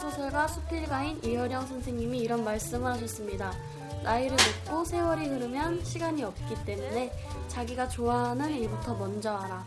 소설가 0.00 0.48
수필가인 0.48 1.20
이어령 1.22 1.66
선생님이 1.66 2.20
이런 2.20 2.42
말씀을 2.42 2.90
하셨습니다. 2.92 3.52
나이를 4.02 4.36
먹고 4.66 4.84
세월이 4.84 5.28
흐르면 5.28 5.84
시간이 5.84 6.24
없기 6.24 6.64
때문에 6.64 7.12
자기가 7.48 7.88
좋아하는 7.88 8.50
일부터 8.50 8.94
먼저 8.94 9.36
하라. 9.36 9.62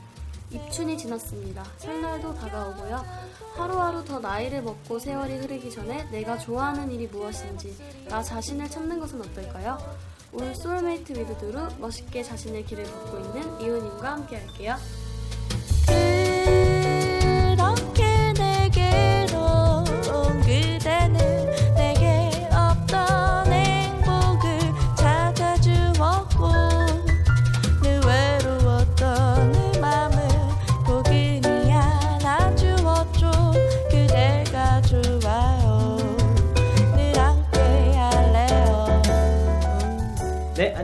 입춘이 0.49 0.97
지났습니다. 0.97 1.63
설날도 1.77 2.33
다가오고요. 2.35 3.05
하루하루 3.55 4.03
더 4.03 4.19
나이를 4.19 4.63
먹고 4.63 4.97
세월이 4.97 5.38
흐르기 5.38 5.69
전에 5.69 6.05
내가 6.09 6.38
좋아하는 6.38 6.91
일이 6.91 7.07
무엇인지 7.07 7.77
나 8.09 8.23
자신을 8.23 8.69
찾는 8.69 8.99
것은 8.99 9.21
어떨까요? 9.21 9.77
오늘 10.31 10.55
Soulmate 10.55 11.13
With 11.13 11.38
누르 11.38 11.67
멋있게 11.77 12.23
자신의 12.23 12.65
길을 12.65 12.83
걷고 12.85 13.19
있는 13.19 13.61
이호님과 13.61 14.11
함께 14.11 14.38
할게요. 14.38 14.75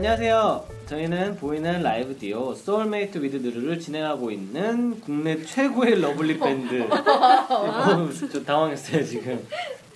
안녕하세요. 0.00 0.66
저희는 0.86 1.36
보이는 1.36 1.82
라이브 1.82 2.16
라디오 2.16 2.54
Soulmate 2.54 3.18
With 3.18 3.36
누르를 3.36 3.78
진행하고 3.78 4.30
있는 4.30 4.98
국내 5.02 5.44
최고의 5.44 6.00
러블리 6.00 6.38
밴드. 6.38 6.88
어, 6.90 8.08
좀 8.32 8.42
당황했어요, 8.42 9.04
지금. 9.04 9.46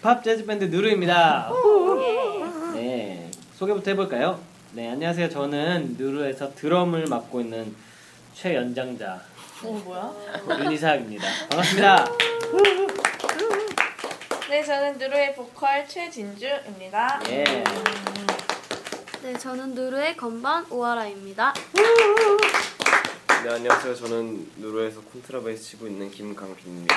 팝 0.03 0.23
재즈 0.23 0.45
밴드 0.45 0.65
누르입니다. 0.67 1.51
네, 2.75 3.31
소개부터 3.55 3.93
해볼까요? 3.93 4.39
네, 4.73 4.91
안녕하세요. 4.91 5.31
저는 5.31 5.97
누르에서 5.97 6.55
드럼을 6.55 7.07
맡고 7.07 7.41
있는 7.41 7.75
최연장자 8.35 9.23
어 9.65 9.83
뭐야? 9.87 10.13
윤이삭입니다. 10.67 11.25
반갑습니다. 11.49 12.05
네 14.51 14.63
저는 14.63 14.99
누르의 14.99 15.35
보컬 15.35 15.89
최진주입니다. 15.89 17.23
예. 17.31 17.65
네, 19.25 19.33
저는 19.39 19.75
누르의 19.75 20.19
건반 20.19 20.67
오하라입니다. 20.69 21.55
네 23.43 23.51
안녕하세요. 23.51 23.95
저는 23.95 24.51
누르에서 24.59 25.01
콘트라베이스 25.01 25.63
치고 25.65 25.87
있는 25.87 26.11
김강빈입니다. 26.11 26.95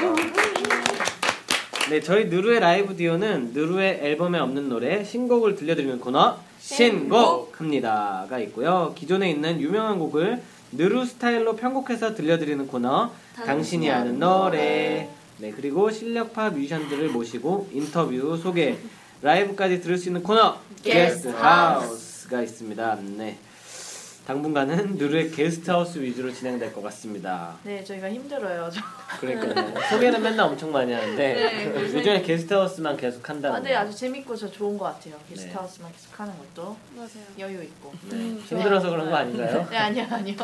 네, 1.89 2.01
저희 2.01 2.25
누르의 2.25 2.59
라이브 2.59 2.97
디오는 2.97 3.53
누르의 3.53 3.99
앨범에 4.01 4.39
없는 4.39 4.67
노래 4.67 5.05
신곡을 5.05 5.55
들려드리는 5.55 6.01
코너 6.01 6.37
신곡합니다가 6.59 8.39
있고요. 8.39 8.93
기존에 8.97 9.29
있는 9.29 9.61
유명한 9.61 9.97
곡을 9.97 10.43
누르 10.73 11.05
스타일로 11.05 11.55
편곡해서 11.55 12.13
들려드리는 12.13 12.67
코너 12.67 13.09
당신이 13.37 13.89
아는 13.89 14.19
노래. 14.19 15.09
네, 15.37 15.53
그리고 15.55 15.89
실력파 15.89 16.49
뮤지션들을 16.49 17.07
모시고 17.07 17.69
인터뷰, 17.71 18.35
소개, 18.35 18.77
라이브까지 19.21 19.79
들을 19.79 19.97
수 19.97 20.09
있는 20.09 20.23
코너 20.23 20.57
게스트 20.83 21.29
하우스 21.29 22.06
가 22.27 22.41
있습니다. 22.41 22.95
네. 23.17 23.37
당분간은 24.27 24.97
누르의 24.97 25.31
게스트 25.31 25.71
하우스 25.71 25.99
위주로 25.99 26.29
진행될 26.33 26.73
것 26.73 26.83
같습니다. 26.83 27.55
네 27.63 27.81
저희가 27.81 28.09
힘들어요. 28.09 28.69
저. 28.69 28.81
그러니까 29.21 29.87
소개는 29.89 30.21
맨날 30.21 30.47
엄청 30.47 30.69
많이 30.73 30.91
하는데 30.91 31.33
네. 31.33 31.73
요즘에 31.73 32.21
게스트하우스만 32.27 32.97
계속 32.97 33.27
한다는 33.29 33.55
아, 33.55 33.59
네 33.61 33.73
아주 33.73 33.95
재밌고 33.95 34.35
저 34.35 34.51
좋은 34.51 34.77
것 34.77 34.83
같아요. 34.83 35.13
게스트하우스만 35.29 35.89
네. 35.89 35.97
계속 35.97 36.19
하는 36.19 36.33
것도 36.37 36.75
맞아요. 36.93 37.09
여유 37.39 37.63
있고. 37.63 37.93
힘들어서 38.49 38.89
그런 38.89 39.09
거 39.09 39.15
아닌가요? 39.15 39.65
네 39.71 39.77
아니요 39.77 40.05
아니요. 40.11 40.35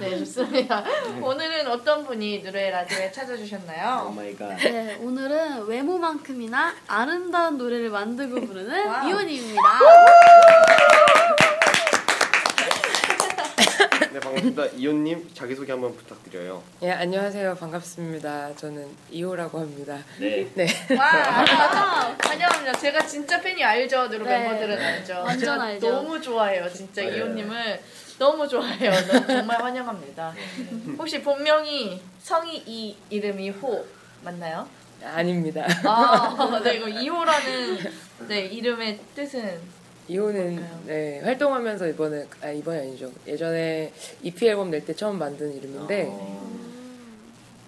네 0.00 0.18
좋습니다. 0.18 0.84
오늘은 1.22 1.68
어떤 1.68 2.04
분이 2.04 2.42
누르의 2.42 2.72
라디오에 2.72 3.12
찾아주셨나요? 3.12 4.08
Oh 4.08 4.10
my 4.10 4.34
God. 4.34 4.56
네, 4.56 4.96
오늘은 5.00 5.66
외모만큼이나 5.66 6.74
아름다운 6.88 7.58
노래를 7.58 7.90
만들고 7.90 8.40
부르는 8.44 8.88
wow. 8.88 9.08
이호입니다. 9.08 9.62
네 14.12 14.18
반갑습니다. 14.18 14.64
이호님 14.76 15.30
자기 15.34 15.54
소개 15.54 15.70
한번 15.70 15.94
부탁드려요. 15.96 16.62
예, 16.82 16.90
안녕하세요. 16.90 17.54
반갑습니다. 17.54 18.56
저는 18.56 18.88
이호라고 19.10 19.60
합니다. 19.60 19.98
네. 20.18 20.48
네. 20.54 20.66
와 20.98 21.04
아, 21.06 22.16
환영합니다. 22.20 22.72
제가 22.72 23.06
진짜 23.06 23.40
팬이 23.40 23.62
알죠 23.62 24.08
누르 24.08 24.24
네. 24.24 24.40
멤버들은 24.40 24.78
알죠. 24.80 25.12
완전 25.24 25.38
제가 25.38 25.62
알죠. 25.62 25.90
너무 25.92 26.20
좋아해요 26.20 26.68
진짜 26.72 27.02
맞아요. 27.02 27.16
이호님을 27.18 27.80
너무 28.18 28.48
좋아해요. 28.48 28.90
너무 29.06 29.26
정말 29.28 29.62
환영합니다. 29.62 30.34
혹시 30.98 31.22
본명이 31.22 32.00
성이 32.20 32.64
이 32.66 32.96
이름이 33.10 33.50
호 33.50 33.84
맞나요? 34.22 34.68
아닙니다. 35.04 35.64
아, 35.84 36.60
네, 36.64 36.74
이거 36.74 36.88
이호라는 36.88 37.78
네 38.28 38.40
이름의 38.46 38.98
뜻은 39.14 39.60
이호는? 40.14 40.66
네, 40.86 41.20
활동하면서 41.20 41.86
이번에 41.86 42.26
아 42.42 42.50
이번이 42.50 42.78
아니죠. 42.80 43.12
예전에 43.28 43.92
EP 44.24 44.44
앨범 44.48 44.68
낼 44.70 44.84
때 44.84 44.92
처음 44.92 45.18
만든 45.20 45.54
이름인데 45.56 46.06
어. 46.08 46.50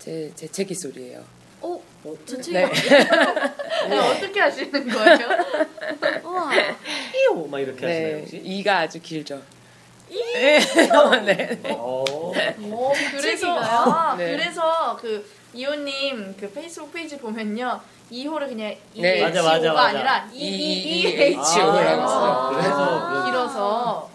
제 0.00 0.32
재채기 0.34 0.74
소리예요. 0.74 1.22
오, 1.60 1.80
저치 2.26 2.50
네. 2.52 2.66
네, 3.88 3.96
어떻게 3.96 4.40
하시는 4.40 4.88
거예요? 4.88 5.18
우와. 6.26 6.50
이오 7.14 7.46
막 7.46 7.60
이렇게 7.60 7.86
하시나요 7.86 8.14
네. 8.16 8.20
혹시? 8.22 8.36
이가 8.44 8.78
아주 8.80 9.00
길죠. 9.00 9.40
네. 10.10 10.58
네. 11.24 11.60
어. 11.70 12.02
오, 12.08 12.92
그래서 12.92 13.20
재채기가요? 13.20 13.60
아, 13.60 14.16
네. 14.18 14.32
그래서 14.32 14.96
그 15.00 15.24
이호님 15.54 16.34
그 16.40 16.50
페이스북 16.50 16.92
페이지 16.92 17.16
보면요 17.18 17.80
이호를 18.12 18.48
그냥 18.48 18.74
네. 18.94 19.18
E 19.18 19.22
맞아, 19.22 19.42
맞아, 19.42 19.56
H 19.56 19.68
O가 19.68 19.72
맞아. 19.72 19.88
아니라 19.88 20.28
E 20.32 20.46
E 20.46 21.02
E 21.02 21.06
H 21.06 21.22
H 21.22 21.60
O 21.60 21.68
O 21.68 21.72
라고 21.72 21.82
라고 21.82 22.08
써요. 22.08 22.50
그래서 22.52 23.24
길어서 23.24 24.10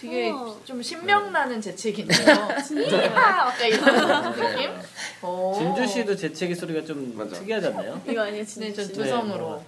되게 0.00 0.30
우와. 0.30 0.54
좀 0.64 0.80
신명나는 0.80 1.60
재채기네요. 1.60 2.48
진짜 2.64 2.96
아까 3.16 3.66
이런 3.66 4.32
느낌? 4.32 4.70
오. 5.22 5.52
진주 5.56 5.86
씨도 5.88 6.14
재채기 6.14 6.54
소리가 6.54 6.84
좀 6.84 7.14
맞아. 7.16 7.34
특이하지 7.40 7.66
않나요? 7.68 8.00
이거 8.06 8.20
아니에요, 8.22 8.44
네, 8.44 8.44
진짜. 8.44 8.82
저 8.86 8.92
두성으로. 8.92 9.60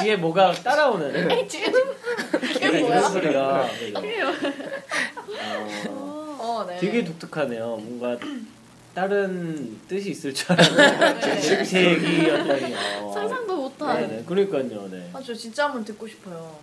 뒤에 0.00 0.16
뭐가 0.16 0.52
따라오는 0.54 1.48
지금 1.48 1.72
약간 2.62 2.74
이런 2.74 3.12
소리가 3.12 3.68
어, 5.88 6.36
어, 6.40 6.64
네. 6.68 6.78
되게 6.78 7.04
독특하네요. 7.04 7.76
뭔가 7.76 8.16
다른 9.06 9.78
뜻이 9.86 10.12
있을 10.12 10.32
줄 10.32 10.52
알았는데 10.52 11.20
네. 11.20 11.40
재채기였다니. 11.42 12.74
어. 13.02 13.12
상상도 13.12 13.54
못한. 13.54 14.00
네, 14.00 14.06
네. 14.06 14.24
그러니까요. 14.24 14.88
네. 14.90 15.10
아, 15.12 15.20
저 15.24 15.34
진짜 15.34 15.66
한번 15.66 15.84
듣고 15.84 16.08
싶어요. 16.08 16.56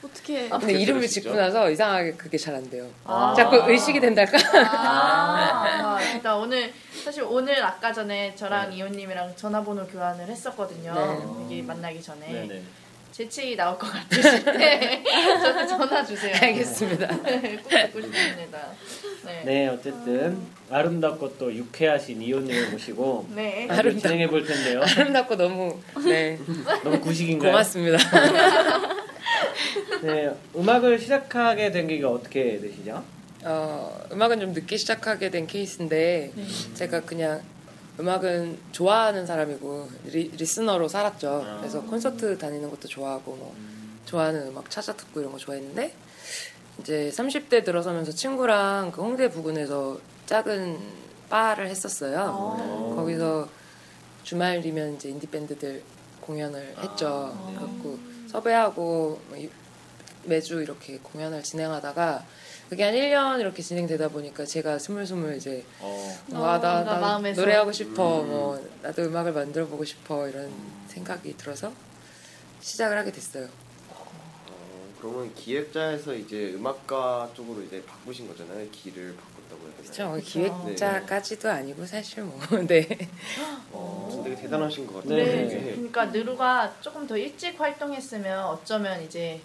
어떻게. 0.00 0.48
근데 0.48 0.74
이름을 0.74 1.00
들으시죠? 1.00 1.20
짓고 1.22 1.34
나서 1.34 1.68
이상하게 1.68 2.12
그게 2.12 2.38
잘 2.38 2.54
안 2.54 2.70
돼요. 2.70 2.88
아. 3.04 3.34
자꾸 3.36 3.56
의식이 3.68 3.98
된달까? 3.98 4.38
아, 4.64 5.96
아, 5.96 6.02
일단 6.14 6.36
오늘 6.36 6.72
사실 7.04 7.24
오늘 7.24 7.60
아까 7.64 7.92
전에 7.92 8.36
저랑 8.36 8.72
이호님이랑 8.72 9.34
전화번호 9.34 9.84
교환을 9.88 10.28
했었거든요. 10.28 10.94
네. 10.94 11.42
여기 11.44 11.62
만나기 11.62 12.00
전에 12.00 12.24
네네. 12.30 12.62
재채기 13.18 13.56
나올 13.56 13.76
것 13.76 13.90
같으실 13.90 14.44
때 14.44 15.02
저한테 15.42 15.66
전화 15.66 16.04
주세요. 16.04 16.36
알겠습니다. 16.40 17.22
네, 17.24 17.56
꼭 17.56 17.68
듣고 17.68 18.00
싶습니다. 18.00 18.68
네. 19.24 19.42
네, 19.44 19.66
어쨌든 19.66 20.38
아름답고 20.70 21.36
또 21.36 21.52
유쾌하신 21.52 22.22
이호님을 22.22 22.70
모시고 22.70 23.26
네. 23.34 23.66
오늘 23.68 23.98
진행해 23.98 24.28
볼 24.28 24.46
텐데요. 24.46 24.82
아름답고 24.82 25.34
너무 25.34 25.80
네 26.04 26.38
너무 26.84 27.00
구식인가요? 27.00 27.50
고맙습니다. 27.50 27.98
네, 30.02 30.30
음악을 30.54 31.00
시작하게 31.00 31.72
된 31.72 31.88
계기가 31.88 32.10
어떻게 32.10 32.60
되시죠? 32.60 33.02
어, 33.42 34.00
음악은 34.12 34.38
좀 34.38 34.52
늦게 34.52 34.76
시작하게 34.76 35.30
된 35.30 35.48
케이스인데 35.48 36.30
제가 36.74 37.00
그냥 37.00 37.42
음악은 38.00 38.58
좋아하는 38.72 39.26
사람이고 39.26 39.88
리, 40.04 40.28
리스너로 40.28 40.88
살았죠. 40.88 41.56
그래서 41.60 41.82
콘서트 41.82 42.38
다니는 42.38 42.70
것도 42.70 42.86
좋아하고 42.88 43.34
뭐 43.34 43.54
좋아하는 44.04 44.46
음악 44.48 44.70
찾아 44.70 44.94
듣고 44.94 45.20
이런 45.20 45.32
거 45.32 45.38
좋아했는데 45.38 45.94
이제 46.80 47.10
30대 47.12 47.64
들어서면서 47.64 48.12
친구랑 48.12 48.92
그 48.92 49.02
홍대 49.02 49.28
부근에서 49.28 49.98
작은 50.26 50.78
바를 51.28 51.66
했었어요. 51.68 52.94
거기서 52.96 53.48
주말이면 54.22 54.94
이제 54.94 55.08
인디 55.08 55.26
밴드들 55.26 55.82
공연을 56.20 56.74
했죠. 56.78 57.36
그래갖고 57.48 57.98
섭외하고 58.30 59.20
뭐 59.28 59.36
이- 59.36 59.50
매주 60.24 60.60
이렇게 60.62 60.98
공연을 61.02 61.42
진행하다가 61.42 62.24
그게 62.68 62.84
한 62.84 62.94
1년 62.94 63.40
이렇게 63.40 63.62
진행되다 63.62 64.08
보니까 64.08 64.44
제가 64.44 64.78
스물스물 64.78 65.36
이제 65.36 65.64
어. 65.80 66.18
와, 66.32 66.60
나, 66.60 66.74
뭔가 66.74 66.94
나 66.94 67.00
마음에서. 67.00 67.40
노래하고 67.40 67.72
싶어, 67.72 68.22
뭐, 68.22 68.62
나도 68.82 69.02
음악을 69.04 69.32
만들어 69.32 69.66
보고 69.66 69.84
싶어, 69.84 70.28
이런 70.28 70.52
생각이 70.88 71.34
들어서 71.38 71.72
시작을 72.60 72.98
하게 72.98 73.10
됐어요. 73.10 73.48
어, 73.88 74.92
그러면 75.00 75.34
기획자에서 75.34 76.12
이제 76.14 76.52
음악가 76.54 77.30
쪽으로 77.34 77.62
이제 77.62 77.82
바꾸신 77.86 78.28
거잖아요. 78.28 78.68
길을 78.70 79.16
바꿨다고 79.16 79.62
해야 79.66 79.76
되나요? 79.92 80.12
그렇죠. 80.12 80.26
기획자까지도 80.26 81.48
아니고 81.50 81.86
사실 81.86 82.22
뭐, 82.22 82.38
네. 82.68 82.86
어, 83.72 84.08
진짜 84.10 84.24
되게 84.24 84.42
대단하신 84.42 84.86
것 84.86 84.96
같아요. 85.02 85.16
네. 85.16 85.48
되게. 85.48 85.70
그러니까 85.70 86.04
느루가 86.06 86.74
조금 86.82 87.06
더 87.06 87.16
일찍 87.16 87.58
활동했으면 87.58 88.44
어쩌면 88.44 89.02
이제 89.02 89.40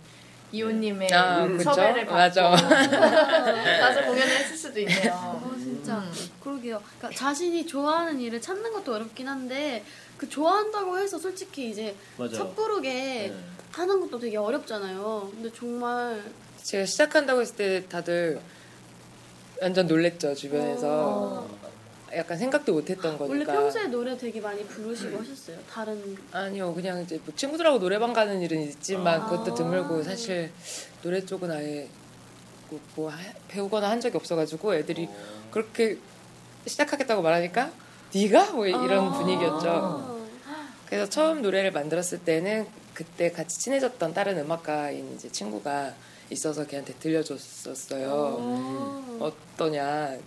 이호님의 0.54 1.12
아, 1.12 1.48
그쵸? 1.48 1.74
섭외를 1.74 2.06
받고 2.06 2.14
맞아. 2.14 2.52
가서 3.82 4.02
공연을 4.06 4.38
했을 4.38 4.56
수도 4.56 4.80
있네요. 4.82 5.12
어, 5.12 5.56
진짜 5.58 5.98
음. 5.98 6.12
그러게요. 6.44 6.80
그러니까 7.00 7.20
자신이 7.20 7.66
좋아하는 7.66 8.20
일을 8.22 8.40
찾는 8.40 8.72
것도 8.72 8.94
어렵긴 8.94 9.28
한데 9.28 9.84
그 10.16 10.30
좋아한다고 10.30 11.00
해서 11.00 11.18
솔직히 11.18 11.72
이제 11.72 11.96
맞아요. 12.18 12.34
섣부르게 12.36 12.90
네. 12.94 13.36
하는 13.72 14.00
것도 14.00 14.20
되게 14.20 14.38
어렵잖아요. 14.38 15.32
근데 15.34 15.52
정말 15.52 16.22
제가 16.62 16.86
시작한다고 16.86 17.42
했을 17.42 17.56
때 17.56 17.88
다들 17.90 18.40
완전 19.60 19.88
놀랬죠, 19.88 20.36
주변에서. 20.36 21.48
약간 22.18 22.38
생각도 22.38 22.74
못 22.74 22.90
했던 22.90 23.18
거니까. 23.18 23.26
원래 23.34 23.46
평소에 23.46 23.88
노래 23.88 24.18
되게 24.18 24.40
많이 24.42 24.64
부르시고 24.66 25.20
하셨어요. 25.20 25.58
다른 25.70 26.18
아니요, 26.32 26.74
그냥 26.74 27.02
이제 27.02 27.20
뭐 27.26 27.34
친구들하고 27.36 27.80
노래방 27.80 28.14
가는 28.14 28.42
일은 28.42 28.62
있지만 28.62 29.22
아. 29.22 29.26
그것도 29.30 29.54
드물고 29.56 30.04
사실 30.04 30.52
노래 31.02 31.24
쪽은 31.26 31.50
아예 31.52 31.88
뭐, 32.70 32.80
뭐 32.96 33.10
하- 33.10 33.18
배우거나 33.48 33.90
한 33.90 34.00
적이 34.02 34.18
없어가지고 34.18 34.76
애들이 34.76 35.08
그렇게 35.52 35.98
시작하겠다고 36.66 37.22
말하니까 37.22 37.72
네가 38.14 38.52
뭐 38.52 38.66
이런 38.68 39.08
아. 39.08 39.12
분위기였죠. 39.14 40.24
그래서 40.86 41.10
처음 41.10 41.42
노래를 41.42 41.72
만들었을 41.72 42.20
때는 42.20 42.68
그때 42.94 43.32
같이 43.32 43.60
친해졌던 43.60 44.14
다른 44.14 44.38
음악가인 44.38 45.16
이제 45.16 45.32
친구가 45.32 45.94
있어서 46.30 46.66
걔한테 46.66 46.94
들려줬었어요. 46.96 48.08
어. 48.12 49.18
어떠냐. 49.20 50.18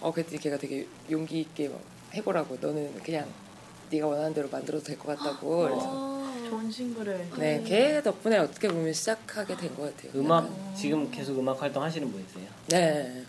어, 0.00 0.12
그랬더니 0.12 0.38
걔가 0.38 0.56
되게 0.58 0.86
용기 1.10 1.40
있게 1.40 1.68
막 1.68 1.80
해보라고. 2.14 2.56
너는 2.60 2.94
그냥 3.02 3.26
네가 3.90 4.06
원하는 4.06 4.34
대로 4.34 4.48
만들어도 4.48 4.84
될 4.84 4.98
것 4.98 5.16
같다고. 5.18 5.58
그래서 5.62 5.82
어. 5.92 6.18
좋은 6.48 6.70
친구를 6.70 7.28
네, 7.38 7.62
걔 7.66 8.00
덕분에 8.02 8.38
어떻게 8.38 8.68
보면 8.68 8.92
시작하게 8.92 9.56
된 9.56 9.74
것 9.74 9.94
같아요. 9.96 10.12
음악 10.20 10.44
약간. 10.44 10.74
지금 10.74 11.10
계속 11.10 11.38
음악 11.38 11.60
활동 11.60 11.82
하시는 11.82 12.10
분이세요? 12.10 12.48
네. 12.68 13.24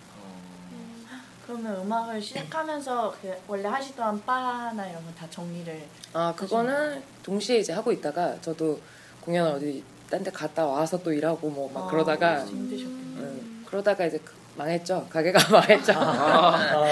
그러면 1.45 1.81
음악을 1.83 2.21
시작하면서 2.21 3.15
그 3.21 3.33
원래 3.47 3.67
하시던 3.67 4.23
바나 4.23 4.87
이런 4.87 5.03
거 5.03 5.11
다 5.15 5.27
정리를 5.29 5.81
아, 6.13 6.33
그거는 6.35 7.01
동시에 7.23 7.57
이제 7.57 7.73
하고 7.73 7.91
있다가 7.91 8.39
저도 8.41 8.79
공연 9.21 9.47
어디 9.47 9.83
딴 10.09 10.23
데 10.23 10.29
갔다 10.31 10.65
와서 10.65 11.01
또 11.01 11.11
일하고 11.11 11.49
뭐막 11.49 11.89
그러다가 11.89 12.41
아, 12.41 12.45
힘드셨군요. 12.45 13.19
음, 13.21 13.63
그러다가 13.67 14.05
이제 14.05 14.17
그- 14.23 14.33
망했죠. 14.55 15.07
가게가 15.09 15.39
망했죠. 15.49 15.93
아, 15.95 16.83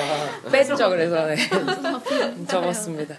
뺐죠. 0.52 0.90
그래서 0.90 1.26
네. 1.26 1.36
접었습니다. 2.48 3.16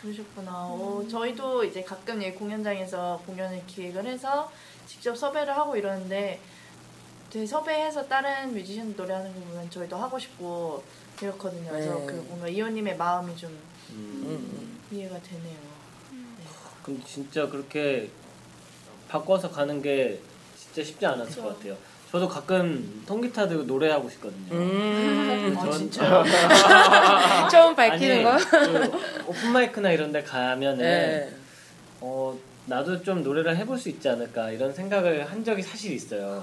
그러셨구나. 0.00 0.66
오, 0.68 1.06
저희도 1.06 1.64
이제 1.64 1.82
가끔 1.82 2.22
이 2.22 2.32
공연장에서 2.32 3.22
공연을 3.26 3.62
기획을 3.66 4.06
해서 4.06 4.50
직접 4.86 5.16
섭외를 5.16 5.54
하고 5.56 5.76
이러는데 5.76 6.40
되게 7.30 7.46
섭외해서 7.46 8.06
다른 8.08 8.52
뮤지션 8.54 8.94
노래하는 8.96 9.32
거 9.34 9.40
보면 9.40 9.70
저희도 9.70 9.96
하고 9.96 10.18
싶고 10.18 10.82
그렇거든요. 11.16 11.70
그래서 11.70 11.94
네. 11.94 12.06
그 12.06 12.12
뭔가 12.28 12.48
이호님의 12.48 12.96
마음이 12.96 13.36
좀 13.36 13.50
음. 13.90 14.22
음, 14.24 14.80
이해가 14.90 15.20
되네요. 15.22 15.70
그럼 16.82 17.02
진짜 17.06 17.46
그렇게 17.46 18.10
바꿔서 19.08 19.50
가는 19.50 19.82
게 19.82 20.20
진짜 20.58 20.82
쉽지 20.82 21.04
않았을 21.04 21.42
것 21.42 21.56
같아요. 21.58 21.76
저도 22.10 22.28
가끔 22.28 23.02
통기타 23.06 23.46
들고 23.46 23.62
노래하고 23.64 24.08
싶거든요. 24.10 24.52
음. 24.52 25.54
아 25.56 25.62
전- 25.62 25.72
진짜요? 25.72 26.24
처음 27.50 27.76
밝히는 27.76 28.24
거? 28.24 28.30
아니, 28.30 28.44
그 28.44 29.22
오픈마이크나 29.28 29.92
이런 29.92 30.10
데 30.10 30.22
가면은 30.22 30.78
네. 30.78 31.28
어, 32.00 32.36
나도 32.66 33.02
좀 33.04 33.22
노래를 33.22 33.56
해볼 33.58 33.78
수 33.78 33.88
있지 33.88 34.08
않을까 34.08 34.50
이런 34.50 34.72
생각을 34.72 35.30
한 35.30 35.44
적이 35.44 35.62
사실 35.62 35.92
있어요. 35.92 36.42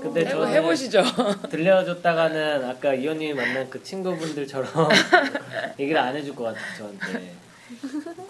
근데 0.00 0.28
저는 0.28 0.48
해보시죠. 0.52 1.02
들려줬다가는 1.50 2.64
아까 2.68 2.94
이현님이 2.94 3.34
만난 3.34 3.68
그 3.68 3.82
친구분들처럼 3.82 4.68
얘기를 5.80 6.00
안 6.00 6.14
해줄 6.14 6.34
것 6.36 6.44
같아요 6.44 6.62
저한테. 6.78 7.32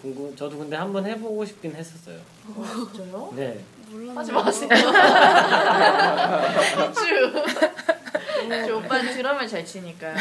궁금, 0.00 0.34
저도 0.36 0.58
근데 0.58 0.76
한번 0.76 1.04
해보고 1.06 1.44
싶긴 1.44 1.74
했었어요. 1.74 2.18
진짜요? 2.94 3.32
네. 3.36 3.64
몰랐네. 3.90 4.14
하지 4.14 4.32
마세요. 4.32 4.68
쭈. 6.94 7.32
저 8.66 8.76
오빠는 8.76 9.14
드럼을 9.14 9.46
잘 9.48 9.64
치니까요. 9.64 10.14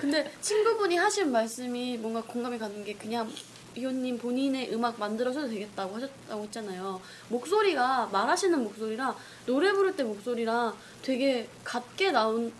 근데 0.00 0.30
친구분이 0.40 0.96
하신 0.96 1.30
말씀이 1.30 1.96
뭔가 1.98 2.20
공감이 2.22 2.58
가는 2.58 2.84
게 2.84 2.94
그냥 2.94 3.30
이호님 3.74 4.18
본인의 4.18 4.72
음악 4.74 4.98
만들어셔도 4.98 5.48
되겠다고 5.48 5.96
하셨다고 5.96 6.42
했잖아요. 6.44 7.00
목소리가 7.28 8.08
말하시는 8.12 8.62
목소리랑 8.62 9.14
노래 9.46 9.72
부를 9.72 9.94
때 9.96 10.02
목소리랑 10.02 10.74
되게 11.02 11.48
같게 11.64 12.10
나오는 12.12 12.52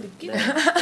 느낌? 0.00 0.32
네. 0.32 0.38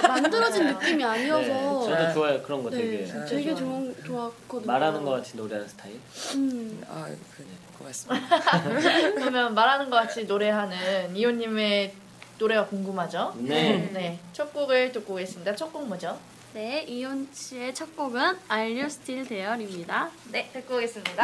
만들어진 0.06 0.64
맞아요. 0.64 0.74
느낌이 0.80 0.96
네. 0.98 1.04
아니어서 1.04 1.84
저도 1.88 2.12
좋아요 2.14 2.42
그런 2.42 2.62
거 2.62 2.70
네, 2.70 2.76
되게 2.76 3.04
되게 3.28 3.54
좋아요. 3.54 3.56
좋은 3.56 3.96
좋았거든요. 4.04 4.66
말하는 4.66 5.04
것 5.04 5.10
같이 5.12 5.36
노래하는 5.36 5.68
스타일. 5.68 5.98
음. 6.34 6.82
아, 6.88 7.06
그, 7.36 7.44
고맙습니다. 7.78 8.28
그러면 9.14 9.54
말하는 9.54 9.88
것 9.90 9.96
같이 9.96 10.24
노래하는 10.24 11.14
이호님의 11.16 11.94
노래가 12.38 12.66
궁금하죠? 12.66 13.34
네. 13.38 13.90
네. 13.92 14.18
첫 14.32 14.52
곡을 14.52 14.92
듣고 14.92 15.14
오겠습니다. 15.14 15.54
첫 15.56 15.72
곡 15.72 15.86
뭐죠? 15.88 16.18
네, 16.58 16.82
이혼 16.88 17.28
씨의 17.32 17.72
첫 17.72 17.94
곡은 17.94 18.20
Are 18.50 18.72
You 18.72 18.86
Still 18.86 19.28
There입니다. 19.28 20.10
네, 20.32 20.50
듣고 20.52 20.78
오겠습니다. 20.78 21.22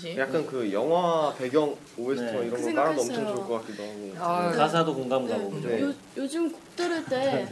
듯이. 0.00 0.16
약간 0.18 0.46
그 0.46 0.72
영화 0.72 1.32
배경 1.34 1.76
OST 1.96 2.24
네. 2.24 2.30
이런 2.46 2.50
그 2.50 2.62
거 2.62 2.74
깔아도 2.74 3.00
엄청 3.00 3.06
생각했어요. 3.16 3.34
좋을 3.36 3.46
것 3.48 3.60
같기도 3.66 3.82
하고. 3.84 4.12
아, 4.18 4.50
가사도 4.52 4.94
공감 4.94 5.26
가고 5.28 5.50
그죠? 5.50 5.68
네. 5.68 5.82
요, 5.82 5.92
요즘 6.16 6.50
곡 6.50 6.60
들을 6.76 7.04
때, 7.04 7.46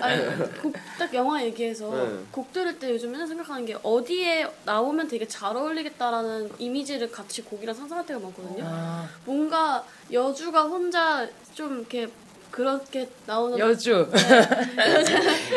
아니, 0.00 0.22
곡, 0.62 0.72
딱 0.98 1.12
영화 1.12 1.44
얘기해서, 1.44 1.90
네. 1.94 2.18
곡 2.30 2.50
들을 2.52 2.78
때 2.78 2.90
요즘 2.90 3.12
맨날 3.12 3.26
생각하는 3.26 3.66
게 3.66 3.76
어디에 3.82 4.46
나오면 4.64 5.08
되게 5.08 5.26
잘 5.28 5.54
어울리겠다라는 5.56 6.50
이미지를 6.58 7.10
같이 7.10 7.42
곡이랑 7.42 7.74
상상할 7.74 8.06
때가 8.06 8.20
많거든요. 8.20 8.64
아, 8.66 9.08
뭔가 9.26 9.84
여주가 10.10 10.62
혼자 10.64 11.28
좀 11.52 11.78
이렇게 11.80 12.08
그렇게 12.54 13.08
나오는 13.26 13.58
여주. 13.58 14.08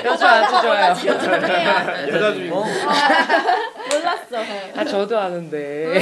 여주 0.04 0.25
아주 0.25 0.62
좋아요. 0.63 0.96
여자 2.10 2.34
주인공. 2.34 2.63
몰랐어. 3.92 4.38
아, 4.75 4.84
저도 4.84 5.16
아는데. 5.20 6.01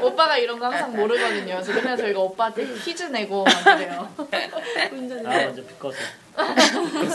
오빠가 0.00 0.38
이런 0.38 0.60
거 0.60 0.66
항상 0.66 0.94
모르거든요. 0.94 1.54
그래서 1.60 1.72
맨날 1.72 1.96
저희가 1.96 2.20
오빠한테 2.20 2.66
퀴즈 2.84 3.02
내고 3.04 3.42
막 3.42 3.64
그래요. 3.64 4.08
나 5.24 5.30
먼저 5.44 5.60
비꺼서. 5.62 5.96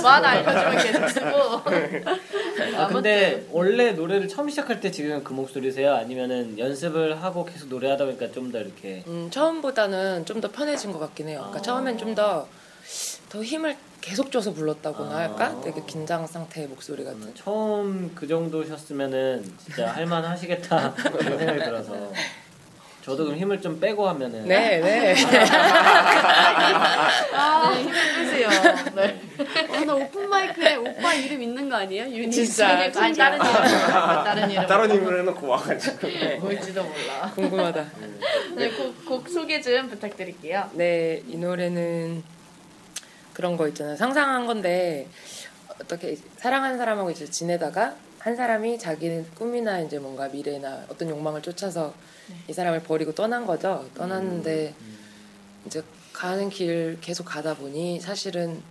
뭐 0.01 0.12
하나 0.12 0.29
알려주면 0.32 0.77
계속 0.84 1.08
쓰고. 1.10 1.62
아 2.77 2.88
근데 2.88 3.46
원래 3.51 3.94
노래를 3.94 4.27
처음 4.27 4.50
시작할 4.50 4.82
때 4.82 4.91
지금 4.91 5.24
그 5.24 5.32
목소리세요? 5.32 5.94
아니면은 5.96 6.60
연습을 6.60 7.24
하고 7.24 7.46
계속 7.46 7.70
노래하다 7.70 8.03
보니까 8.05 8.32
좀 8.34 8.51
더 8.51 8.60
이렇게 8.60 9.01
음, 9.08 9.29
처음보다는 9.32 10.25
좀 10.25 10.41
더 10.41 10.51
편해진 10.51 10.91
것 10.91 11.00
같긴 11.00 11.29
해요. 11.29 11.39
그러니까 11.39 11.62
처음엔 11.62 11.98
좀 11.98 12.13
더 12.13 12.46
더 13.36 13.44
힘을 13.44 13.75
계속 14.00 14.32
줘서 14.32 14.54
불렀다고나 14.54 15.12
아. 15.12 15.18
할까? 15.18 15.60
되게 15.62 15.82
긴장 15.86 16.25
상태의 16.25 16.70
목소리 16.70 17.04
같은. 17.04 17.36
처음 17.36 18.15
그 18.15 18.25
정도셨으면은 18.25 19.44
진짜 19.58 19.92
할만 19.92 20.24
하시겠다 20.24 20.94
그런 20.94 21.38
생각이 21.38 21.60
들어서 21.60 22.13
저도 23.04 23.25
그럼 23.25 23.38
힘을 23.38 23.60
좀 23.62 23.77
빼고 23.77 24.08
하면은 24.08 24.48
네, 24.48 24.80
네. 24.80 25.15
아, 27.34 27.74
힘을 27.74 27.94
빼세요. 28.15 28.50
네. 28.96 29.22
어, 29.70 29.86
나 29.86 29.94
오픈 29.96 30.30
마이크에 30.30 30.75
오빠 30.77 31.13
이름 31.13 31.44
있는 31.44 31.70
거 31.70 31.75
아니에요? 31.75 32.06
유니 32.06 32.32
진짜, 32.32 32.70
아니, 32.70 32.92
다른 32.94 33.36
이름. 33.36 33.39
다른 33.44 34.50
이름. 34.50 34.65
다른 34.65 34.96
인물 34.96 35.20
해놓고 35.20 35.46
와가지고. 35.46 36.08
뭘지도 36.39 36.84
몰라. 36.84 37.32
궁금하다. 37.36 37.86
네, 38.56 38.72
곡, 38.72 39.06
곡 39.06 39.27
소개 39.27 39.60
좀 39.62 39.89
부탁드릴게요. 39.89 40.70
네, 40.74 41.22
이 41.27 41.36
노래는 41.36 42.24
그런 43.36 43.58
거 43.58 43.68
있잖아요. 43.68 43.96
상상한 43.98 44.48
건데 44.48 45.08
어떻게 45.80 46.18
사랑하는 46.38 46.77
사람하고 46.77 47.12
이제 47.12 47.30
지내다가 47.30 47.96
한 48.20 48.36
사람이 48.36 48.80
자기는 48.80 49.27
꿈이나 49.36 49.82
이제 49.82 50.00
뭔가 50.00 50.27
미래나 50.30 50.86
어떤 50.89 51.10
욕망을 51.10 51.44
쫓아서 51.44 51.94
이 52.48 52.54
사람을 52.54 52.82
버리고 52.82 53.13
떠난 53.13 53.46
거죠. 53.46 53.88
떠났는데 53.94 54.74
이제 55.68 55.84
가는 56.12 56.50
길 56.50 56.98
계속 57.01 57.25
가다 57.25 57.56
보니 57.56 58.00
사실은 58.00 58.63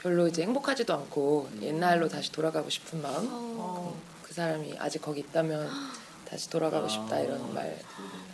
별로 0.00 0.26
이제 0.26 0.42
행복하지도 0.42 0.92
않고 0.92 1.48
옛날로 1.60 2.08
다시 2.08 2.32
돌아가고 2.32 2.68
싶은 2.68 3.00
마음. 3.00 3.28
어, 3.30 3.96
그 4.22 4.34
사람이 4.34 4.74
아직 4.78 5.00
거기 5.02 5.20
있다면 5.20 5.70
다시 6.28 6.48
돌아가고 6.50 6.88
싶다 6.88 7.18
이런 7.20 7.54
말. 7.54 7.76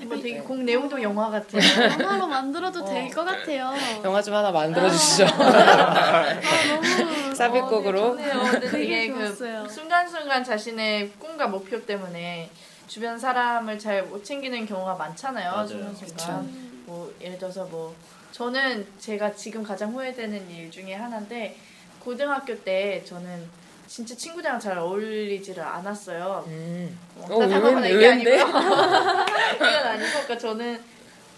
이거 0.01 0.17
되게 0.17 0.39
곡 0.41 0.59
내용도 0.63 1.01
영화 1.03 1.31
같아요. 1.31 1.61
영화로 2.01 2.27
만들어도 2.27 2.85
될 2.85 3.11
것 3.11 3.25
같아요. 3.25 3.73
영화 4.05 4.23
좀 4.23 4.35
하나 4.35 4.51
만들어 4.51 4.89
주시죠. 4.91 5.27
너무 5.27 7.35
삽입곡으로. 7.37 8.13
어, 8.13 8.15
네, 8.15 8.33
좋네요. 8.33 8.51
근데 8.53 8.71
되게 8.71 9.01
되게 9.09 9.15
좋았어요. 9.15 9.63
그 9.65 9.69
순간순간 9.73 10.45
자신의 10.45 11.13
꿈과 11.19 11.49
목표 11.49 11.85
때문에 11.85 12.51
주변 12.87 13.19
사람을 13.19 13.79
잘 13.79 14.05
못 14.05 14.25
챙기는 14.25 14.65
경우가 14.67 14.95
많잖아요. 14.95 15.51
맞아요. 15.53 15.67
순간순간. 15.69 16.71
뭐 16.87 17.13
예를 17.21 17.39
들어서 17.39 17.65
뭐 17.67 17.95
저는 18.33 18.87
제가 18.99 19.35
지금 19.35 19.63
가장 19.63 19.93
후회되는 19.93 20.51
일 20.51 20.71
중에 20.71 20.95
하나인데 20.95 21.57
고등학교 22.01 22.59
때 22.63 23.03
저는 23.05 23.49
진짜 23.91 24.15
친구들이랑 24.15 24.61
잘 24.61 24.79
어울리지를 24.79 25.65
않았어요. 25.65 26.45
음. 26.47 26.97
뭐 27.17 27.25
어, 27.25 27.41
답답하거나 27.41 27.89
의외- 27.89 27.97
이게? 27.97 28.09
아니고요. 28.09 28.35
이건 28.37 29.67
아니고 29.67 30.11
그러니까 30.13 30.39
저는 30.39 30.81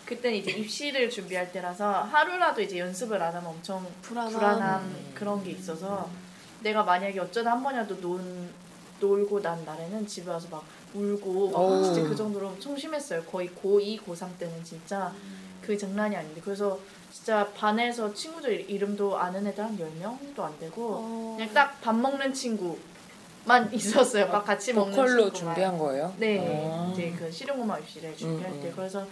그때는 0.04 0.36
이제 0.36 0.50
입시를 0.50 1.08
준비할 1.08 1.50
때라서 1.50 2.02
하루라도 2.02 2.60
이제 2.60 2.78
연습을 2.78 3.22
안 3.22 3.34
하면 3.34 3.48
엄청 3.48 3.86
불안한. 4.02 4.32
불안한 4.32 4.94
그런 5.14 5.42
게 5.42 5.52
있어서 5.52 6.10
내가 6.60 6.82
만약에 6.82 7.18
어쩌다 7.18 7.52
한 7.52 7.62
번이라도 7.62 7.98
논, 8.02 8.50
놀고 9.00 9.40
난 9.40 9.64
날에는 9.64 10.06
집에 10.06 10.30
와서 10.30 10.46
막 10.50 10.62
울고 10.92 11.48
막 11.52 11.58
어우. 11.58 11.82
진짜 11.82 12.06
그 12.06 12.14
정도로 12.14 12.48
엄청 12.48 12.76
심했어요. 12.76 13.22
거의 13.24 13.48
고2, 13.48 14.02
고3 14.04 14.36
때는 14.38 14.62
진짜 14.62 15.10
그 15.62 15.78
장난이 15.78 16.14
아닌데 16.14 16.42
그래서 16.44 16.78
진짜 17.12 17.46
반에서 17.54 18.12
친구들 18.14 18.70
이름도 18.70 19.18
아는 19.18 19.46
애들 19.46 19.62
한 19.62 19.76
10명도 19.78 20.40
안 20.40 20.58
되고 20.58 20.96
어. 20.98 21.34
그냥 21.36 21.52
딱 21.52 21.78
밥 21.82 21.94
먹는 21.94 22.32
친구만 22.32 23.68
있었어요. 23.72 24.28
막 24.28 24.44
같이 24.44 24.72
먹는 24.72 24.94
친구만. 24.94 25.32
준비한 25.34 25.76
거예요? 25.78 26.14
네, 26.16 26.38
아. 26.70 26.90
이제 26.92 27.12
그 27.18 27.30
실용음악 27.30 27.80
입시를 27.80 28.16
준비할 28.16 28.52
음, 28.52 28.62
때 28.62 28.68
음. 28.68 28.72
그래서 28.74 29.06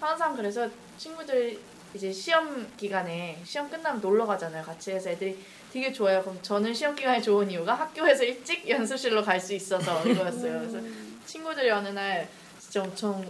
항상 0.00 0.34
그래서 0.34 0.68
친구들 0.98 1.58
이제 1.94 2.12
시험 2.12 2.66
기간에 2.76 3.40
시험 3.44 3.70
끝나면 3.70 4.00
놀러 4.00 4.26
가잖아요. 4.26 4.62
같이 4.64 4.90
해서 4.90 5.10
애들이 5.10 5.38
되게 5.72 5.92
좋아요. 5.92 6.20
그럼 6.22 6.38
저는 6.42 6.74
시험 6.74 6.94
기간에 6.96 7.20
좋은 7.20 7.50
이유가 7.50 7.74
학교에서 7.74 8.24
일찍 8.24 8.68
연습실로 8.68 9.22
갈 9.22 9.40
수 9.40 9.54
있어서 9.54 10.02
이거였어요. 10.08 10.58
그래서 10.60 10.78
친구들이 11.24 11.70
어느 11.70 11.88
날 11.88 12.28
진짜 12.58 12.82
엄청 12.82 13.24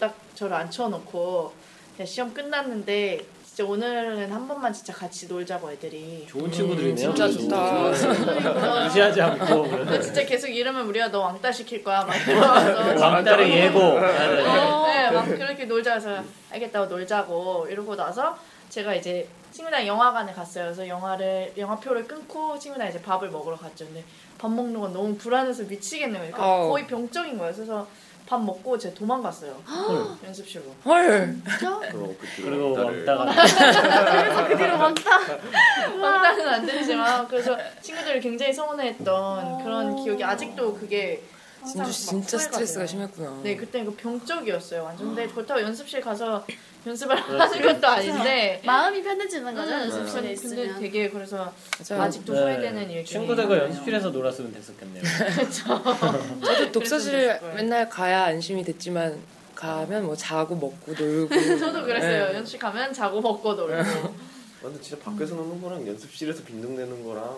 딱 0.00 0.14
저를 0.34 0.56
앉혀놓고 0.56 1.52
시험 2.04 2.32
끝났는데 2.32 3.24
진짜 3.58 3.72
오늘은 3.72 4.30
한 4.30 4.46
번만 4.46 4.72
진짜 4.72 4.92
같이 4.92 5.26
놀자고 5.26 5.72
애들이 5.72 6.24
좋은 6.28 6.48
친구들이네요. 6.48 7.12
진짜 7.12 7.26
그래도. 7.26 7.42
좋다. 7.42 8.84
무시하지 8.84 9.20
않고. 9.20 9.62
근데 9.68 10.00
진짜 10.00 10.24
계속 10.24 10.46
이러면 10.46 10.86
우리가 10.86 11.10
너 11.10 11.22
왕따 11.22 11.50
시킬 11.50 11.82
거야 11.82 12.04
막 12.04 12.14
이러면서 12.14 13.02
왕따를 13.04 13.50
예고. 13.50 13.80
네, 13.98 15.10
막 15.10 15.24
그렇게 15.24 15.64
놀자 15.64 15.94
해서 15.94 16.22
알겠다고 16.52 16.86
놀자고 16.86 17.66
이러고 17.68 17.96
나서 17.96 18.38
제가 18.68 18.94
이제 18.94 19.26
친구랑 19.50 19.84
영화관에 19.88 20.32
갔어요. 20.32 20.66
그래서 20.66 20.86
영화를 20.86 21.52
영화표를 21.58 22.06
끊고 22.06 22.56
친구랑 22.56 22.88
이제 22.88 23.02
밥을 23.02 23.28
먹으러 23.30 23.56
갔죠. 23.56 23.86
근데 23.86 24.04
밥 24.38 24.52
먹는 24.52 24.78
건 24.78 24.92
너무 24.92 25.16
불안해서 25.16 25.64
미치겠네요. 25.64 26.20
그러니까 26.20 26.44
어. 26.46 26.68
거의 26.68 26.86
병적인 26.86 27.36
거예요. 27.36 27.52
그래서 27.52 27.88
밥 28.28 28.44
먹고 28.44 28.76
제가 28.76 28.94
도망갔어요. 28.94 29.56
연습실로. 30.22 30.64
헐. 30.84 31.34
그리고 31.80 32.14
그 32.20 32.42
그리고 32.42 32.72
왕따가 32.74 33.24
그 34.48 34.56
뒤로 34.58 34.78
왕따. 34.78 35.10
왕따는 35.98 36.48
안 36.48 36.66
됐지만 36.66 37.26
그래서 37.26 37.56
친구들이 37.80 38.20
굉장히 38.20 38.52
서운해했던 38.52 39.64
그런 39.64 39.96
기억이 40.04 40.22
아직도 40.22 40.74
그게 40.74 41.22
진주 41.64 41.78
막 41.78 41.90
진짜 41.90 42.38
스트레스가 42.38 42.80
돼요. 42.80 42.86
심했구나. 42.86 43.40
네, 43.42 43.56
그때 43.56 43.84
그 43.84 43.94
병적이었어요. 43.94 44.84
완전. 44.84 45.08
근데 45.08 45.26
그렇다고 45.28 45.60
연습실 45.60 46.00
가서 46.00 46.44
연습을 46.86 47.16
하는 47.16 47.62
것도 47.62 47.86
아닌데. 47.88 48.62
마음이 48.64 49.02
편해지는 49.02 49.54
거죠 49.54 49.72
음, 49.72 49.80
연습실에 49.80 50.20
근데 50.20 50.32
있으면. 50.32 50.80
되게 50.80 51.10
그래서 51.10 51.52
맞아요. 51.88 52.02
아직도 52.04 52.34
후회되는 52.34 52.82
일 52.90 53.04
중에 53.04 53.20
친구들과. 53.20 53.58
연습실에서 53.58 54.10
놀았으면 54.10 54.52
됐었겠네요. 54.52 55.02
저도 56.44 56.72
독서실 56.72 57.40
맨날 57.56 57.88
가야 57.88 58.24
안심이 58.24 58.62
됐지만 58.64 59.18
가면 59.54 60.06
뭐 60.06 60.14
자고 60.14 60.54
먹고 60.54 60.92
놀고. 60.92 61.58
저도 61.58 61.84
그랬어요. 61.84 62.28
네. 62.28 62.34
연습실 62.36 62.60
가면 62.60 62.92
자고 62.92 63.20
먹고 63.20 63.54
놀고 63.54 64.28
근데 64.62 64.80
진짜 64.80 65.02
밖에서 65.04 65.34
노는 65.36 65.60
거랑 65.62 65.86
연습실에서 65.86 66.42
빈둥대는 66.44 67.04
거랑 67.04 67.36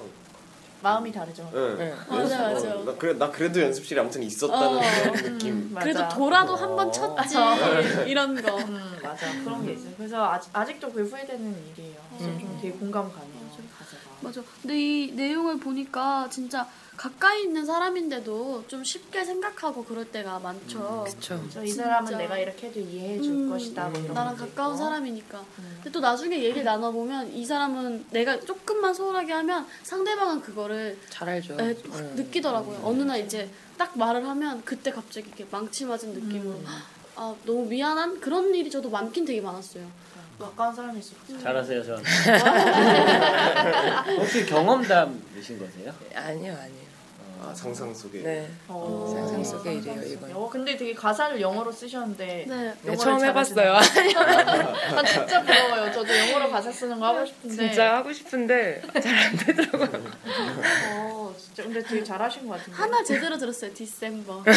마음이 0.83 1.13
다르죠. 1.13 1.51
응. 1.55 1.77
네. 1.79 1.95
맞아, 2.09 2.39
맞아. 2.53 2.75
어, 2.77 2.85
나, 2.85 2.95
그래, 2.95 3.13
나 3.15 3.31
그래도 3.31 3.61
연습실에 3.61 4.01
아무튼 4.01 4.23
있었다는 4.23 4.79
어. 4.79 4.81
그런 4.81 5.15
느낌 5.15 5.53
음. 5.55 5.77
그래도 5.79 6.09
돌아도 6.09 6.57
한번 6.57 6.89
어. 6.89 6.91
쳤지 6.91 7.37
이런 8.09 8.41
거. 8.41 8.57
음, 8.57 8.99
맞아. 9.03 9.27
그런 9.45 9.65
게 9.65 9.73
있어요. 9.75 9.93
그래서 9.97 10.25
아직, 10.31 10.51
아직도 10.53 10.93
그게 10.93 11.09
후회되는 11.09 11.57
일이에요. 11.77 11.97
그래서 12.17 12.39
좀 12.39 12.59
되게 12.61 12.73
공감 12.75 13.11
가네요. 13.13 13.41
맞아. 14.23 14.43
근데 14.61 14.79
이 14.79 15.13
내용을 15.13 15.59
보니까 15.59 16.29
진짜 16.31 16.67
가까이 17.01 17.45
있는 17.45 17.65
사람인데도 17.65 18.65
좀 18.69 18.85
쉽게 18.85 19.25
생각하고 19.25 19.83
그럴 19.87 20.05
때가 20.05 20.39
많죠. 20.39 21.05
그쵸. 21.09 21.43
저이 21.49 21.69
사람은 21.69 22.05
진짜. 22.07 22.19
내가 22.19 22.37
이렇게 22.37 22.67
해도 22.67 22.79
이해해 22.79 23.19
줄 23.23 23.33
음, 23.33 23.49
것이다. 23.49 23.89
뭐 23.89 23.99
이런 24.03 24.13
나랑 24.13 24.37
가까운 24.37 24.75
있고. 24.75 24.85
사람이니까. 24.85 25.39
음. 25.39 25.71
근데 25.77 25.91
또 25.93 26.01
나중에 26.01 26.37
얘기를 26.43 26.63
나눠보면 26.63 27.33
이 27.33 27.47
사람은 27.47 28.05
내가 28.11 28.39
조금만 28.41 28.93
소홀하게 28.93 29.33
하면 29.33 29.67
상대방은 29.83 30.43
그거를 30.43 30.99
잘 31.09 31.31
알죠. 31.31 31.55
에, 31.59 31.75
네. 31.75 32.03
느끼더라고요. 32.17 32.83
어느 32.85 33.03
날 33.03 33.21
이제 33.21 33.49
딱 33.79 33.97
말을 33.97 34.29
하면 34.29 34.63
그때 34.67 34.91
갑자기 34.91 35.29
이렇게 35.29 35.47
망치 35.51 35.87
맞은 35.87 36.13
느낌으로 36.13 36.51
음. 36.51 36.67
아 37.17 37.35
너무 37.47 37.65
미안한 37.65 38.21
그런 38.21 38.55
일이 38.55 38.71
저도 38.71 38.91
많긴 38.91 39.25
되게 39.25 39.41
많았어요. 39.41 39.87
가까운 40.39 40.75
사람일수록 40.75 41.41
잘하세요, 41.43 41.83
전. 41.83 42.03
혹시 44.19 44.45
경험담이신 44.45 45.59
거세요? 45.59 45.95
아니요, 46.15 46.57
아니요. 46.61 46.90
아, 47.43 47.55
상상 47.55 47.95
속에 47.95 48.21
네. 48.23 48.51
어, 48.69 49.11
상상 49.15 49.43
속의 49.43 49.79
일이에요, 49.79 50.03
이건. 50.03 50.31
어, 50.35 50.49
근데 50.51 50.77
되게 50.77 50.93
가사를 50.95 51.41
영어로 51.41 51.73
쓰셨는데 51.73 52.45
네. 52.47 52.75
네, 52.83 52.97
처음. 52.97 53.25
해봤어요. 53.25 53.73
아 53.75 53.83
진짜 55.05 55.43
부러워요. 55.43 55.91
저도 55.93 56.19
영어로 56.19 56.51
가사 56.51 56.71
쓰는 56.71 57.01
거 57.01 57.07
하고 57.07 57.25
싶은데. 57.25 57.57
진짜 57.57 57.97
하고 57.97 58.13
싶은데 58.13 58.83
잘 59.03 59.21
안 59.21 59.37
되더라고요. 59.37 60.03
어 60.93 61.35
진짜 61.39 61.63
근데 61.63 61.83
되게 61.83 62.05
잘하신 62.05 62.47
것 62.47 62.59
같은데. 62.59 62.77
하나 62.79 63.03
제대로 63.03 63.37
들었어요. 63.39 63.73
December. 63.75 64.45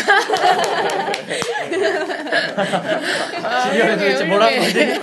주변에 3.71 3.97
도대체 3.97 4.25
뭐라고 4.25 4.55
하지? 4.61 4.99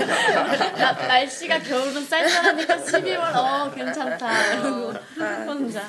나, 0.78 0.92
날씨가 0.92 1.58
겨울은 1.60 2.04
쌀쌀하니까 2.04 2.76
12월 2.76 3.36
어 3.36 3.70
괜찮다. 3.74 4.52
이러고 4.54 4.92
혼자. 5.46 5.82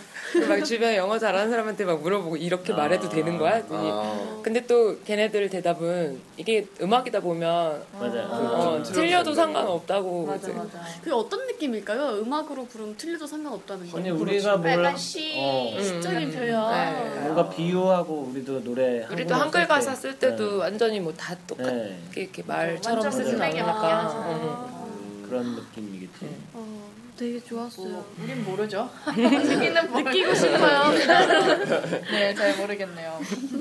막 0.48 0.64
주변에 0.64 0.96
영어 0.98 1.20
잘하는 1.20 1.50
사람한테 1.50 1.84
막 1.84 2.02
물어보고 2.02 2.38
이렇게 2.38 2.72
말해도 2.74 3.10
되는 3.10 3.38
거야? 3.38 3.62
아, 3.70 4.40
근데 4.42 4.66
또 4.66 4.98
걔네들 5.04 5.50
대답은 5.50 6.20
이게 6.38 6.66
음악이다 6.82 7.20
보면 7.20 7.84
맞아요. 8.00 8.28
어, 8.32 8.82
좀 8.84 8.94
틀려도 8.94 9.34
상관없다고 9.34 10.26
맞아. 10.28 10.48
맞아. 10.54 10.80
그게 11.00 11.12
어떤 11.12 11.46
느낌일까요? 11.48 12.22
음악으로 12.22 12.66
부르면 12.66 12.96
틀려도 12.98 13.28
상관없다는 13.28 13.92
거. 13.92 13.98
아니 13.98 14.10
우리가 14.10 14.56
뭘 14.58 14.72
약간 14.72 14.94
어, 14.94 14.98
시적인 14.98 16.18
음. 16.18 16.32
표현. 16.32 16.72
네. 16.72 17.20
뭔가 17.22 17.50
비유하고 17.50 18.30
우리도 18.32 18.64
노래 18.64 19.06
우리도 19.12 19.36
한글 19.36 19.62
쓸 19.62 19.68
가사 19.68 19.92
때. 19.92 19.98
쓸 19.98 20.18
때도 20.20 20.60
네. 20.60 20.68
완전히 20.82 21.00
뭐 21.00 21.14
다 21.16 21.38
똑같게 21.46 21.72
네. 21.72 22.00
이렇게 22.16 22.42
말처럼 22.44 22.98
완전 23.06 23.12
쓰진 23.12 23.38
스펙이 23.38 23.60
않으니까. 23.60 24.66
음. 24.90 25.26
그런 25.30 25.56
느낌이겠지. 25.56 26.26
어, 26.54 26.92
되게 27.16 27.40
좋았어요. 27.40 27.88
뭐, 27.88 28.16
우린 28.24 28.44
모르죠. 28.44 28.90
느끼는 29.16 29.94
느끼고 30.04 30.34
싶어요. 30.34 30.92
네, 32.10 32.34
잘 32.34 32.58
모르겠네요. 32.58 33.20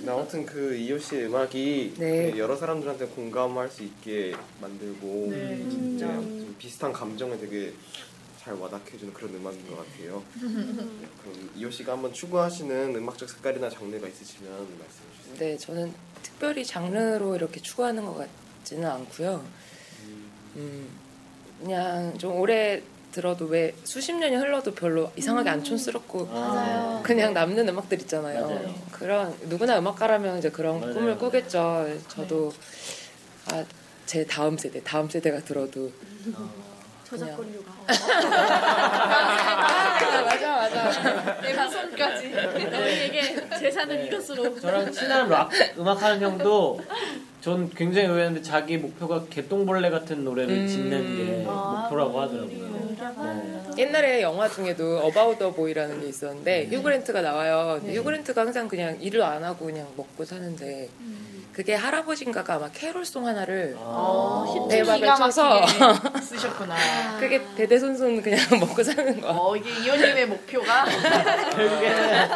아무튼 0.08 0.46
그 0.46 0.74
이효 0.74 0.98
씨의 0.98 1.26
음악이 1.26 1.94
네. 1.98 2.30
그 2.32 2.38
여러 2.38 2.56
사람들한테 2.56 3.06
공감할 3.08 3.68
수 3.68 3.82
있게 3.82 4.34
만들고 4.62 5.26
네, 5.30 5.36
네, 5.56 5.68
진짜. 5.68 6.06
좀 6.06 6.56
비슷한 6.58 6.90
감정을 6.92 7.38
되게 7.38 7.74
잘 8.42 8.54
와닿게해주는 8.54 9.12
그런 9.12 9.34
음악인 9.34 9.68
것 9.68 9.76
같아요. 9.76 10.22
네, 10.40 11.06
그럼 11.22 11.50
이효 11.54 11.70
씨가 11.70 11.92
한번 11.92 12.14
추구하시는 12.14 12.96
음악적 12.96 13.28
색깔이나 13.28 13.68
장르가 13.68 14.08
있으시면 14.08 14.50
말씀해 14.50 15.06
주세요. 15.22 15.36
네, 15.38 15.58
저는 15.58 15.92
특별히 16.22 16.64
장르로 16.64 17.36
이렇게 17.36 17.60
추구하는 17.60 18.04
것 18.04 18.26
같지는 18.62 18.88
않고요. 18.88 19.44
음, 20.56 20.88
그냥 21.60 22.16
좀 22.18 22.36
오래 22.36 22.82
들어도 23.12 23.46
왜 23.46 23.74
수십 23.84 24.12
년이 24.12 24.36
흘러도 24.36 24.72
별로 24.74 25.10
이상하게 25.16 25.50
안 25.50 25.64
촌스럽고 25.64 26.26
맞아요. 26.26 27.00
그냥 27.02 27.34
남는 27.34 27.68
음악들 27.68 28.00
있잖아요. 28.02 28.46
맞아요. 28.46 28.74
그런 28.92 29.36
누구나 29.48 29.78
음악가라면 29.78 30.38
이제 30.38 30.50
그런 30.50 30.80
맞아요. 30.80 30.94
꿈을 30.94 31.18
꾸겠죠. 31.18 31.88
저도 32.08 32.52
아, 33.46 33.64
제 34.06 34.24
다음 34.26 34.56
세대, 34.56 34.80
다음 34.82 35.08
세대가 35.08 35.40
들어도 35.40 35.90
저작권료가. 37.10 37.72
아, 37.88 37.92
맞아 40.22 40.56
맞아. 40.56 41.40
내 41.42 41.52
후손까지. 41.52 42.30
너희에게 42.70 43.48
재산을 43.58 44.06
이것으로. 44.06 44.58
저랑 44.60 44.92
친한 44.92 45.28
락 45.28 45.50
음악 45.76 46.00
하는 46.02 46.20
형도 46.20 46.80
전 47.40 47.68
굉장히 47.70 48.06
의외였는데 48.08 48.42
자기 48.42 48.76
목표가 48.78 49.24
개똥벌레 49.28 49.90
같은 49.90 50.24
노래를 50.24 50.54
음. 50.54 50.68
짓는 50.68 51.16
게 51.16 51.44
아, 51.48 51.80
목표라고 51.82 52.20
하더라고요. 52.20 52.70
네. 52.70 52.96
옛날에 53.82 54.22
영화 54.22 54.48
중에도 54.48 54.98
About 55.00 55.38
the 55.38 55.50
Boy라는 55.52 56.00
게 56.00 56.06
있었는데 56.08 56.68
휴그랜트가 56.70 57.22
나와요. 57.22 57.78
근데 57.80 57.96
휴그랜트가 57.96 58.42
항상 58.42 58.68
그냥 58.68 58.98
일을 59.00 59.22
안 59.22 59.42
하고 59.42 59.66
그냥 59.66 59.88
먹고 59.96 60.24
사는데 60.24 60.88
그게 61.52 61.74
할아버지인가가 61.74 62.54
아마 62.54 62.68
캐롤송 62.70 63.26
하나를 63.26 63.74
어, 63.76 64.68
대박을 64.70 65.00
기가 65.00 65.14
쳐서 65.16 65.60
막히게 65.60 66.20
쓰셨구나. 66.22 66.76
그게 67.18 67.42
대대손손 67.56 68.22
그냥 68.22 68.38
먹고 68.60 68.82
사는 68.82 69.20
거. 69.20 69.28
어, 69.30 69.56
이게 69.56 69.68
이호님의 69.84 70.26
목표가 70.26 70.84
결국에는 71.50 72.28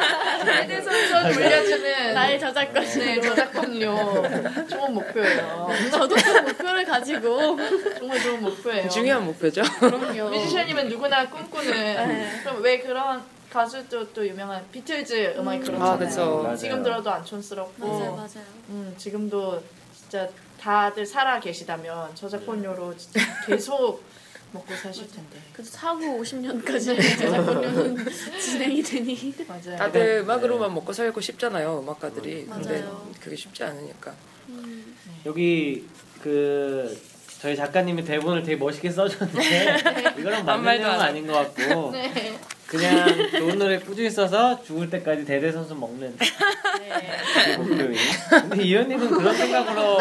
대대손손 0.44 1.33
돌려주는 1.33 2.14
나의 2.14 2.40
저작권. 2.40 2.85
네, 2.85 3.20
저작권료 3.20 4.22
좋은 4.68 4.94
목표예요. 4.94 5.68
저도 5.92 6.16
그 6.16 6.38
목표를 6.40 6.85
가지고 6.85 7.57
정말 7.98 8.20
좋은 8.20 8.42
목표예요. 8.42 8.88
중요한 8.88 9.24
목표죠. 9.27 9.62
그럼요. 9.79 10.31
뮤지션이면 10.31 10.88
누구나 10.88 11.29
꿈꾸는 11.29 11.70
네. 11.72 12.40
그럼 12.42 12.62
왜 12.62 12.81
그런 12.81 13.22
가수도 13.55 14.12
또 14.12 14.27
유명한 14.27 14.67
비틀즈 14.73 15.37
음악이 15.38 15.59
음. 15.61 15.64
그렇잖아요. 15.64 15.93
아, 15.93 15.97
그쵸. 15.97 16.43
맞아요. 16.43 16.57
지금 16.57 16.83
들어도 16.83 17.09
안 17.09 17.25
촌스럽고 17.25 17.87
맞아요, 17.87 18.11
맞아요. 18.17 18.45
음, 18.71 18.93
지금도 18.99 19.62
진짜 19.97 20.29
다들 20.61 21.07
살아 21.07 21.38
계시다면 21.38 22.17
저작권료로 22.17 22.97
진짜 22.97 23.21
계속 23.47 24.03
먹고 24.51 24.75
사실 24.75 25.07
텐데. 25.09 25.38
그래서 25.53 25.71
차후 25.71 26.21
50년까지 26.21 26.97
저작권료는 27.21 28.05
진행이 28.40 28.83
되니. 28.83 29.35
맞아요. 29.47 29.77
다들 29.77 30.23
음악으로만 30.25 30.75
먹고 30.75 30.93
살고 30.93 31.21
싶잖아요, 31.21 31.79
음악가들이. 31.81 32.47
근데 32.47 32.81
맞아요. 32.81 33.09
그게 33.21 33.37
쉽지 33.37 33.62
않으니까. 33.62 34.14
음. 34.49 34.97
여기 35.27 35.87
그 36.21 37.01
저희 37.40 37.55
작가님이 37.55 38.05
대본을 38.05 38.43
되게 38.43 38.57
멋있게 38.57 38.90
써줬는데 38.90 39.77
이거랑 40.19 40.45
맞는 40.45 40.81
해. 40.81 40.85
아닌 40.85 41.27
것 41.27 41.35
같고 41.35 41.93
네. 41.93 42.37
그냥 42.79 43.31
좋은 43.31 43.59
노래 43.59 43.79
꾸준히 43.79 44.11
써서 44.11 44.61
죽을 44.65 44.91
때까지 44.91 45.25
대대손손 45.25 45.79
먹는 45.79 46.17
네. 46.19 47.57
목표인. 47.57 47.95
근데 48.31 48.63
이현님은 48.63 49.09
그런 49.11 49.35
생각으로 49.35 49.99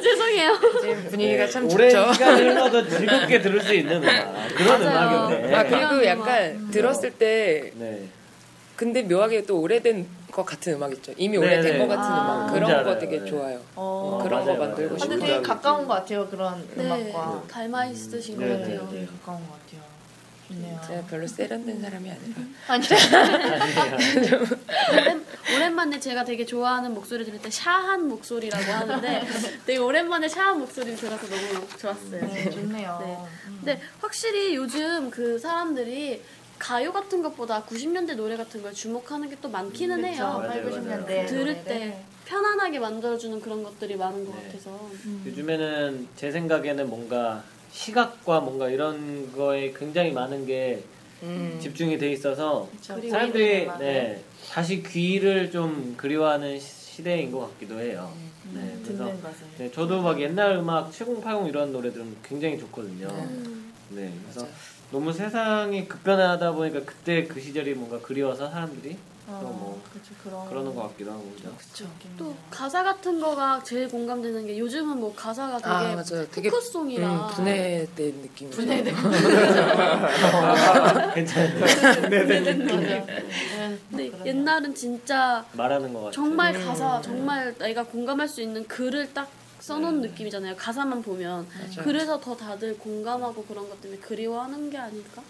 죄송해요. 0.00 0.58
지금 0.80 1.06
분위기가 1.10 1.46
참 1.48 1.70
오랜 1.70 1.90
좋죠. 1.90 2.12
시간이 2.12 2.42
흘러도 2.42 2.88
즐겁게 2.88 3.40
들을 3.40 3.60
수 3.60 3.74
있는 3.74 4.02
음악 4.02 4.54
그런 4.54 4.82
맞아요. 4.82 5.28
음악인데. 5.28 5.54
아, 5.54 5.64
그리고 5.64 6.04
약간 6.06 6.50
음악. 6.60 6.70
들었을 6.70 7.10
때, 7.12 7.72
네. 7.74 8.02
근데 8.76 9.02
묘하게 9.02 9.44
또 9.44 9.60
오래된 9.60 10.06
것 10.30 10.44
같은 10.44 10.74
음악 10.74 10.92
있죠. 10.92 11.12
이미 11.16 11.38
네, 11.38 11.44
오래된 11.46 11.72
네. 11.74 11.78
것 11.78 11.88
같은 11.88 12.02
아. 12.04 12.22
음악. 12.46 12.52
그런 12.54 12.70
거 12.70 12.76
알아요. 12.78 12.98
되게 12.98 13.18
네. 13.20 13.24
좋아요. 13.26 13.60
어, 13.76 14.20
그런 14.22 14.44
맞아요, 14.44 14.58
거 14.58 14.66
만들고. 14.66 14.98
싶어요. 14.98 15.10
근데 15.18 15.26
되게 15.26 15.42
가까운 15.42 15.86
것 15.86 15.94
같아요 15.94 16.26
그런 16.28 16.66
네, 16.74 16.84
음악과. 16.84 17.42
닮아 17.50 17.86
있으신 17.86 18.36
것 18.36 18.44
네, 18.44 18.50
같아요. 18.58 18.88
되게 18.90 19.06
가까운 19.06 19.40
것 19.46 19.52
같아요. 19.52 19.91
좋네요. 20.52 20.80
제가 20.86 21.02
별로 21.06 21.26
세련된 21.26 21.80
사람이 21.80 22.10
아니라. 22.10 22.36
아니, 22.68 22.86
오랜, 24.92 25.24
오랜만에 25.54 25.98
제가 26.00 26.24
되게 26.24 26.44
좋아하는 26.44 26.92
목소리 26.94 27.24
들을 27.24 27.40
때 27.40 27.50
샤한 27.50 28.08
목소리라고 28.08 28.64
하는데 28.64 29.22
되게 29.66 29.78
오랜만에 29.78 30.28
샤한 30.28 30.58
목소리를 30.58 30.96
들어서 30.96 31.26
너무 31.26 31.66
좋았어요. 31.78 32.20
네, 32.26 32.50
좋네요. 32.50 32.98
네. 33.04 33.16
음. 33.48 33.56
근데 33.64 33.80
확실히 34.00 34.54
요즘 34.56 35.10
그 35.10 35.38
사람들이 35.38 36.22
가요 36.58 36.92
같은 36.92 37.22
것보다 37.22 37.64
90년대 37.64 38.14
노래 38.14 38.36
같은 38.36 38.62
걸 38.62 38.72
주목하는 38.72 39.28
게 39.28 39.36
또 39.42 39.48
많기는 39.48 40.04
해요. 40.04 40.38
맞아요, 40.38 40.62
8, 40.62 40.64
90년대 40.64 41.06
맞아요. 41.10 41.26
들을 41.26 41.64
때 41.64 41.98
편안하게 42.26 42.78
만들어주는 42.78 43.40
그런 43.40 43.64
것들이 43.64 43.96
많은 43.96 44.24
것 44.24 44.36
네. 44.36 44.46
같아서. 44.46 44.88
요즘에는 45.26 46.08
제 46.14 46.30
생각에는 46.30 46.88
뭔가 46.88 47.42
시각과 47.72 48.40
뭔가 48.40 48.68
이런 48.68 49.32
거에 49.32 49.72
굉장히 49.72 50.12
많은 50.12 50.46
게 50.46 50.84
음. 51.22 51.58
집중이 51.60 51.98
돼 51.98 52.12
있어서 52.12 52.68
그리고 52.86 53.10
사람들이. 53.10 53.68
네, 53.78 54.22
다시 54.50 54.82
귀를 54.82 55.50
좀 55.50 55.94
그리워하는 55.96 56.58
시- 56.58 56.82
시대인 56.92 57.30
것 57.32 57.40
같기도 57.52 57.80
해요. 57.80 58.12
네, 58.52 58.60
음, 58.60 58.82
그래서. 58.84 59.10
네, 59.58 59.70
저도 59.70 60.02
막 60.02 60.20
옛날 60.20 60.56
음악 60.56 60.92
7080 60.92 61.48
이런 61.48 61.72
노래들은 61.72 62.16
굉장히 62.22 62.58
좋거든요. 62.58 63.08
음. 63.08 63.72
네, 63.90 64.12
그래서 64.24 64.40
맞아요. 64.42 64.54
너무 64.90 65.12
세상이 65.12 65.88
급변하다 65.88 66.52
보니까 66.52 66.80
그때 66.84 67.24
그 67.24 67.40
시절이 67.40 67.74
뭔가 67.74 67.98
그리워서 68.00 68.50
사람들이 68.50 68.96
어, 69.32 69.40
또뭐 69.40 69.82
그쵸, 69.92 70.14
그런 70.22 70.48
그러는 70.48 70.74
것 70.74 70.82
같기도 70.88 71.12
하고 71.12 71.22
그죠. 71.36 71.54
그쵸. 71.56 71.86
또 72.18 72.34
가사 72.50 72.82
같은 72.82 73.20
거가 73.20 73.62
제일 73.64 73.88
공감되는 73.88 74.46
게 74.46 74.58
요즘은 74.58 74.98
뭐 75.00 75.14
가사가 75.14 75.58
되게 75.58 75.68
아, 75.68 75.82
맞아요. 75.94 76.26
되게 76.30 76.50
포크송이라 76.50 77.08
음, 77.08 77.28
분해된 77.34 78.14
느낌이죠. 78.22 78.56
분해된 78.56 78.94
괜찮은데 81.14 81.60
맞아요. 81.60 83.06
근데 83.90 84.10
옛날은 84.26 84.74
진짜 84.74 85.44
말하는 85.52 85.92
것 85.92 85.98
같아요. 86.00 86.12
정말 86.12 86.54
음. 86.54 86.64
가사 86.66 87.00
정말 87.02 87.54
내가 87.58 87.84
공감할 87.84 88.28
수 88.28 88.40
있는 88.42 88.66
글을 88.66 89.12
딱 89.14 89.28
써놓은 89.60 90.00
네. 90.00 90.08
느낌이잖아요. 90.08 90.56
가사만 90.56 91.02
보면 91.02 91.46
맞아요. 91.48 91.84
그래서 91.84 92.20
더 92.20 92.36
다들 92.36 92.76
공감하고 92.78 93.44
그런 93.44 93.68
것 93.68 93.80
때문에 93.80 94.00
그리워하는 94.00 94.70
게 94.70 94.78
아닐까 94.78 95.22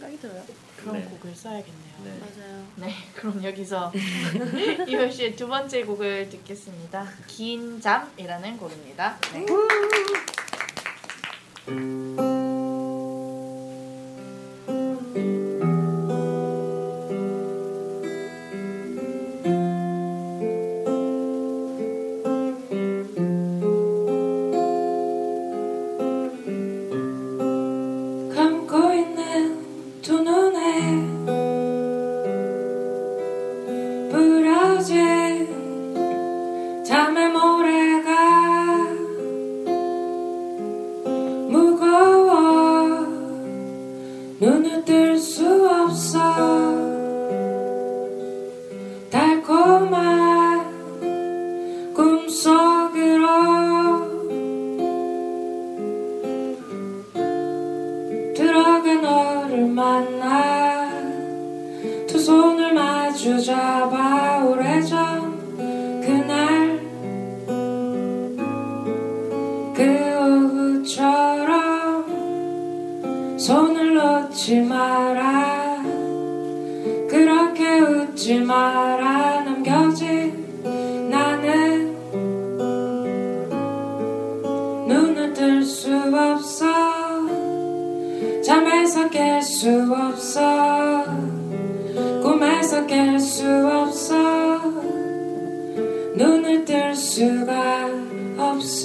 생각이 0.00 0.18
들어요. 0.18 0.42
그런 0.76 0.94
네. 0.98 1.04
곡을 1.04 1.34
써야겠네요. 1.34 1.92
네. 2.04 2.18
맞아요. 2.18 2.66
네, 2.76 2.94
그럼 3.14 3.44
여기서 3.44 3.92
이효 4.88 5.10
씨의 5.10 5.36
두 5.36 5.46
번째 5.46 5.84
곡을 5.84 6.30
듣겠습니다. 6.30 7.06
긴 7.26 7.80
잠이라는 7.80 8.56
곡입니다. 8.56 9.18
네. 9.34 9.46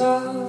없 0.06 0.45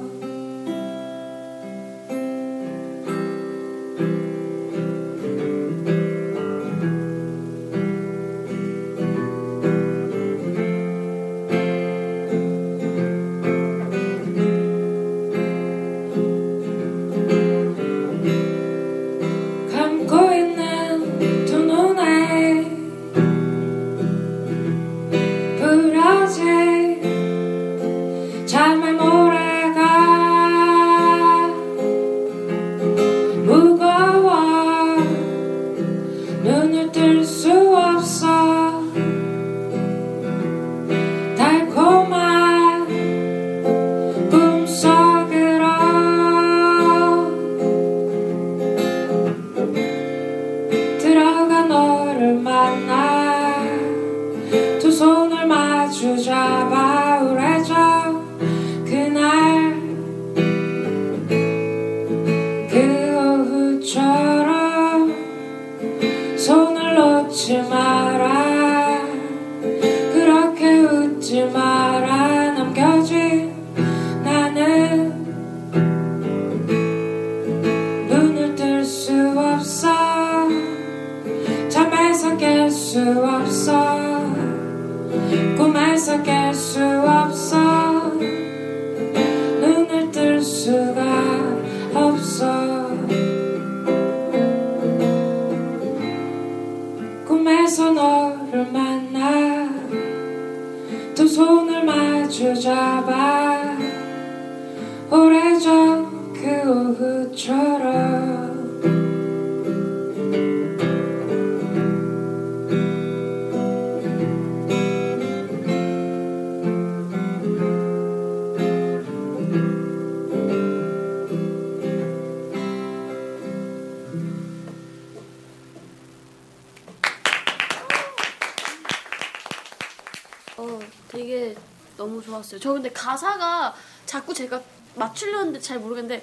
너무 132.06 132.22
좋았어요. 132.22 132.60
저 132.60 132.72
근데 132.72 132.90
가사가 132.90 133.74
자꾸 134.06 134.32
제가 134.32 134.60
맞추려는데 134.94 135.58
잘 135.58 135.80
모르겠는데 135.80 136.22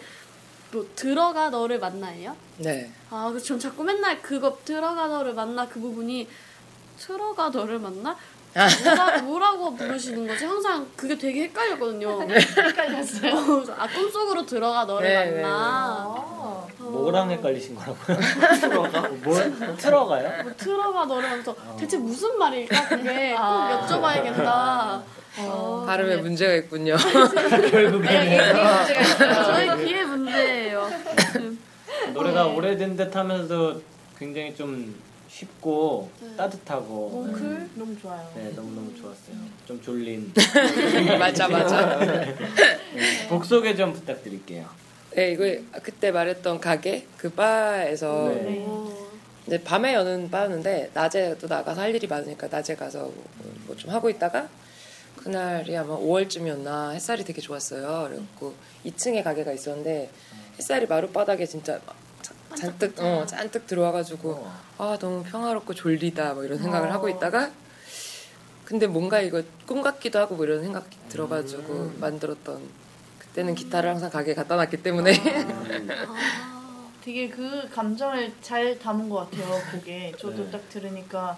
뭐 0.72 0.88
들어가 0.96 1.50
너를 1.50 1.80
만나예요? 1.80 2.36
네. 2.58 2.90
아, 3.10 3.28
그래서 3.30 3.46
전 3.46 3.60
자꾸 3.60 3.84
맨날 3.84 4.22
그거 4.22 4.58
들어가 4.64 5.08
너를 5.08 5.34
만나 5.34 5.68
그 5.68 5.80
부분이 5.80 6.28
들어가 6.98 7.50
너를 7.50 7.80
만나? 7.80 8.16
뭐라, 8.84 9.18
뭐라고 9.24 9.76
부르시는 9.76 10.28
거지? 10.28 10.46
항상 10.46 10.88
그게 10.96 11.18
되게 11.18 11.44
헷갈렸거든요. 11.44 12.28
헷갈렸어요. 12.32 13.66
아, 13.78 13.88
꿈속으로 13.88 14.46
들어가 14.46 14.86
너를 14.86 15.08
네, 15.10 15.32
네, 15.32 15.42
만나. 15.42 15.56
아, 15.56 16.43
뭐랑 16.94 17.32
헷갈리신 17.32 17.76
거라고요? 17.76 18.18
틀어가? 18.62 19.10
뭘 19.24 19.78
틀어가요? 19.78 20.44
뭐 20.44 20.54
들어가 20.56 21.06
너를 21.06 21.30
하면서 21.30 21.56
대체 21.78 21.98
무슨 21.98 22.38
말일까? 22.38 22.88
그게 22.90 23.32
꼭 23.32 23.40
아. 23.40 23.88
여쭤봐야겠다. 23.88 25.14
어, 25.40 25.84
발음에 25.88 26.18
문제가 26.18 26.54
있군요. 26.54 26.96
결국에는 27.72 28.54
저희 29.46 29.86
귀의 29.86 30.06
문제예요. 30.06 30.88
노래가 32.14 32.46
오래된 32.48 32.96
듯 32.96 33.16
하면서 33.16 33.76
굉장히 34.20 34.56
좀 34.56 34.96
쉽고 35.28 36.12
따뜻하고 36.38 37.10
몽클 37.10 37.70
너무 37.74 38.00
좋아요. 38.00 38.30
네 38.36 38.52
너무 38.56 38.76
너무 38.76 38.94
좋았어요. 38.96 39.36
좀 39.66 39.82
졸린 39.82 40.32
맞아 41.18 41.48
맞아. 41.48 41.98
네, 41.98 43.28
곡 43.28 43.44
소개 43.44 43.76
좀 43.76 43.92
부탁드릴게요. 43.94 44.68
네 45.16 45.32
이거 45.32 45.44
그때 45.82 46.12
말했던 46.12 46.60
가게 46.60 47.06
그 47.18 47.30
바에서 47.32 48.30
네. 48.30 48.66
이제 49.48 49.62
밤에 49.64 49.94
여는 49.94 50.30
바였는데 50.32 50.92
낮에 50.94 51.38
또 51.40 51.48
나가서 51.48 51.82
할 51.82 51.94
일이 51.94 52.08
많으니까 52.08 52.48
낮에 52.48 52.76
가서 52.76 53.12
뭐 53.68 53.76
좀 53.78 53.90
하고 53.92 54.10
있다가 54.10 54.48
그날이 55.18 55.76
아마 55.78 55.98
5월쯤이었나 55.98 56.92
햇살이 56.94 57.24
되게 57.24 57.42
좋았어요. 57.42 58.08
그래갖고 58.10 58.54
2층에 58.86 59.24
가게가 59.24 59.52
있었는데 59.52 60.10
햇살이 60.58 60.86
마룻바닥에 60.86 61.46
진짜 61.46 61.80
자- 62.22 62.34
잔뜩 62.56 63.00
어, 63.00 63.26
잔뜩 63.26 63.66
들어와가지고 63.68 64.48
아 64.78 64.98
너무 65.00 65.24
평화롭고 65.24 65.74
졸리다 65.74 66.34
뭐 66.36 66.44
이런 66.44 66.60
생각을 66.60 66.92
하고 66.94 67.10
있다가 67.10 67.52
근데 68.66 68.86
뭔가 68.88 69.22
이거 69.22 69.42
꿈 69.66 69.82
같기도 69.82 70.20
하고 70.20 70.36
뭐 70.36 70.46
이런 70.46 70.62
생각이 70.62 70.86
들어가지고 71.10 71.94
만들었던 72.00 72.62
그때는 73.34 73.56
기타를 73.56 73.90
항상 73.90 74.12
가게에 74.12 74.36
갖다 74.36 74.56
놨기 74.56 74.84
때문에 74.84 75.12
되게 77.04 77.28
그 77.28 77.68
감정을 77.74 78.32
잘 78.42 78.78
담은 78.78 79.10
것 79.10 79.30
같아요 79.32 79.60
곡에. 79.72 80.14
저도 80.20 80.46
네. 80.46 80.52
딱 80.52 80.70
들으니까 80.70 81.36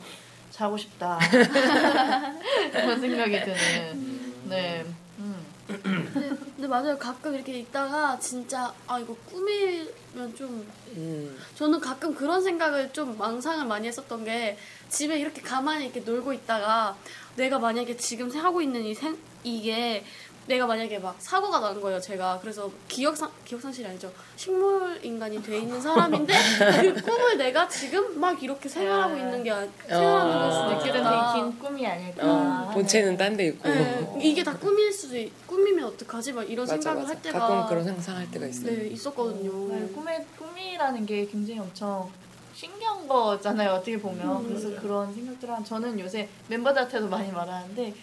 자고 0.52 0.78
싶다 0.78 1.18
그런 2.72 3.00
생각이 3.00 3.40
드는. 3.40 4.34
네. 4.50 4.86
음. 5.20 5.46
근데 5.68 6.68
맞아요. 6.68 6.98
가끔 7.00 7.34
이렇게 7.34 7.60
있다가 7.60 8.20
진짜 8.20 8.74
아 8.88 9.00
이거 9.00 9.16
꿈이면 9.32 10.36
좀 10.36 10.70
음, 10.96 11.38
저는 11.56 11.80
가끔 11.80 12.14
그런 12.14 12.44
생각을 12.44 12.92
좀 12.94 13.18
망상을 13.18 13.66
많이 13.66 13.88
했었던 13.88 14.26
게 14.26 14.58
집에 14.90 15.18
이렇게 15.18 15.42
가만히 15.42 15.86
이렇게 15.86 16.02
놀고 16.02 16.34
있다가 16.34 16.96
내가 17.36 17.58
만약에 17.58 17.98
지금 17.98 18.30
하고 18.32 18.62
있는 18.62 18.84
이 18.84 18.94
생, 18.94 19.18
이게 19.44 20.04
내가 20.48 20.68
만약에 20.68 21.00
막 21.00 21.16
사고가 21.18 21.60
난 21.60 21.82
거예요. 21.82 22.00
제가 22.00 22.38
그래서 22.40 22.70
기억상 22.88 23.32
기억상실이 23.46 23.88
아니죠. 23.88 24.12
식물 24.36 25.00
인간이 25.04 25.42
돼 25.42 25.58
있는 25.58 25.82
사람인데 25.82 26.34
그 26.82 26.94
꿈을 27.02 27.38
내가 27.38 27.68
지금 27.68 28.20
막 28.20 28.42
이렇게 28.44 28.70
생활하고 28.70 29.16
있는 29.18 29.44
게 29.44 29.50
아니- 29.52 29.70
생활하는 29.88 30.34
걸 30.40 30.52
수도 30.52 30.72
있겠다. 30.90 31.34
되게 31.34 31.42
긴 31.50 31.60
꿈이 31.60 31.88
아닐까. 31.88 32.24
어, 32.28 32.70
본체는 32.74 33.18
딴 33.18 33.36
데 33.36 33.48
있고 33.48 33.68
네, 33.68 34.08
이게 34.22 34.44
다 34.44 34.56
꿈일 34.58 34.94
수도 34.94 35.18
있, 35.18 35.32
꿈이면 35.48 35.86
어떡하지? 35.86 36.34
막 36.34 36.44
이런 36.50 36.66
맞아 36.68 36.74
생각을 36.76 37.02
맞아 37.02 37.14
할 37.16 37.22
때가 37.24 37.40
가끔 37.40 37.70
그런 37.70 37.84
상상할 37.84 38.30
때가 38.32 38.46
있어요. 38.46 38.68
네 38.72 38.88
있었거든요. 38.90 39.68
네, 39.74 39.88
꿈의 39.94 40.26
꿈이라는 40.38 41.06
게 41.08 41.26
굉장히 41.26 41.60
엄청 41.60 42.10
신기한 42.54 43.08
거잖아요. 43.08 43.72
어떻게 43.72 44.00
보면 44.00 44.48
그래서 44.48 44.70
그런 44.80 45.12
생각들을 45.14 45.54
한 45.56 45.66
저는 45.66 46.00
요새 46.00 46.30
멤버들한테도 46.50 47.08
많이 47.10 47.32
말하는데 47.32 47.94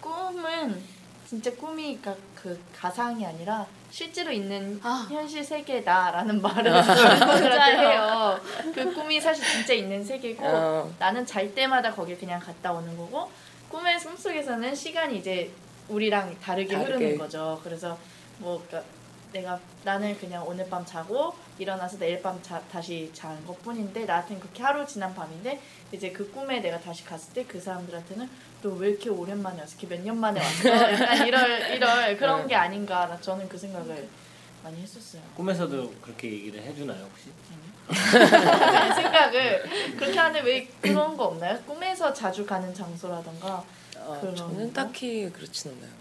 꿈은 0.00 0.82
진짜 1.30 1.48
꿈이 1.54 1.96
가, 2.02 2.12
그 2.34 2.58
가상이 2.76 3.24
아니라 3.24 3.64
실제로 3.88 4.32
있는 4.32 4.80
아. 4.82 5.06
현실 5.08 5.44
세계다라는 5.44 6.42
말을 6.42 6.72
멤버들한테 6.72 7.78
해요. 7.78 8.40
그 8.74 8.92
꿈이 8.92 9.20
사실 9.20 9.44
진짜 9.46 9.72
있는 9.72 10.04
세계고 10.04 10.44
어. 10.44 10.92
나는 10.98 11.24
잘 11.24 11.54
때마다 11.54 11.92
거길 11.94 12.18
그냥 12.18 12.40
갔다 12.40 12.72
오는 12.72 12.96
거고 12.96 13.30
꿈의 13.68 14.00
꿈속에서는 14.00 14.74
시간이 14.74 15.18
이제 15.18 15.52
우리랑 15.88 16.36
다르게, 16.40 16.74
다르게. 16.74 16.94
흐르는 16.94 17.18
거죠. 17.18 17.60
그래서 17.62 17.96
뭐 18.38 18.60
그러니까 18.66 18.90
내가 19.32 19.60
나는 19.84 20.18
그냥 20.18 20.44
오늘 20.44 20.68
밤 20.68 20.84
자고 20.84 21.32
일어나서 21.60 21.96
내일 21.98 22.20
밤 22.20 22.42
자, 22.42 22.60
다시 22.72 23.08
잔 23.14 23.46
것뿐인데 23.46 24.04
나한테는 24.04 24.40
그렇게 24.40 24.64
하루 24.64 24.84
지난 24.84 25.14
밤인데 25.14 25.60
이제 25.92 26.10
그 26.10 26.28
꿈에 26.32 26.58
내가 26.58 26.80
다시 26.80 27.04
갔을 27.04 27.32
때 27.34 27.44
그 27.44 27.60
사람들한테는 27.60 28.28
너왜 28.62 28.90
이렇게 28.90 29.08
오랜만에 29.10 29.60
왔어? 29.60 29.76
몇 29.88 30.00
년 30.02 30.18
만에 30.18 30.40
왔어? 30.40 30.68
약간 30.92 31.26
이럴 31.26 31.70
이럴 31.74 32.16
그런 32.16 32.46
게 32.46 32.54
아닌가 32.54 33.06
나 33.06 33.18
저는 33.20 33.48
그 33.48 33.56
생각을 33.58 34.08
많이 34.62 34.80
했었어요. 34.82 35.22
꿈에서도 35.36 35.94
그렇게 36.02 36.30
얘기를 36.30 36.62
해주나요 36.62 37.02
혹시? 37.10 37.30
생각을 38.94 39.62
그렇게 39.98 40.18
하는데 40.18 40.40
왜 40.46 40.68
그런 40.80 41.16
거 41.16 41.24
없나요? 41.24 41.58
꿈에서 41.62 42.12
자주 42.12 42.44
가는 42.46 42.72
장소라던가 42.74 43.64
어, 43.98 44.18
그런 44.20 44.36
저는 44.36 44.72
거? 44.72 44.82
딱히 44.82 45.30
그렇진 45.30 45.72
않아요. 45.72 46.00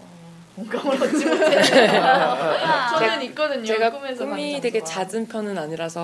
공감을 0.56 1.02
얻지 1.04 1.26
못해요. 1.26 1.62
저는 3.00 3.22
있거든요. 3.24 3.66
제가 3.66 3.92
꿈에서 3.92 4.26
꿈이 4.26 4.60
되게. 4.60 4.84
잦은 4.84 5.28
편은 5.28 5.58
아니라서 5.58 6.02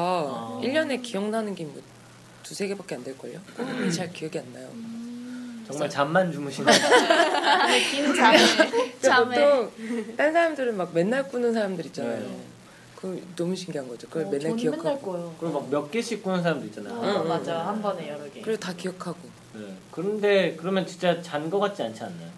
어. 0.58 0.62
1년에 0.64 1.02
기억나는 1.02 1.54
게 1.56 1.66
뭐 1.66 1.82
두세 2.44 2.68
개밖에 2.68 2.94
안 2.96 3.04
될걸요? 3.04 3.40
꿈이 3.58 3.92
잘 3.92 4.14
기억이 4.14 4.38
안 4.40 4.54
나요. 4.54 4.70
정말 5.68 5.90
잠만 5.90 6.32
주무시는 6.32 6.72
긴 7.92 8.06
근데 8.14 8.98
잠에. 9.00 9.36
보통 9.44 10.16
딴 10.16 10.32
사람들은 10.34 10.78
막 10.78 10.94
맨날 10.94 11.28
꾸는 11.28 11.54
사람들 11.54 11.86
있잖아요. 11.88 12.20
네. 12.20 12.40
그 12.96 13.24
너무 13.36 13.56
신기한 13.56 13.88
거죠. 13.88 14.08
그걸 14.08 14.26
어, 14.26 14.30
맨날 14.30 14.56
기억하고. 14.56 14.84
맨날 14.84 15.02
꿔요. 15.02 15.36
그리고 15.40 15.62
막 15.62 15.70
몇 15.70 15.92
개씩 15.92 16.24
꾸는 16.24 16.42
사람도 16.44 16.66
있잖아요. 16.68 16.94
어, 16.94 17.02
응, 17.04 17.22
응, 17.24 17.28
맞아 17.28 17.62
응. 17.62 17.68
한 17.68 17.82
번에 17.82 18.10
여러 18.10 18.24
개. 18.32 18.42
그리고 18.42 18.60
다 18.60 18.74
기억하고. 18.74 19.18
네. 19.54 19.76
그런데 19.92 20.56
그러면 20.58 20.86
진짜 20.86 21.22
잔 21.22 21.50
거 21.50 21.60
같지 21.60 21.82
않지 21.84 22.04
않나요? 22.04 22.30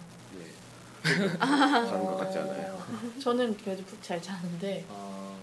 자는 1.04 2.06
것 2.06 2.18
같지 2.18 2.38
않아요. 2.40 2.78
저는 3.22 3.56
그래도 3.64 3.84
푹 3.84 4.02
잘 4.04 4.22
자는데 4.22 4.86
어... 4.90 5.38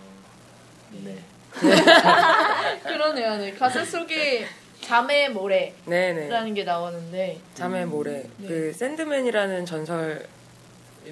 네. 1.05 1.19
그러네요. 2.83 3.37
네. 3.37 3.53
가사 3.55 3.85
속에 3.85 4.47
잠의 4.81 5.31
모래라는 5.31 5.75
네네. 5.87 6.53
게 6.53 6.65
나오는데 6.65 7.39
잠의 7.55 7.87
모래. 7.87 8.25
네. 8.39 8.49
그 8.49 8.73
샌드맨이라는 8.73 9.65
전설이 9.67 10.21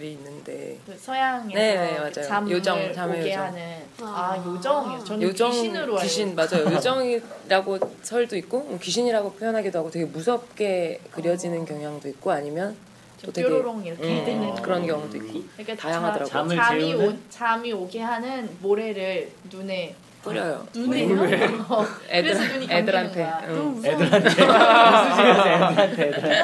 있는데 0.02 0.78
그 0.86 0.96
서양에서 0.98 1.48
네, 1.58 1.74
네, 1.76 1.94
그 1.94 2.00
맞아요. 2.00 2.12
잠을 2.28 2.52
요정, 2.52 2.92
잠의 2.92 3.20
오게 3.20 3.30
요정. 3.30 3.44
하는 3.44 3.76
아. 4.00 4.04
아 4.04 4.44
요정이요. 4.44 5.04
저는 5.04 5.22
요정 5.22 5.50
귀신으로 5.50 5.92
알고 5.94 6.02
귀신 6.02 6.34
맞아요. 6.34 6.64
요정이라고 6.74 7.78
설도 8.02 8.36
있고 8.36 8.60
뭐 8.60 8.78
귀신이라고 8.78 9.32
표현하기도 9.34 9.78
하고 9.78 9.90
되게 9.90 10.04
무섭게 10.06 11.00
그려지는 11.10 11.64
경향도 11.64 12.08
있고 12.08 12.30
아니면 12.30 12.76
또 13.24 13.32
되게 13.32 13.48
뾰로롱 13.48 13.84
이렇게 13.86 14.02
음, 14.02 14.24
되는 14.24 14.54
그런 14.56 14.84
경우도 14.86 15.16
있고 15.18 15.42
그러니까 15.56 15.76
다양하더라고요. 15.76 16.28
잠을 16.28 16.56
잠이? 16.56 16.94
오, 16.94 17.14
잠이 17.30 17.72
오게 17.72 18.00
하는 18.00 18.50
모래를 18.60 19.30
눈에 19.48 19.94
뿌려요. 20.22 20.66
눈에요? 20.74 21.24
애들 22.08 22.34
그래서 22.34 22.52
눈이 22.54 22.66
애들한테. 22.70 23.28
응. 23.48 23.82
애들한테 23.84 24.28
애들한테 24.42 26.02
애들한테 26.08 26.42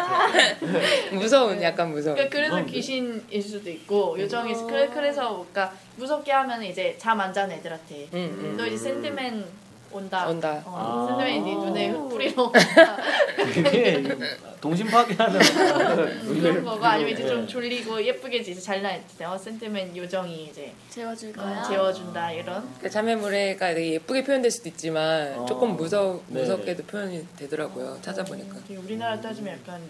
무서운 1.13 1.63
약간 1.63 1.91
무서운. 1.91 2.17
그러니까 2.17 2.37
그래서 2.37 2.65
귀신일 2.65 3.43
수도 3.43 3.71
있고 3.71 4.19
요정이 4.19 4.53
어. 4.55 4.67
그래 4.67 4.89
그래서 4.93 5.31
뭔가 5.33 5.73
무섭게 5.97 6.33
하면 6.33 6.63
이제 6.63 6.97
잠 6.99 7.19
안 7.21 7.33
자는 7.33 7.57
애들한테 7.57 8.09
응, 8.15 8.37
응. 8.41 8.57
너 8.57 8.65
이제 8.67 8.77
샌드맨 8.77 9.45
온다. 9.91 10.27
온다. 10.29 10.63
어, 10.67 10.75
아. 10.77 11.07
샌드맨이 11.09 11.41
네 11.41 11.55
눈에 11.55 11.91
오. 11.93 12.09
뿌리러 12.09 12.43
온다. 12.45 12.61
그게 13.53 14.03
동심 14.61 14.87
파괴하는 14.89 15.39
그런 16.41 16.65
거고 16.65 16.85
아니면 16.85 17.13
이제 17.13 17.27
좀 17.27 17.43
네. 17.43 17.47
졸리고 17.47 18.05
예쁘게 18.05 18.39
이제 18.39 18.55
잘날 18.55 19.03
때 19.17 19.25
어, 19.25 19.37
샌드맨 19.39 19.97
요정이 19.97 20.45
이제 20.47 20.73
재워줄 20.91 21.31
어, 21.39 21.43
거야. 21.43 21.63
재워준다 21.63 22.33
이런. 22.33 22.69
그 22.81 22.91
자매물회가 22.91 23.75
되게 23.75 23.95
예쁘게 23.95 24.25
표현될 24.25 24.51
수도 24.51 24.69
있지만 24.69 25.39
어. 25.39 25.47
조금 25.47 25.77
무서 25.77 26.21
네. 26.29 26.41
무섭게도 26.41 26.85
표현이 26.85 27.27
되더라고요. 27.37 27.99
찾아보니까. 28.03 28.57
되게 28.67 28.79
우리나라 28.81 29.21
따지면 29.21 29.55
약간 29.55 29.81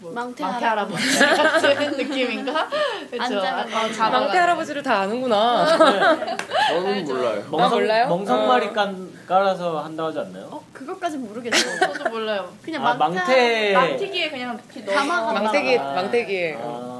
뭐 0.00 0.12
망태 0.12 0.44
할아버지 0.44 1.18
같은 1.18 1.90
느낌인가? 1.98 2.68
그렇죠. 3.10 3.40
아. 3.40 4.10
망태 4.10 4.38
할아버지를 4.38 4.82
다 4.82 5.00
아는구나. 5.00 5.66
저는 6.68 7.04
몰라요. 7.04 7.44
아, 7.58 7.68
몰라요? 7.68 8.08
멍석말이 8.08 8.66
어. 8.68 8.72
깐, 8.72 9.10
깔아서 9.26 9.80
한다고 9.80 10.08
하지 10.10 10.20
않나요? 10.20 10.44
어, 10.52 10.64
그것까진 10.72 11.26
모르겠어. 11.26 11.78
저도 11.92 12.10
몰라요. 12.10 12.48
그냥 12.62 12.86
아, 12.86 12.94
망태. 12.94 13.18
망태. 13.18 13.72
망튀기에 13.74 14.30
그냥 14.30 14.60
담아가- 14.86 15.32
망태기 15.32 15.78
아. 15.78 15.92
망태기에. 15.94 16.58
아, 16.62 16.97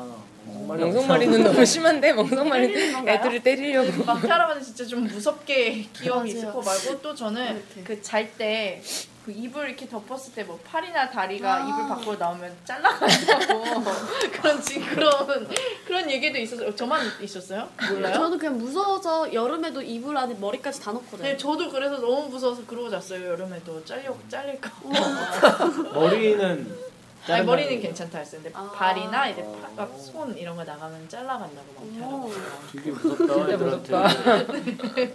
멍석말이는 0.76 1.42
너무 1.44 1.64
심한데 1.64 2.12
건가요? 2.14 2.64
애들을 3.06 3.42
때리려고. 3.42 4.04
할아버지 4.04 4.66
진짜 4.66 4.84
좀 4.84 5.04
무섭게 5.04 5.88
기억이 5.92 6.30
있을. 6.30 6.52
거 6.52 6.60
말고 6.60 7.00
또 7.02 7.14
저는. 7.14 7.62
그 7.84 8.00
잘 8.02 8.28
때 8.36 8.80
그 9.28 9.32
이불 9.32 9.66
이렇게 9.68 9.86
덮었을 9.86 10.32
때 10.34 10.42
뭐 10.42 10.58
팔이나 10.64 11.10
다리가 11.10 11.54
아. 11.56 11.68
이불 11.68 11.86
밖으로 11.86 12.16
나오면 12.16 12.50
잘라간다고 12.64 13.84
그런 14.32 14.62
지 14.62 14.80
그런 14.80 15.46
그런 15.86 16.10
얘기도 16.10 16.38
있었어요. 16.38 16.74
저만 16.74 17.06
있었어요? 17.20 17.68
몰라요? 17.90 18.14
저는 18.14 18.38
그냥 18.38 18.56
무서워서 18.56 19.30
여름에도 19.34 19.82
이불 19.82 20.16
안에 20.16 20.32
머리까지 20.40 20.80
다 20.80 20.92
넣거든요. 20.92 21.28
네, 21.28 21.36
저도 21.36 21.68
그래서 21.68 21.98
너무 21.98 22.28
무서워서 22.30 22.62
그러고 22.66 22.88
잤어요. 22.88 23.28
여름에도 23.32 23.84
잘려 23.84 24.16
잘릴까. 24.30 24.70
머리는 25.92 26.87
아니 27.34 27.44
머리는 27.46 27.76
거. 27.76 27.82
괜찮다 27.82 28.18
했어요. 28.18 28.40
근데 28.42 28.56
아. 28.56 28.70
발이나 28.74 29.28
이제 29.28 29.42
파, 29.42 29.68
막손 29.76 30.36
이런 30.36 30.56
거 30.56 30.64
나가면 30.64 31.08
잘라간다고 31.08 31.82
오. 31.82 32.30
할아버지가. 32.30 32.72
되게 32.72 32.90
무섭다 32.90 33.50
애들한테. 33.52 35.14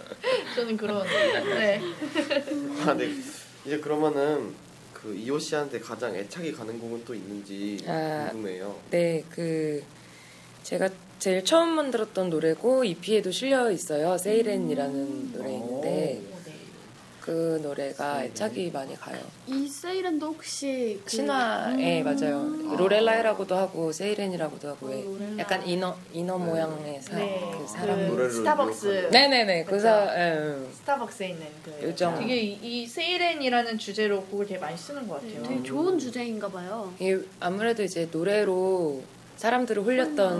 저는 0.54 0.76
그런 0.76 1.04
네. 1.04 1.80
아, 2.86 2.94
네. 2.94 3.08
이제 3.64 3.78
그러면은 3.78 4.54
그 4.92 5.14
이호 5.14 5.38
씨한테 5.38 5.80
가장 5.80 6.14
애착이 6.14 6.52
가는 6.52 6.78
곡은 6.78 7.04
또 7.04 7.14
있는지 7.14 7.78
아. 7.86 8.28
궁금해요. 8.30 8.74
네, 8.90 9.24
그 9.30 9.82
제가 10.62 10.88
제일 11.18 11.44
처음 11.44 11.70
만들었던 11.70 12.30
노래고 12.30 12.84
EP에도 12.84 13.30
실려 13.30 13.70
있어요. 13.70 14.16
세이렌이라는 14.18 15.32
노래 15.32 15.52
있는데 15.52 16.22
그 17.24 17.58
노래가 17.62 18.22
애착이 18.22 18.70
많이 18.70 18.94
가요. 18.96 19.16
이 19.46 19.66
세이렌도 19.66 20.26
혹시 20.26 21.00
그... 21.06 21.10
신화에 21.10 22.02
음. 22.02 22.04
맞아요. 22.04 22.76
로렐라이라고도 22.76 23.56
하고 23.56 23.90
세이렌이라고도 23.92 24.68
하고 24.68 24.88
왜 24.88 25.02
로렐라. 25.02 25.38
약간 25.38 25.66
인어 25.66 25.96
인어 26.12 26.36
모양의 26.36 27.00
사, 27.00 27.16
네. 27.16 27.40
그 27.56 27.66
사람. 27.66 28.08
노래를 28.08 28.30
스타벅스 28.30 29.08
네네네. 29.10 29.64
그 29.64 29.70
그쵸. 29.70 29.82
사. 29.84 30.14
예. 30.14 30.54
스타벅스에 30.74 31.28
있는 31.30 31.46
그 31.64 31.80
요정. 31.82 32.18
되게 32.18 32.36
이, 32.42 32.58
이 32.60 32.86
세이렌이라는 32.86 33.78
주제로 33.78 34.22
곡을 34.24 34.46
되게 34.46 34.60
많이 34.60 34.76
쓰는 34.76 35.08
것 35.08 35.22
같아요. 35.22 35.42
되게 35.44 35.62
좋은 35.62 35.98
주제인가 35.98 36.48
봐요. 36.48 36.92
이게 36.98 37.20
아무래도 37.40 37.82
이제 37.82 38.06
노래로 38.12 39.02
사람들을 39.36 39.82
홀렸던 39.82 40.32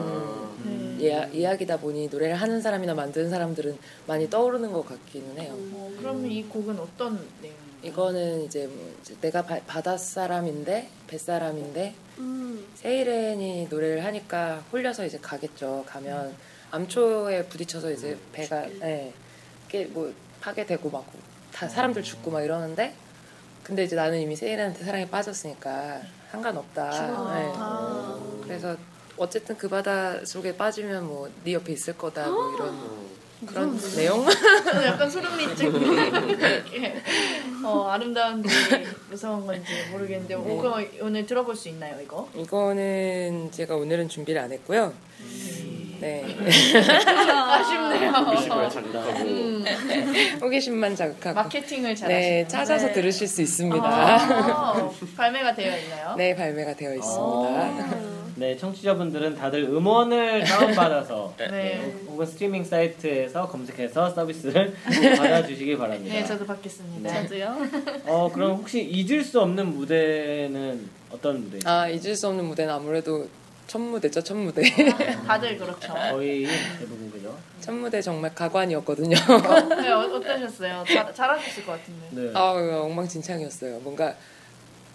음. 0.64 0.98
이야, 1.00 1.26
이야기다 1.26 1.78
보니 1.78 2.09
노래를 2.09 2.37
하는 2.37 2.61
사람이나 2.61 2.94
만드는 2.94 3.28
사람들은 3.30 3.76
많이 4.07 4.30
떠오르는 4.30 4.72
것 4.72 4.87
같기는 4.87 5.38
해요. 5.38 5.52
어, 5.57 5.92
그러면 5.98 6.30
이 6.30 6.42
곡은 6.44 6.78
어떤 6.78 7.20
내용? 7.42 7.54
이거는 7.83 8.44
이제 8.44 8.66
뭐 8.66 8.94
이제 9.02 9.14
내가 9.20 9.42
바, 9.42 9.59
바다 9.66 9.96
사람인데 9.96 10.88
뱃사람인데 11.07 11.94
음. 12.18 12.64
세이렌이 12.76 13.66
노래를 13.68 14.04
하니까 14.04 14.64
홀려서 14.72 15.04
이제 15.04 15.18
가겠죠. 15.20 15.85
가면 15.87 16.35
암초에 16.70 17.46
부딪혀서 17.46 17.90
이제 17.92 18.16
배가 18.33 18.66
예, 18.83 19.12
이게 19.68 19.85
뭐 19.87 20.12
파괴되고 20.40 20.88
막 20.90 21.04
다 21.54 21.68
사람들 21.68 22.02
죽고 22.02 22.33
막 22.33 22.42
이러는데 22.42 22.92
근데 23.62 23.85
이제 23.85 23.94
나는 23.94 24.20
이미 24.20 24.35
세이렌한테 24.35 24.85
사랑에 24.85 25.09
빠졌으니까 25.09 26.00
상관없다. 26.35 26.90
예. 27.40 27.53
아. 27.57 28.18
그래서 28.42 28.77
어쨌든 29.16 29.57
그 29.57 29.68
바다 29.68 30.25
속에 30.25 30.57
빠지면 30.57 31.07
뭐 31.07 31.29
네 31.44 31.53
옆에 31.55 31.73
있을 31.73 31.97
거다 31.97 32.29
뭐 32.29 32.55
이런 32.55 33.05
그런 33.47 33.79
내용. 33.97 34.27
약간 34.87 35.09
소름 35.11 35.37
끼치고 35.37 35.79
이렇게 35.79 37.03
어, 37.64 37.88
아름다운지 37.88 38.49
무서운 39.11 39.47
건지 39.47 39.70
모르겠는데 39.92 40.35
네. 40.37 40.99
오늘 41.01 41.27
들어볼 41.27 41.55
수 41.55 41.68
있나요 41.68 42.01
이거? 42.01 42.29
이거는 42.35 43.51
제가 43.53 43.77
오늘은 43.77 44.09
준비를 44.09 44.40
안 44.40 44.51
했고요. 44.53 44.92
네. 46.00 46.24
아쉽네요. 46.85 48.11
호기심을 48.11 48.70
자극하고 48.70 49.18
음, 49.20 49.64
호기심만 50.40 50.96
자극하고. 50.96 51.35
마케팅을 51.35 51.94
잘하시네요. 51.94 52.42
네, 52.42 52.48
찾아서 52.48 52.88
네. 52.88 52.92
들으실 52.92 53.26
수 53.28 53.42
있습니다. 53.42 53.85
아, 53.87 54.90
발매가 55.16 55.54
되어 55.54 55.78
있나요? 55.78 56.14
네, 56.16 56.35
발매가 56.35 56.74
되어 56.74 56.94
있습니다. 56.94 57.22
아. 57.22 58.14
네, 58.37 58.57
청취자분들은 58.57 59.37
다들 59.37 59.62
음원을 59.62 60.42
다운받아서 60.44 61.35
네. 61.38 61.94
혹은 62.09 62.26
스트리밍 62.26 62.64
사이트에서 62.64 63.46
검색해서 63.48 64.11
서비스를 64.11 64.74
받아주시기 65.16 65.76
바랍니다. 65.78 66.14
네, 66.14 66.24
저도 66.24 66.44
받겠습니다. 66.44 67.22
저도요. 67.22 67.57
어, 68.07 68.30
그럼 68.35 68.57
혹시 68.57 68.83
잊을 68.83 69.22
수 69.22 69.40
없는 69.40 69.68
무대는 69.74 70.88
어떤 71.12 71.44
무대죠? 71.44 71.68
아, 71.68 71.88
잊을 71.88 72.16
수 72.16 72.26
없는 72.26 72.44
무대는 72.46 72.74
아무래도 72.74 73.28
첫 73.66 73.79
무대죠, 73.81 74.22
첫 74.22 74.37
무대. 74.37 74.62
다들 75.27 75.57
그렇죠. 75.57 75.94
거의 76.12 76.46
대부분 76.79 77.11
그죠? 77.11 77.37
첫 77.61 77.72
무대 77.74 78.00
정말 78.03 78.35
가관이었거든요. 78.35 79.16
네, 79.81 79.90
어, 79.90 80.00
어떠셨어요? 80.00 80.85
잘, 80.87 81.14
잘하셨을 81.14 81.64
것 81.66 81.72
같은데. 81.72 82.07
네. 82.11 82.31
아, 82.35 82.50
엉망진창이었어요. 82.85 83.79
뭔가 83.81 84.14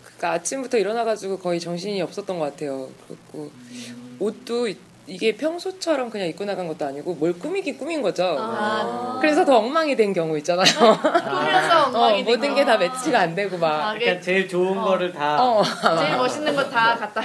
그러니까 0.03 0.31
아침부터 0.33 0.77
일어나가지고 0.77 1.39
거의 1.39 1.59
정신이 1.59 2.01
없었던 2.01 2.37
것 2.37 2.45
같아요. 2.45 2.89
그리고 3.07 3.51
옷도 4.19 4.67
이- 4.67 4.77
이게 5.07 5.35
평소처럼 5.35 6.11
그냥 6.11 6.27
입고 6.27 6.45
나간 6.45 6.67
것도 6.67 6.85
아니고 6.85 7.15
뭘 7.15 7.33
꾸미긴 7.33 7.79
꾸민 7.79 8.03
거죠. 8.03 8.35
아, 8.39 9.17
그래서 9.19 9.43
더 9.43 9.57
엉망이 9.57 9.95
된 9.95 10.13
경우 10.13 10.37
있잖아요. 10.37 10.65
꾸며서 11.01 11.83
어, 11.85 11.85
엉망이 11.87 12.23
된 12.23 12.35
모든 12.35 12.49
거. 12.49 12.55
게다 12.55 12.77
매치가 12.77 13.19
안 13.21 13.33
되고 13.33 13.57
막. 13.57 13.87
아, 13.89 13.93
그러니까 13.95 14.21
제일 14.21 14.47
좋은 14.47 14.77
어. 14.77 14.83
거를 14.85 15.11
다 15.11 15.41
어. 15.43 15.63
제일 15.99 16.15
멋있는 16.17 16.55
거 16.55 16.69
다 16.69 16.95
갖다. 16.95 17.23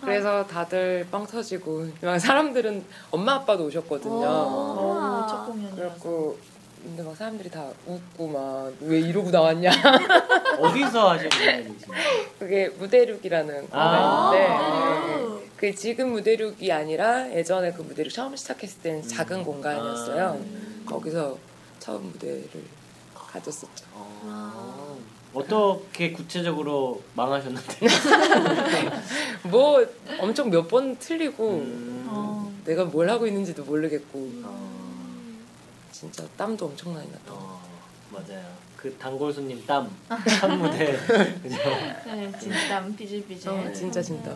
그래서 0.00 0.46
다들 0.46 1.06
빵 1.10 1.26
터지고 1.26 1.86
막 2.02 2.18
사람들은 2.18 2.84
엄마 3.10 3.34
아빠도 3.34 3.64
오셨거든요. 3.66 4.12
오, 4.26 5.26
첫 5.28 5.46
공연이라서. 5.46 5.76
그래갖고 5.76 6.38
근데 6.82 7.02
막 7.02 7.14
사람들이 7.16 7.50
다 7.50 7.66
웃고 7.86 8.28
막 8.28 8.72
왜 8.80 9.00
이러고 9.00 9.30
나왔냐. 9.30 9.70
어디서 10.58 11.10
하신 11.10 11.28
분인지 11.28 11.86
그게 12.38 12.68
무대륙이라는 12.68 13.68
아. 13.70 14.30
공연인데 14.30 15.38
네. 15.38 15.50
그 15.56 15.74
지금 15.74 16.12
무대륙이 16.12 16.72
아니라 16.72 17.30
예전에 17.30 17.72
그 17.72 17.82
무대륙 17.82 18.10
처음 18.10 18.34
시작했을 18.34 18.80
때는 18.82 19.02
작은 19.06 19.44
공간이었어요. 19.44 20.40
거기서 20.86 21.36
처음 21.78 22.04
무대를 22.12 22.48
가졌었죠. 23.14 23.84
어떻게 25.32 26.12
구체적으로 26.12 27.02
망하셨는데? 27.14 27.86
뭐 29.50 29.86
엄청 30.18 30.50
몇 30.50 30.68
번 30.68 30.96
틀리고 30.98 31.50
음. 31.58 32.04
어, 32.08 32.52
내가 32.64 32.84
뭘 32.84 33.08
하고 33.08 33.26
있는지도 33.26 33.64
모르겠고 33.64 34.30
어. 34.44 34.70
진짜 35.92 36.24
땀도 36.36 36.66
엄청 36.66 36.94
많이 36.94 37.06
났다. 37.10 37.32
어, 37.32 37.60
맞아요. 38.10 38.44
그 38.76 38.92
단골 38.98 39.32
손님 39.32 39.62
땀첫 39.66 40.50
무대 40.58 40.96
그죠? 41.42 41.56
네, 42.06 42.32
진땀 42.40 42.96
삐질삐질. 42.96 43.50
어, 43.50 43.72
진짜 43.72 44.00
진짜. 44.02 44.34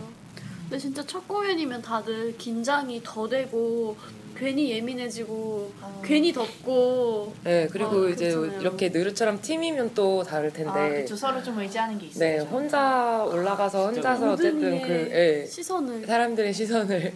근데 0.63 0.79
진짜 0.79 1.05
첫 1.07 1.27
공연이면 1.27 1.83
다들 1.83 2.37
긴장이 2.39 3.01
더 3.03 3.29
되고 3.29 3.97
괜히 4.37 4.71
예민해지고 4.71 5.73
어. 5.81 6.03
괜히 6.05 6.33
덥고 6.33 7.35
네 7.45 7.69
그리고 7.71 8.07
아, 8.07 8.09
이제 8.11 8.33
그렇잖아요. 8.33 8.61
이렇게 8.61 8.89
느르처럼 8.89 9.41
팀이면 9.41 9.95
또 9.95 10.23
다를 10.23 10.53
텐데. 10.53 10.71
아, 10.71 10.89
그쵸. 10.89 11.17
서로 11.17 11.43
좀 11.43 11.59
의지하는 11.59 11.99
게 11.99 12.07
있어요. 12.07 12.19
네 12.19 12.39
혼자 12.41 13.25
올라가서 13.25 13.87
혼자서 13.91 14.27
모든 14.27 14.57
어쨌든 14.57 14.83
그 14.83 15.11
예, 15.13 15.47
시선을 15.47 16.07
사람들의 16.07 16.53
시선을 16.53 17.13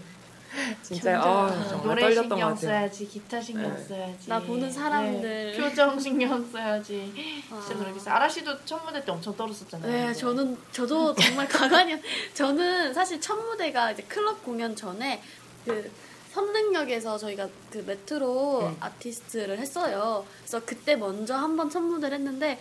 진짜 0.83 1.21
아, 1.21 1.49
정말 1.69 1.87
노래 1.89 2.01
떨렸던 2.03 2.29
것 2.29 2.35
신경 2.37 2.55
같아요. 2.55 2.69
써야지, 2.71 3.07
기타 3.07 3.41
신경 3.41 3.75
네. 3.75 3.83
써야지. 3.83 4.29
나 4.29 4.41
보는 4.41 4.71
사람들. 4.71 5.53
네, 5.53 5.59
표정 5.59 5.99
신경 6.01 6.51
써야지. 6.51 7.12
아. 7.53 7.61
진짜 7.61 7.79
그러겠어. 7.79 8.11
아라 8.11 8.29
씨도 8.29 8.64
첫 8.64 8.83
무대 8.85 9.05
때 9.05 9.12
엄청 9.12 9.37
떨었었잖아요. 9.37 9.91
네, 10.09 10.14
저는 10.14 10.57
저도 10.73 11.14
정말 11.14 11.47
가관이 11.49 11.97
저는 12.33 12.95
사실 12.95 13.21
첫 13.21 13.37
무대가 13.37 13.93
이제 13.93 14.03
클럽 14.05 14.43
공연 14.43 14.75
전에 14.75 15.21
그 15.66 15.91
선릉역에서 16.33 17.18
저희가 17.18 17.49
그 17.70 17.79
메트로 17.87 18.61
음. 18.66 18.76
아티스트를 18.81 19.59
했어요. 19.59 20.24
그래서 20.43 20.61
그때 20.64 20.97
먼저 20.97 21.35
한 21.37 21.57
번 21.57 21.70
첫 21.70 21.81
무대를 21.83 22.18
했는데 22.18 22.59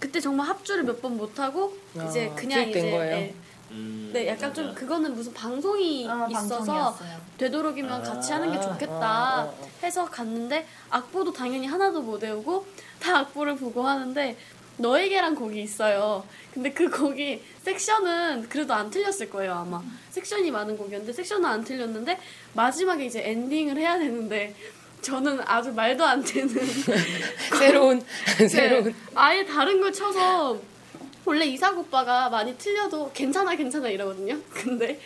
그때 0.00 0.20
정말 0.20 0.48
합주를 0.48 0.82
몇 0.84 1.00
번 1.00 1.16
못 1.16 1.38
하고 1.38 1.76
이제 2.08 2.30
아, 2.30 2.34
그냥 2.34 2.68
이제 2.68 2.90
거예요? 2.90 3.16
예. 3.16 3.34
음, 3.70 4.10
네, 4.12 4.28
약간 4.28 4.52
좀 4.54 4.66
맞아. 4.66 4.78
그거는 4.78 5.14
무슨 5.14 5.32
방송이 5.32 6.06
아, 6.08 6.28
있어서 6.30 6.56
방송이었어요. 6.58 7.20
되도록이면 7.38 8.02
같이 8.02 8.32
하는 8.32 8.52
게 8.52 8.58
아, 8.58 8.60
좋겠다 8.60 9.44
어, 9.44 9.46
어, 9.46 9.58
어. 9.60 9.68
해서 9.82 10.04
갔는데 10.04 10.66
악보도 10.90 11.32
당연히 11.32 11.66
하나도 11.66 12.02
못 12.02 12.22
외우고 12.22 12.66
다 13.00 13.18
악보를 13.20 13.56
보고 13.56 13.82
하는데 13.86 14.36
너에게란 14.76 15.34
곡이 15.34 15.60
있어요. 15.62 16.24
근데 16.52 16.72
그 16.72 16.90
곡이 16.90 17.42
섹션은 17.62 18.48
그래도 18.48 18.74
안 18.74 18.90
틀렸을 18.90 19.30
거예요 19.30 19.54
아마 19.54 19.82
섹션이 20.10 20.50
많은 20.50 20.76
곡이었는데 20.76 21.12
섹션은 21.12 21.44
안 21.44 21.64
틀렸는데 21.64 22.18
마지막에 22.52 23.06
이제 23.06 23.22
엔딩을 23.24 23.76
해야 23.76 23.98
되는데 23.98 24.54
저는 25.00 25.40
아주 25.44 25.72
말도 25.72 26.04
안 26.04 26.22
되는 26.22 26.48
새로운 27.58 28.02
네, 28.38 28.48
새로운 28.48 28.94
아예 29.14 29.44
다른 29.44 29.80
걸 29.80 29.92
쳐서 29.92 30.58
원래 31.26 31.46
이삭 31.46 31.78
오빠가 31.78 32.28
많이 32.28 32.54
틀려도 32.58 33.10
괜찮아 33.14 33.54
괜찮아 33.56 33.88
이러거든요. 33.88 34.36
근데 34.52 35.00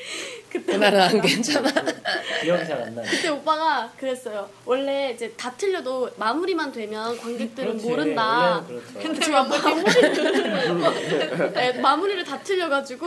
그때 0.50 0.72
그날은 0.72 1.00
안 1.00 1.20
괜찮아. 1.20 1.70
기억이 2.42 2.66
잘 2.66 2.82
안 2.82 2.94
나요. 2.94 3.06
그때 3.08 3.28
오빠가 3.28 3.90
그랬어요. 3.96 4.48
원래 4.64 5.12
이제 5.12 5.32
다 5.36 5.52
틀려도 5.56 6.10
마무리만 6.16 6.72
되면 6.72 7.16
관객들은 7.18 7.68
그렇지, 7.70 7.86
모른다. 7.86 8.64
그렇죠. 8.66 8.86
근데 9.00 9.20
제가 9.20 9.44
마무리를 9.44 11.52
네, 11.54 11.72
마무리를 11.80 12.24
다 12.24 12.38
틀려가지고 12.40 13.06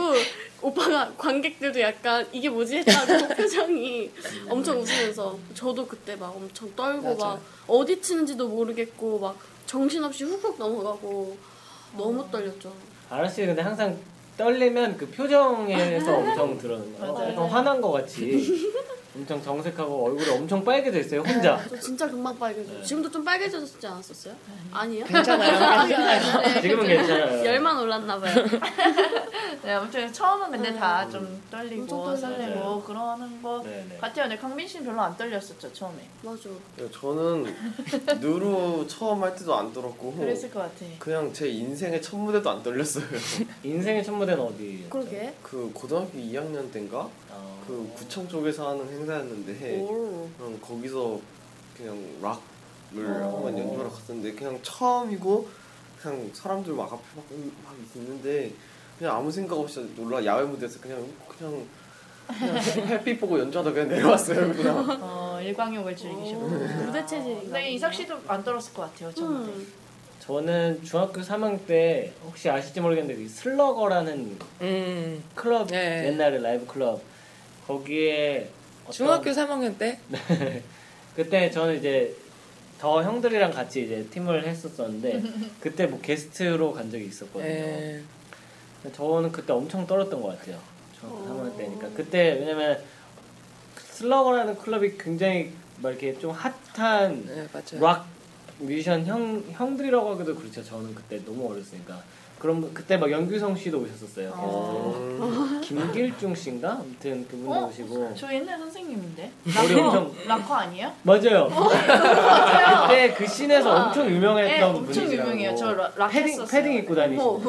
오빠가 0.62 1.12
관객들도 1.18 1.80
약간 1.80 2.26
이게 2.32 2.48
뭐지 2.48 2.78
했다고 2.78 3.28
표정이 3.34 4.10
엄청 4.48 4.80
웃으면서 4.80 5.38
저도 5.54 5.86
그때 5.86 6.16
막 6.16 6.34
엄청 6.34 6.74
떨고 6.74 7.10
맞아. 7.14 7.26
막 7.26 7.42
어디 7.66 8.00
치는지도 8.00 8.48
모르겠고 8.48 9.18
막 9.18 9.36
정신없이 9.66 10.24
훅훅 10.24 10.58
넘어가고 10.58 11.36
너무 11.96 12.26
떨렸죠. 12.30 12.72
아라 13.12 13.28
씨 13.28 13.44
근데 13.44 13.60
항상 13.60 13.94
떨리면 14.38 14.96
그 14.96 15.06
표정에서 15.10 16.16
엄청 16.16 16.56
드러나요. 16.56 16.86
약간 17.00 17.36
화난 17.46 17.80
것 17.82 17.92
같이 17.92 18.40
엄청 19.14 19.42
정색하고 19.42 20.06
얼굴이 20.06 20.30
엄청 20.30 20.64
빨개져 20.64 20.98
있어요 21.00 21.20
혼자. 21.20 21.62
저 21.68 21.78
진짜 21.78 22.08
금방 22.08 22.38
빨개져요. 22.38 22.82
지금도 22.82 23.10
좀 23.10 23.22
빨개졌지 23.22 23.86
않았었어요? 23.86 24.34
아니요? 24.72 25.04
괜찮아요. 25.04 25.86
네, 26.42 26.60
지금은 26.62 26.86
괜찮아요. 26.86 27.44
열만 27.44 27.78
올랐나 27.78 28.18
봐요. 28.18 28.34
네, 29.62 29.72
아무튼 29.72 30.10
처음은 30.10 30.50
근데 30.50 30.70
음. 30.70 30.78
다좀 30.78 31.42
떨리고 31.50 31.82
엄청 31.82 32.16
설레고 32.16 32.54
떨려요. 32.54 32.82
그러는 32.86 33.42
거 33.42 33.62
네네. 33.62 33.98
같아요. 34.00 34.28
근데 34.28 34.36
강민 34.38 34.66
씨는 34.66 34.86
별로 34.86 35.02
안 35.02 35.16
떨렸었죠 35.16 35.70
처음에. 35.72 36.08
맞아. 36.22 36.48
네, 36.76 36.88
저는 36.90 37.54
누루 38.18 38.86
처음 38.88 39.22
할 39.22 39.34
때도 39.36 39.54
안 39.54 39.72
떨었고 39.72 40.14
그랬을 40.14 40.50
것 40.50 40.60
같아. 40.60 40.86
그냥 40.98 41.30
제 41.34 41.48
인생의 41.48 42.00
첫 42.00 42.16
무대도 42.16 42.48
안 42.48 42.62
떨렸어요. 42.62 43.04
인생의 43.62 44.02
첫 44.04 44.12
무대는 44.12 44.42
어디? 44.42 44.86
그러게. 44.88 45.34
그 45.42 45.70
고등학교 45.74 46.18
2학년 46.18 46.72
때인가 46.72 46.98
어... 46.98 47.10
그 47.66 47.90
구청 47.96 48.28
쪽에서 48.28 48.70
하는 48.70 48.88
행사였는데 48.88 49.80
오. 49.80 50.28
그냥 50.36 50.60
거기서 50.60 51.20
그냥 51.76 51.96
락을 52.20 53.06
어. 53.22 53.36
한번 53.36 53.58
연주하러 53.58 53.90
갔었는데 53.90 54.32
그냥 54.34 54.58
처음이고 54.62 55.48
그냥 56.00 56.30
사람들 56.32 56.72
막 56.74 56.92
앞에 56.92 57.02
막, 57.16 57.24
막 57.64 57.74
있는데 57.96 58.52
그냥 58.98 59.16
아무 59.16 59.30
생각 59.30 59.58
없이 59.58 59.80
놀라 59.96 60.24
야외 60.24 60.44
무대에서 60.44 60.80
그냥 60.80 61.06
그냥 61.28 61.66
그냥 62.26 62.56
햇빛 62.88 63.20
보고 63.20 63.38
연주하다 63.38 63.72
그냥 63.72 63.88
내려왔어요 63.88 64.52
그냥 64.52 64.98
어, 65.00 65.38
일광욕을 65.42 65.96
즐기시고. 65.96 66.40
무대 66.40 67.04
체질인가. 67.04 67.42
근데 67.42 67.70
이삭 67.72 67.92
씨도 67.94 68.16
안 68.28 68.42
떨었을 68.44 68.72
것 68.74 68.82
같아요 68.82 69.12
첫 69.12 69.24
무대. 69.26 69.52
음. 69.52 69.72
저는 70.20 70.84
중학교 70.84 71.20
3학년 71.20 71.66
때 71.66 72.12
혹시 72.24 72.48
아실지 72.48 72.80
모르겠는데 72.80 73.20
그 73.20 73.28
슬러거라는 73.28 74.38
음. 74.60 75.24
클럽 75.34 75.66
네. 75.68 76.06
옛날에 76.06 76.38
라이브 76.38 76.64
클럽 76.66 77.02
거기에 77.66 78.48
어떤- 78.84 78.92
중학교 78.92 79.30
3학년 79.30 79.78
때 79.78 79.98
그때 81.16 81.50
저는 81.50 81.78
이제 81.78 82.14
더 82.78 83.02
형들이랑 83.02 83.52
같이 83.52 83.84
이제 83.84 84.04
팀을 84.10 84.46
했었었는데 84.46 85.22
그때 85.60 85.86
뭐 85.86 86.00
게스트로 86.00 86.72
간 86.72 86.90
적이 86.90 87.06
있었거든요. 87.06 87.48
예. 87.48 88.02
근데 88.82 88.96
저는 88.96 89.30
그때 89.30 89.52
엄청 89.52 89.86
떨었던 89.86 90.20
것 90.20 90.38
같아요. 90.38 90.58
중학교 90.98 91.24
3학년 91.28 91.56
때니까 91.56 91.88
그때 91.94 92.32
왜냐면 92.40 92.82
슬러거라는 93.90 94.56
클럽이 94.58 94.96
굉장히 94.98 95.52
막 95.78 95.90
이렇게 95.90 96.18
좀 96.18 96.30
핫한 96.32 97.24
네, 97.26 97.48
맞아요. 97.52 97.80
락 97.80 98.06
뮤지션 98.58 99.04
형 99.06 99.42
형들이라고 99.52 100.10
하기도 100.14 100.34
그렇죠. 100.36 100.62
저는 100.64 100.94
그때 100.94 101.24
너무 101.24 101.50
어렸으니까. 101.50 102.02
그럼 102.42 102.68
그때 102.74 102.96
막 102.96 103.08
연규성 103.08 103.54
씨도 103.54 103.78
오셨었어요. 103.78 104.32
어. 104.34 105.60
김길중 105.62 106.34
씨인가? 106.34 106.72
아무튼 106.72 107.24
그분도 107.28 107.52
어? 107.52 107.60
뭐 107.60 107.68
오시고 107.68 108.14
저 108.16 108.34
옛날 108.34 108.58
선생님인데. 108.58 109.30
머리 109.44 109.80
엄청 109.80 110.12
락커 110.26 110.52
아니에요? 110.52 110.92
맞아요. 111.04 111.48
맞아요. 111.48 112.88
그때 112.88 113.14
그 113.14 113.24
씬에서 113.28 113.70
엄청 113.70 114.08
네, 114.08 114.14
유명했던 114.16 114.70
엄청 114.70 114.86
분이시라고. 114.86 115.30
유명해요. 115.30 115.54
저 115.56 115.72
락, 115.72 115.96
락 115.96 116.08
패딩 116.08 116.32
했었어요. 116.32 116.46
패딩 116.48 116.78
입고 116.78 116.94
다니시고 116.96 117.40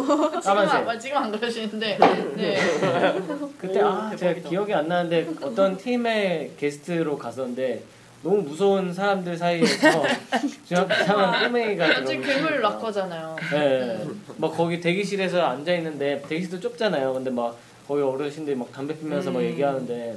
까만색. 0.41 0.87
안, 0.87 0.99
지금 0.99 1.17
안 1.17 1.31
그러시는데. 1.31 1.97
네. 2.37 2.57
그때 3.57 3.81
아 3.81 4.15
제가 4.15 4.47
기억이 4.47 4.75
안 4.75 4.87
나는데 4.87 5.27
어떤 5.41 5.75
팀의 5.75 6.51
게스트로 6.59 7.17
갔었는데 7.17 7.81
너무 8.23 8.41
무서운 8.41 8.93
사람들 8.93 9.37
사이에서 9.37 9.91
중학교 10.65 10.93
3학년 10.93 11.43
꼬맹이가 11.47 11.85
완전 11.87 12.21
괴물. 12.21 12.61
락커잖아요. 12.61 13.35
네. 13.51 13.99
막 14.37 14.55
거기 14.55 14.79
대기실에서 14.79 15.41
앉아 15.41 15.73
있는데 15.75 16.21
대기실도 16.29 16.59
좁잖아요. 16.61 17.13
근데 17.13 17.29
막 17.29 17.57
거기 17.85 18.01
어르신들이 18.01 18.55
막 18.55 18.71
담배 18.71 18.97
피면서 18.97 19.29
막 19.29 19.39
음. 19.39 19.45
얘기하는데 19.45 20.15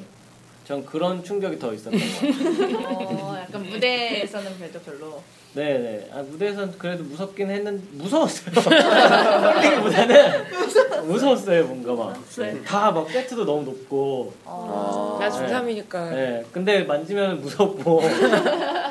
전 0.66 0.84
그런 0.84 1.22
충격이 1.22 1.58
더 1.60 1.72
있었던 1.72 1.92
것 1.92 2.00
같아요. 2.20 3.16
어, 3.24 3.38
약간 3.40 3.62
무대에서는 3.62 4.58
그래도 4.58 4.80
별로. 4.80 5.22
네네. 5.54 6.10
아, 6.12 6.18
무대에선 6.22 6.76
그래도 6.76 7.04
무섭긴 7.04 7.48
했는데 7.50 7.82
무서웠어요. 7.92 8.52
솔직히보다는 8.60 10.44
무서웠어요 11.06 11.64
뭔가 11.66 12.04
막. 12.04 12.20
네. 12.36 12.62
다막 12.64 13.08
세트도 13.08 13.44
너무 13.44 13.62
높고. 13.62 14.32
어. 14.44 15.18
나 15.20 15.28
네. 15.30 15.36
중3이니까 15.86 16.10
네. 16.10 16.44
근데 16.52 16.82
만지면 16.82 17.40
무섭고 17.42 18.02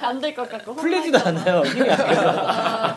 안 0.02 0.22
될 0.22 0.34
것 0.34 0.50
같고. 0.50 0.76
풀리지도 0.76 1.20
않아요. 1.20 1.62
힘이. 1.64 1.90
아, 1.92 2.96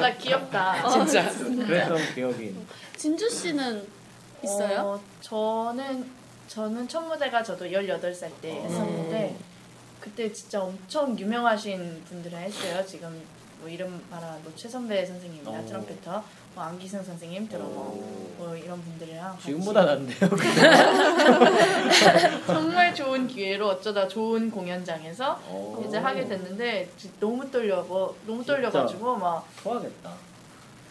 나 0.00 0.14
귀엽다. 0.18 0.86
진짜 0.90 1.28
그랬던 1.30 1.96
기억이. 2.14 2.54
진주 2.96 3.28
씨는 3.30 3.82
있어요? 4.44 4.80
어, 4.80 5.00
저는 5.22 6.19
저는 6.50 6.88
첫 6.88 7.02
무대가 7.02 7.44
저도 7.44 7.64
18살 7.66 8.28
때 8.42 8.50
했었는데 8.50 9.36
그때 10.00 10.32
진짜 10.32 10.60
엄청 10.60 11.16
유명하신 11.16 12.02
분들이랑 12.08 12.42
했어요. 12.42 12.84
지금 12.84 13.22
뭐 13.60 13.68
이름 13.68 14.02
말하면 14.10 14.42
뭐 14.42 14.52
최선배 14.56 15.06
선생님이나 15.06 15.48
오. 15.60 15.64
트럼페터, 15.66 16.24
뭐 16.56 16.64
안기승 16.64 17.04
선생님, 17.04 17.48
드러머 17.48 17.68
뭐 18.36 18.56
이런 18.56 18.82
분들이랑 18.82 19.38
지금보다 19.44 19.84
낫네요. 19.84 20.18
정말 22.48 22.92
좋은 22.96 23.28
기회로 23.28 23.68
어쩌다 23.68 24.08
좋은 24.08 24.50
공연장에서 24.50 25.40
오. 25.52 25.80
이제 25.86 25.98
하게 25.98 26.26
됐는데 26.26 26.90
지- 26.96 27.12
너무 27.20 27.48
떨려고 27.48 28.16
너무. 28.26 28.44
떨려가지고 28.44 29.16
막 29.18 29.46
좋아하겠다. 29.62 30.29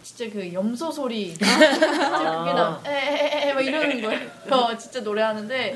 진짜 0.10 0.34
그 0.34 0.52
염소 0.52 0.92
소리 0.92 1.36
진짜 1.36 1.46
그게 1.60 2.54
나 2.54 2.82
에에에에 2.84 3.54
막 3.54 3.62
이러는 3.62 4.02
거예요. 4.02 4.30
어, 4.50 4.76
진짜 4.76 5.02
노래하는데 5.02 5.76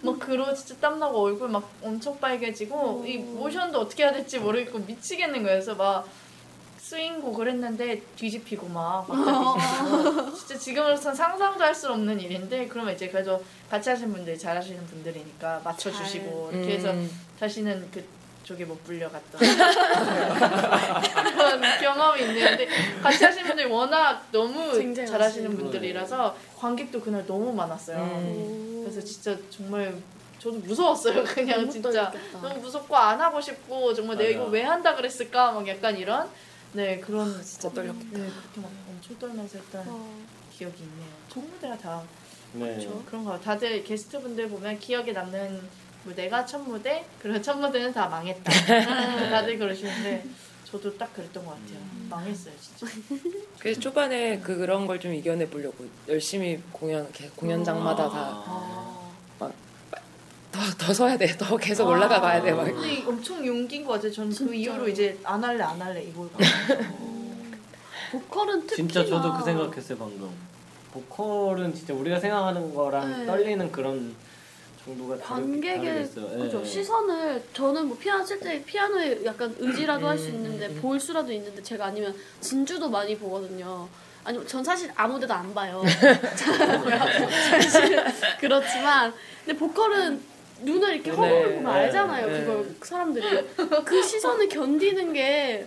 막 0.00 0.18
그로 0.18 0.54
진짜 0.54 0.74
땀나고 0.80 1.20
얼굴 1.22 1.48
막 1.50 1.70
엄청 1.82 2.18
빨개지고 2.18 3.04
이 3.06 3.18
모션도 3.18 3.78
어떻게 3.78 4.04
해야 4.04 4.12
될지 4.12 4.38
모르겠고 4.38 4.78
미치겠는 4.78 5.42
거예요. 5.42 5.56
그래서 5.56 5.74
막 5.74 6.08
스윙 6.78 7.20
곡을 7.20 7.50
했는데 7.50 8.00
뒤집히고 8.16 8.68
막 8.68 9.06
뒤집히고 9.08 10.34
진짜 10.36 10.58
지금으로선 10.58 11.14
상상도 11.14 11.62
할 11.62 11.74
수 11.74 11.90
없는 11.92 12.18
일인데 12.18 12.68
그러면 12.68 12.94
이제 12.94 13.08
그래도 13.08 13.44
같이 13.68 13.90
하신 13.90 14.10
분들이 14.10 14.38
잘하시는 14.38 14.86
분들이니까 14.86 15.60
맞춰주시고 15.62 16.50
이렇게 16.54 16.76
해서 16.76 16.90
음. 16.92 17.10
다시는 17.38 17.88
그 17.92 18.02
쪽에 18.46 18.64
못 18.64 18.82
불려갔던 18.84 19.40
그런 21.36 21.60
경험이 21.80 22.22
있는데 22.22 22.68
같이 23.02 23.24
하시는 23.24 23.44
분들이 23.46 23.68
워낙 23.68 24.24
너무. 24.30 24.94
잘하시는 24.94 25.56
분들이라서 25.56 26.36
관객도 26.56 27.00
그날 27.00 27.26
너무 27.26 27.52
많았어요. 27.52 27.98
음. 27.98 28.82
그래서 28.84 29.00
진짜 29.04 29.36
정말 29.50 29.94
저도 30.38 30.58
무서웠어요. 30.58 31.24
그냥 31.34 31.62
너무 31.62 31.72
진짜 31.72 31.90
떨렸겠다. 31.90 32.40
너무 32.40 32.60
무섭고 32.60 32.96
안 32.96 33.20
하고 33.20 33.40
싶고 33.40 33.92
정말 33.92 34.16
내가 34.16 34.28
맞아. 34.28 34.40
이거 34.42 34.50
왜 34.50 34.62
한다 34.62 34.94
그랬을까 34.94 35.50
막 35.50 35.66
약간 35.66 35.96
이런 35.96 36.28
네 36.72 37.00
그런 37.00 37.28
아, 37.28 37.42
진짜 37.42 37.68
떨렸겠다. 37.70 38.18
네 38.18 38.30
그렇게 38.30 38.60
막 38.60 38.70
엄청 38.88 39.18
떨면서 39.18 39.58
했던 39.58 39.84
어, 39.88 40.14
기억이 40.56 40.84
있네요. 40.84 41.08
친구들과 41.32 41.76
다 41.78 42.02
네. 42.52 42.76
그렇죠. 42.76 43.02
그런 43.06 43.24
거 43.24 43.40
다들 43.40 43.82
게스트분들 43.82 44.48
보면 44.50 44.78
기억에 44.78 45.10
남는 45.10 45.85
무대가 46.06 46.46
첫 46.46 46.58
무대 46.58 47.04
그리고 47.20 47.42
첫 47.42 47.58
무대는 47.58 47.92
다 47.92 48.06
망했다. 48.06 48.50
다들 49.30 49.58
그러시는데 49.58 50.24
저도 50.64 50.96
딱 50.96 51.12
그랬던 51.14 51.44
것 51.44 51.50
같아요. 51.50 51.78
망했어요 52.08 52.54
진짜. 52.60 52.86
그래서 53.58 53.80
초반에 53.80 54.38
그 54.40 54.56
그런 54.56 54.86
걸 54.86 54.98
좀 55.00 55.12
이겨내 55.12 55.48
보려고 55.48 55.84
열심히 56.08 56.60
공연 56.72 57.06
공연장마다 57.36 58.08
다 58.08 58.16
아. 58.46 58.92
더, 60.52 60.60
더 60.78 60.94
서야 60.94 61.18
돼. 61.18 61.26
더 61.36 61.54
계속 61.58 61.86
올라가 61.86 62.18
봐야 62.20 62.40
돼. 62.40 62.50
막. 62.52 62.64
근데 62.64 63.04
엄청 63.04 63.44
용기인 63.46 63.84
것 63.84 63.94
같아요. 63.94 64.10
저는 64.10 64.30
그 64.30 64.36
진짜요. 64.36 64.54
이후로 64.54 64.88
이제 64.88 65.18
안 65.22 65.44
할래 65.44 65.62
안 65.62 65.80
할래 65.82 66.02
이걸 66.02 66.30
보컬은 68.12 68.66
특히나 68.66 68.88
진짜 68.88 69.04
저도 69.04 69.36
그 69.36 69.44
생각했어요 69.44 69.98
방금. 69.98 70.30
보컬은 70.92 71.74
진짜 71.74 71.92
우리가 71.92 72.18
생각하는 72.20 72.74
거랑 72.74 73.18
네. 73.20 73.26
떨리는 73.26 73.70
그런 73.70 74.14
정도가 74.86 75.16
관객의. 75.18 75.84
예. 75.84 76.38
그죠 76.38 76.64
시선을 76.64 77.42
저는 77.52 77.86
뭐 77.88 77.98
피아노 77.98 78.24
칠 78.24 78.38
때 78.40 78.62
피아노에 78.64 79.24
약간 79.24 79.54
의지라도 79.58 80.06
할 80.08 80.16
수 80.16 80.28
있는데 80.30 80.68
볼 80.80 80.98
수라도 81.00 81.32
있는데 81.32 81.62
제가 81.62 81.86
아니면 81.86 82.14
진주도 82.40 82.88
많이 82.88 83.16
보거든요. 83.18 83.88
아니 84.24 84.44
전 84.46 84.62
사실 84.64 84.90
아무데도 84.94 85.32
안 85.34 85.52
봐요. 85.54 85.82
사실 87.60 88.02
그렇지만 88.40 89.12
근데 89.44 89.58
보컬은 89.58 90.20
눈을 90.62 90.94
이렇게 90.94 91.10
네, 91.10 91.16
허공을 91.16 91.54
보면 91.56 91.64
네, 91.74 91.80
알잖아요. 91.80 92.26
네. 92.26 92.40
그걸 92.40 92.74
사람들이 92.82 93.46
그 93.84 94.02
시선을 94.02 94.48
견디는 94.48 95.12
게 95.12 95.66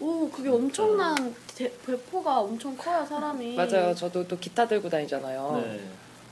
오, 0.00 0.30
그게 0.30 0.48
엄청난 0.48 1.34
대, 1.56 1.72
배포가 1.84 2.38
엄청 2.38 2.76
커요, 2.76 3.04
사람이. 3.04 3.56
맞아요. 3.56 3.92
저도 3.94 4.28
또 4.28 4.38
기타 4.38 4.68
들고 4.68 4.88
다니잖아요. 4.88 5.64
네. 5.66 5.80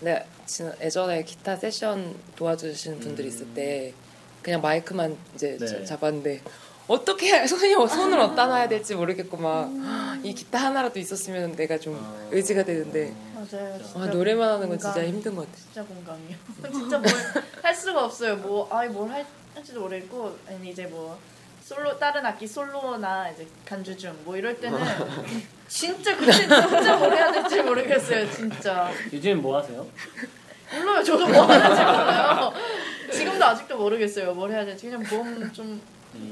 네, 0.00 0.24
진- 0.46 0.72
예전에 0.80 1.22
기타 1.24 1.56
세션 1.56 2.14
도와주시는 2.36 3.00
분들이 3.00 3.28
있을 3.28 3.46
때 3.54 3.92
그냥 4.42 4.60
마이크만 4.60 5.16
이제 5.34 5.56
네. 5.58 5.66
자- 5.66 5.84
잡았는데 5.84 6.40
어떻게 6.86 7.44
손이 7.46 7.72
손을 7.88 8.18
어디다 8.20 8.46
놔야 8.46 8.68
될지 8.68 8.94
모르겠고 8.94 9.36
막이 9.36 10.32
기타 10.34 10.58
하나라도 10.58 11.00
있었으면 11.00 11.56
내가 11.56 11.78
좀 11.78 11.96
아. 12.00 12.28
의지가 12.30 12.64
되는데 12.64 13.12
맞아요. 13.34 13.78
진짜 13.82 14.00
아, 14.00 14.06
노래만 14.06 14.48
하는 14.48 14.68
건 14.68 14.78
진짜 14.78 14.94
공감. 14.94 15.06
힘든 15.14 15.34
것 15.34 15.46
같아. 15.46 15.58
진짜 15.58 15.84
공감이요. 15.84 16.36
진짜 16.72 16.98
뭘 16.98 17.12
할 17.62 17.74
수가 17.74 18.04
없어요. 18.04 18.36
뭐 18.36 18.68
아이 18.70 18.88
뭘 18.88 19.10
할, 19.10 19.26
할지도 19.54 19.80
모르겠고 19.80 20.36
아니 20.46 20.70
이제 20.70 20.86
뭐 20.86 21.18
솔로 21.66 21.98
다른 21.98 22.24
악기 22.24 22.46
솔로나 22.46 23.28
이제 23.30 23.44
간주 23.64 23.96
중 23.96 24.16
뭐 24.24 24.36
이럴 24.36 24.54
때는 24.60 24.78
진짜 25.66 26.16
그때 26.16 26.30
진짜 26.30 26.96
뭘 26.96 27.12
해야 27.12 27.32
될지 27.32 27.60
모르겠어요. 27.60 28.30
진짜 28.30 28.88
유진 29.12 29.42
뭐 29.42 29.58
하세요? 29.58 29.84
몰라요. 30.72 31.02
저도 31.02 31.26
뭐 31.26 31.42
하는지 31.42 31.82
몰라요. 31.82 32.52
지금도 33.12 33.44
아직도 33.44 33.76
모르겠어요. 33.78 34.32
뭘 34.34 34.52
해야 34.52 34.64
될지 34.64 34.88
그냥 34.88 35.02
몸 35.10 35.52
좀 35.52 35.80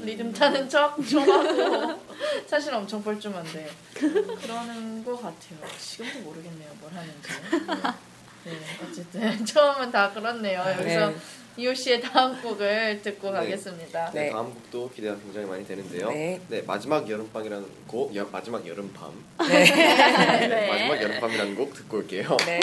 리듬 0.05 0.31
타는 0.31 0.69
척 0.69 0.95
좀 1.05 1.29
하고 1.29 1.99
사실 2.47 2.73
엄청 2.73 3.03
뻘쭘한데 3.03 3.69
그러는 3.93 5.03
것 5.03 5.15
같아요. 5.17 5.59
지금도 5.77 6.19
모르겠네요. 6.21 6.69
뭘 6.79 6.91
하는지. 6.93 7.99
네, 8.45 8.51
어쨌든 8.83 9.45
처음은 9.45 9.91
다 9.91 10.11
그렇네요. 10.11 10.59
여기서 10.59 11.09
네. 11.09 11.15
이호 11.57 11.73
씨의 11.73 12.01
다음 12.01 12.41
곡을 12.41 13.01
듣고 13.01 13.31
네. 13.31 13.39
가겠습니다. 13.39 14.11
네, 14.13 14.25
네. 14.25 14.29
다음 14.31 14.53
곡도 14.53 14.91
기대가 14.91 15.15
굉장히 15.17 15.47
많이 15.47 15.65
되는데요. 15.65 16.09
네. 16.09 16.39
네, 16.49 16.61
마지막 16.61 17.09
여름밤이라는 17.09 17.65
곡, 17.87 18.15
여, 18.15 18.27
마지막 18.31 18.65
여름밤, 18.67 19.11
네. 19.47 19.63
네, 19.63 20.67
마지막 20.69 21.01
여름밤이라는 21.01 21.55
곡 21.55 21.73
듣고 21.73 21.97
올게요. 21.97 22.37
네. 22.45 22.59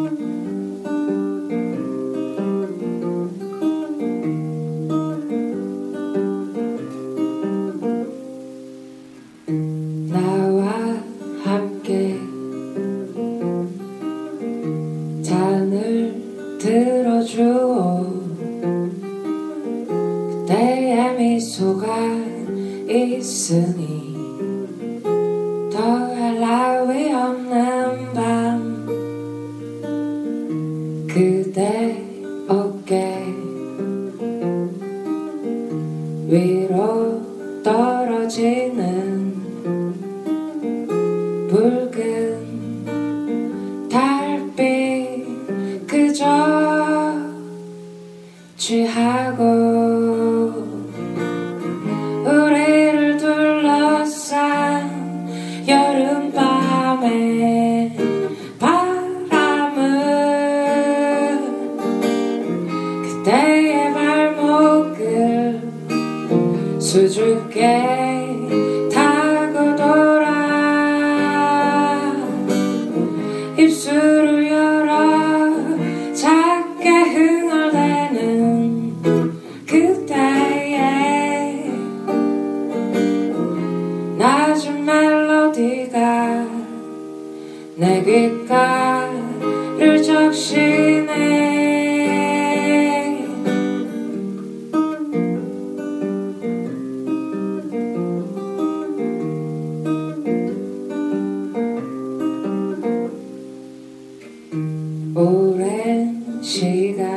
오랜 105.28 106.42
시간 106.42 107.07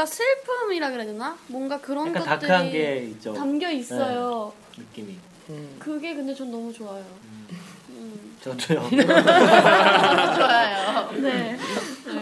뭔가 0.00 0.06
슬픔이라 0.06 0.90
그래야 0.90 1.06
되나? 1.06 1.36
뭔가 1.48 1.80
그런 1.80 2.08
약간 2.08 2.24
것들이 2.24 2.48
다크한 2.48 2.70
게 2.70 2.96
있죠. 3.10 3.34
담겨 3.34 3.70
있어요. 3.70 4.52
느낌이. 4.78 5.16
음. 5.50 5.76
그게 5.78 6.14
근데 6.14 6.34
전 6.34 6.50
너무 6.50 6.72
좋아요. 6.72 7.04
음. 7.90 8.36
저도요. 8.40 8.88
좋아요. 10.36 11.10
네. 11.20 11.58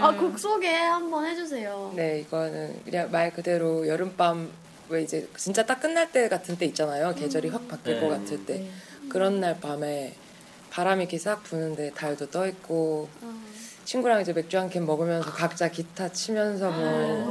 아, 0.01 0.13
곡 0.13 0.37
소개 0.39 0.75
한번 0.75 1.25
해주세요. 1.27 1.93
네, 1.95 2.21
이거는 2.21 2.83
그냥 2.85 3.11
말 3.13 3.33
그대로 3.33 3.87
여름밤 3.87 4.51
왜 4.89 5.03
이제 5.03 5.29
진짜 5.37 5.65
딱 5.65 5.81
끝날 5.81 6.11
때 6.11 6.29
같은 6.29 6.57
때 6.57 6.67
있잖아요. 6.67 7.15
계절이 7.15 7.49
확 7.51 7.69
바뀔 7.69 7.95
네. 7.95 8.01
것 8.01 8.09
같을 8.09 8.45
때 8.45 8.69
그런 9.09 9.41
날 9.41 9.61
밤에 9.61 10.15
바람이 10.71 11.03
이렇게 11.03 11.19
싹 11.19 11.45
부는데 11.45 11.93
달도 11.93 12.31
떠 12.31 12.47
있고 12.49 13.09
어. 13.23 13.41
친구랑 13.89 14.21
이제 14.21 14.35
맥주 14.35 14.59
한 14.59 14.69
캔 14.69 14.85
먹으면서 14.85 15.31
각자 15.31 15.69
기타 15.69 16.11
치면서 16.13 16.71
뭐 16.71 16.83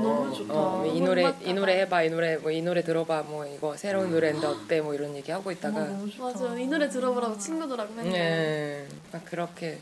너무 0.01 0.34
좋다. 0.36 0.53
어, 0.55 0.84
너무 0.88 0.99
노래 1.01 1.22
맞다. 1.22 1.38
이 1.45 1.53
노래 1.53 1.80
해봐 1.82 2.01
이 2.01 2.10
노래 2.10 2.36
뭐 2.38 2.51
이 2.51 2.64
노래 2.64 2.82
들어봐 2.84 3.22
뭐 3.28 3.45
이거 3.45 3.78
새로운 3.78 4.10
노래인데 4.12 4.47
어때 4.47 4.82
뭐 4.82 4.95
이런 4.95 5.16
얘기 5.16 5.32
하고 5.32 5.51
있다가 5.51 5.84
너무 5.86 6.10
좋다. 6.10 6.24
맞아. 6.24 6.58
이 6.60 6.66
노래 6.66 6.89
들어보라고 6.89 7.38
친구들하고 7.38 7.93
맨날. 7.93 8.12
네, 8.12 8.88
막 9.12 9.24
그렇게 9.26 9.78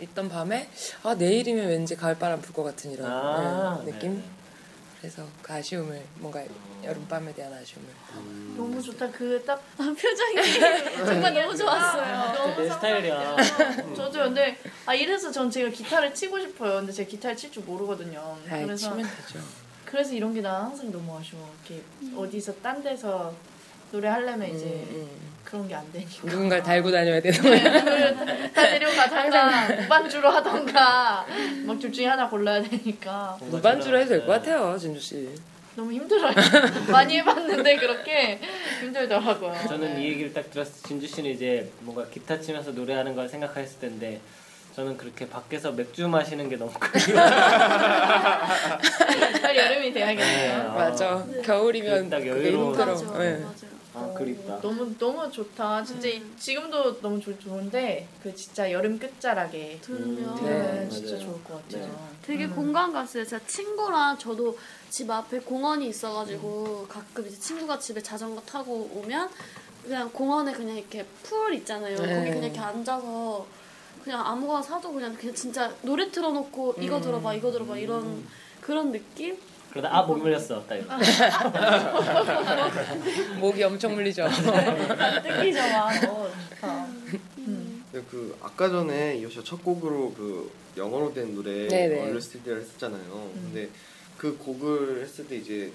있던 0.00 0.28
밤에 0.28 0.68
아 1.02 1.14
내일이면 1.14 1.66
왠지 1.66 1.96
가을바람 1.96 2.40
불 2.42 2.54
것 2.54 2.62
같은 2.62 2.92
이런 2.92 3.10
아, 3.10 3.82
네, 3.84 3.90
느낌. 3.90 4.22
네. 5.04 5.10
그래서 5.10 5.28
그 5.42 5.52
아쉬움을 5.52 6.02
뭔가 6.16 6.42
여름밤에 6.82 7.34
대한 7.34 7.52
아쉬움을 7.52 7.88
너무 8.56 8.80
좋다. 8.82 9.10
그딱 9.10 9.62
아, 9.78 9.82
표정이 9.82 10.94
정말 11.04 11.34
너무 11.34 11.56
좋았어요. 11.56 12.56
내 12.56 12.70
스타일이야. 12.70 13.36
저도 13.94 14.12
근데 14.12 14.58
아 14.86 14.94
이래서 14.94 15.30
전 15.30 15.50
제가 15.50 15.70
기타를 15.70 16.14
치고 16.14 16.40
싶어요. 16.40 16.76
근데 16.76 16.92
제가 16.92 17.08
기타를 17.08 17.36
칠 17.36 17.50
줄 17.52 17.62
모르거든요. 17.64 18.38
잘 18.48 18.64
그래서 18.64 18.90
치면 18.92 19.06
되죠. 19.26 19.44
그래서 19.84 20.12
이런 20.14 20.32
게 20.34 20.40
나 20.40 20.64
항상 20.64 20.90
너무 20.90 21.18
아쉬워. 21.18 21.54
이렇게 21.66 21.82
어디서 22.16 22.54
딴 22.62 22.82
데서 22.82 23.34
노래 23.92 24.08
하려면 24.08 24.48
이제 24.54 24.64
음, 24.64 24.88
음. 24.94 25.33
그런 25.44 25.68
게 25.68 25.74
안 25.74 25.92
되니까. 25.92 26.10
누군가를 26.24 26.62
달고 26.62 26.90
다녀야 26.90 27.20
되는 27.20 27.40
거야. 27.42 27.62
누구를 27.80 28.52
다 28.52 28.62
데려가다가 28.68 29.74
무반주로 29.82 30.28
하던가 30.30 31.26
막 31.66 31.78
둘 31.78 31.92
중에 31.92 32.06
하나 32.06 32.28
골라야 32.28 32.62
되니까 32.62 33.36
무반주로 33.40 33.98
해도 33.98 34.08
될 34.10 34.20
것 34.26 34.32
같아요, 34.32 34.76
진주 34.78 35.00
씨. 35.00 35.28
너무 35.76 35.92
힘들어요. 35.92 36.32
많이 36.90 37.18
해봤는데 37.18 37.76
그렇게 37.76 38.38
힘들더라고요. 38.80 39.54
저는 39.68 39.94
네. 39.96 40.02
이 40.02 40.08
얘기를 40.10 40.32
딱 40.32 40.48
들었을 40.50 40.72
때 40.72 40.88
진주 40.88 41.06
씨는 41.08 41.30
이제 41.32 41.68
뭔가 41.80 42.06
기타 42.08 42.38
치면서 42.40 42.70
노래하는 42.70 43.14
걸 43.16 43.28
생각했을 43.28 43.80
텐데 43.80 44.20
저는 44.76 44.96
그렇게 44.96 45.28
밖에서 45.28 45.72
맥주 45.72 46.06
마시는 46.08 46.48
게 46.48 46.56
너무 46.56 46.72
크게 46.78 47.12
빨리 49.42 49.58
여름이 49.58 49.92
네, 49.92 49.92
돼야겠네요. 49.92 50.70
아. 50.70 50.74
맞아. 50.74 51.24
겨울이면 51.44 52.08
딱 52.10 52.18
여유로운- 52.20 52.70
힘들어. 52.70 52.86
맞아. 52.94 53.18
네. 53.18 53.38
맞아. 53.38 53.73
아 53.94 54.12
그립다. 54.16 54.60
너무 54.60 54.96
너무 54.98 55.30
좋다. 55.30 55.84
진짜 55.84 56.08
이- 56.08 56.22
지금도 56.36 57.00
너무 57.00 57.20
좋, 57.20 57.38
좋은데 57.38 58.08
그 58.22 58.34
진짜 58.34 58.70
여름 58.72 58.98
끝자락에 58.98 59.78
들으면 59.80 60.34
들으면 60.34 60.44
네, 60.44 60.88
진짜 60.88 61.12
맞아요. 61.14 61.24
좋을 61.24 61.44
것 61.44 61.62
같아요. 61.68 61.86
네. 61.86 61.92
되게 62.22 62.46
공감 62.48 62.92
갔어요. 62.92 63.24
제가 63.24 63.44
친구랑 63.46 64.18
저도 64.18 64.58
집 64.90 65.08
앞에 65.10 65.38
공원이 65.40 65.88
있어가지고 65.88 66.86
가끔 66.88 67.26
이제 67.26 67.38
친구가 67.38 67.78
집에 67.78 68.02
자전거 68.02 68.40
타고 68.42 68.90
오면 68.94 69.28
그냥 69.84 70.10
공원에 70.12 70.52
그냥 70.52 70.76
이렇게 70.76 71.04
풀 71.22 71.54
있잖아요. 71.54 71.96
네. 71.96 72.14
거기 72.14 72.30
그냥 72.30 72.44
이렇게 72.44 72.58
앉아서 72.58 73.46
그냥 74.02 74.26
아무거나 74.26 74.60
사도 74.60 74.92
그냥 74.92 75.14
그냥 75.14 75.34
진짜 75.34 75.72
노래 75.82 76.10
틀어놓고 76.10 76.74
이거 76.80 77.00
들어봐 77.00 77.34
이거 77.34 77.52
들어봐 77.52 77.78
이런 77.78 78.26
그런 78.60 78.90
느낌? 78.92 79.38
그러다 79.74 79.98
아목 79.98 80.18
물렸어. 80.18 80.64
딱 80.66 80.76
이렇게. 80.76 80.94
목이 83.40 83.62
엄청 83.64 83.94
물리죠. 83.94 84.28
뜯기죠 84.28 85.58
막. 85.58 86.04
어, 86.04 86.30
좋다. 86.50 86.86
네, 87.92 88.00
그 88.08 88.36
아까 88.40 88.68
전에 88.68 89.16
이효 89.16 89.28
씨가 89.28 89.42
첫 89.42 89.64
곡으로 89.64 90.14
그 90.16 90.52
영어로 90.76 91.12
된 91.12 91.34
노래 91.34 91.66
네네. 91.66 92.02
얼렸을 92.02 92.44
때를 92.44 92.60
했었잖아요. 92.60 93.30
근데 93.34 93.68
그 94.16 94.36
곡을 94.38 95.02
했을 95.02 95.26
때 95.26 95.34
이제 95.36 95.72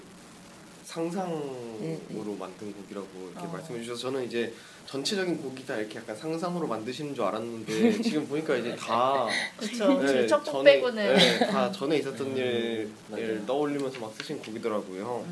상상으로 0.90 2.34
만든 2.38 2.72
곡이라고 2.72 3.08
이렇게 3.32 3.46
어. 3.46 3.50
말씀해 3.52 3.80
주셔서 3.80 4.00
저는 4.10 4.24
이제 4.24 4.52
전체적인 4.86 5.40
곡이 5.40 5.64
다 5.64 5.76
이렇게 5.76 5.98
약간 6.00 6.16
상상으로 6.16 6.66
만드시는 6.66 7.14
줄 7.14 7.22
알았는데 7.24 8.02
지금 8.02 8.26
보니까 8.26 8.56
이제 8.56 8.74
다 8.74 9.28
그쵸. 9.56 10.00
네, 10.02 10.26
첫곡 10.26 10.52
전에- 10.54 10.64
빼고는. 10.64 11.16
네, 11.16 11.46
다 11.46 11.70
전에 11.70 11.98
있었던 11.98 12.36
일을 12.36 12.90
맞아요. 13.08 13.46
떠올리면서 13.46 14.00
막 14.00 14.12
쓰신 14.18 14.40
곡이더라고요. 14.40 15.24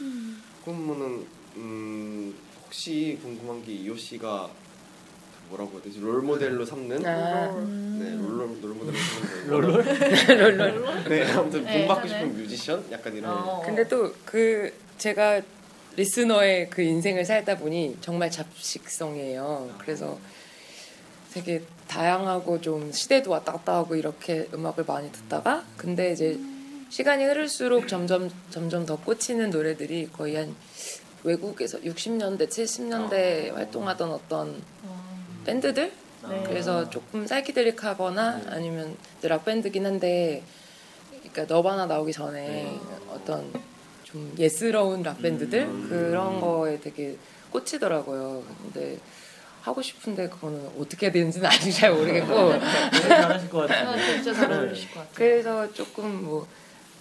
음. 0.00 0.42
그러면은 0.64 1.24
음, 1.56 2.34
혹시 2.64 3.18
궁금한 3.22 3.64
게 3.64 3.72
이효 3.72 3.96
씨가 3.96 4.50
뭐라고 5.48 5.74
해야 5.74 5.82
되지 5.82 6.00
롤 6.00 6.20
모델로 6.20 6.64
삼는 6.66 7.06
아. 7.06 7.54
음. 7.54 7.98
네 8.02 8.10
롤롤 8.16 8.60
롤 8.60 8.74
모델로 8.74 8.98
삼는 8.98 9.48
롤롤? 10.58 11.04
네 11.08 11.24
아무튼 11.32 11.64
네, 11.64 11.78
본받고. 11.86 12.06
싶은 12.08 12.36
뮤지션 12.36 12.84
약간 12.90 13.16
이런 13.16 13.32
어. 13.32 13.62
근데 13.64 13.86
또 13.88 14.12
그 14.26 14.70
제가 14.98 15.42
리스너의 15.96 16.70
그 16.70 16.82
인생을 16.82 17.24
살다 17.24 17.56
보니 17.58 17.98
정말 18.00 18.30
잡식성이에요. 18.30 19.74
그래서 19.78 20.18
되게 21.32 21.62
다양하고 21.88 22.60
좀 22.60 22.92
시대도 22.92 23.30
왔다 23.30 23.52
갔다 23.52 23.76
하고 23.76 23.94
이렇게 23.94 24.48
음악을 24.52 24.84
많이 24.86 25.10
듣다가 25.12 25.64
근데 25.76 26.12
이제 26.12 26.38
시간이 26.88 27.24
흐를수록 27.24 27.88
점점 27.88 28.30
점점 28.50 28.86
더 28.86 28.96
꽂히는 28.96 29.50
노래들이 29.50 30.10
거의 30.12 30.36
한 30.36 30.54
외국에서 31.24 31.78
60년대, 31.80 32.48
70년대 32.48 33.52
활동하던 33.52 34.10
어떤 34.12 34.62
어. 34.84 35.18
밴드들 35.44 35.92
네. 36.28 36.44
그래서 36.46 36.88
조금 36.88 37.26
사이키델릭하거나 37.26 38.42
아니면 38.48 38.96
이제 39.18 39.28
락 39.28 39.44
밴드긴 39.44 39.86
한데 39.86 40.42
그러니까 41.10 41.44
너바나 41.52 41.86
나오기 41.86 42.12
전에 42.12 42.78
어떤 43.10 43.52
좀 44.06 44.32
예스러운 44.38 45.02
락 45.02 45.20
밴드들 45.20 45.66
그런 45.88 46.40
거에 46.40 46.78
되게 46.80 47.16
꽂히더라고요. 47.50 48.42
근데 48.62 48.98
하고 49.62 49.82
싶은데 49.82 50.28
그거는 50.28 50.64
어떻게 50.78 51.06
해야 51.06 51.12
되는지는 51.12 51.46
아직 51.48 51.72
잘 51.72 51.92
모르겠고 51.92 52.28
잘하실 53.08 53.50
것 53.50 53.58
같아요. 53.68 53.88
아, 53.90 53.96
진짜 53.98 54.32
잘 54.32 54.52
어울리실 54.52 54.88
것 54.90 55.00
같아요. 55.00 55.12
그래서 55.14 55.72
조금 55.72 56.24
뭐 56.24 56.46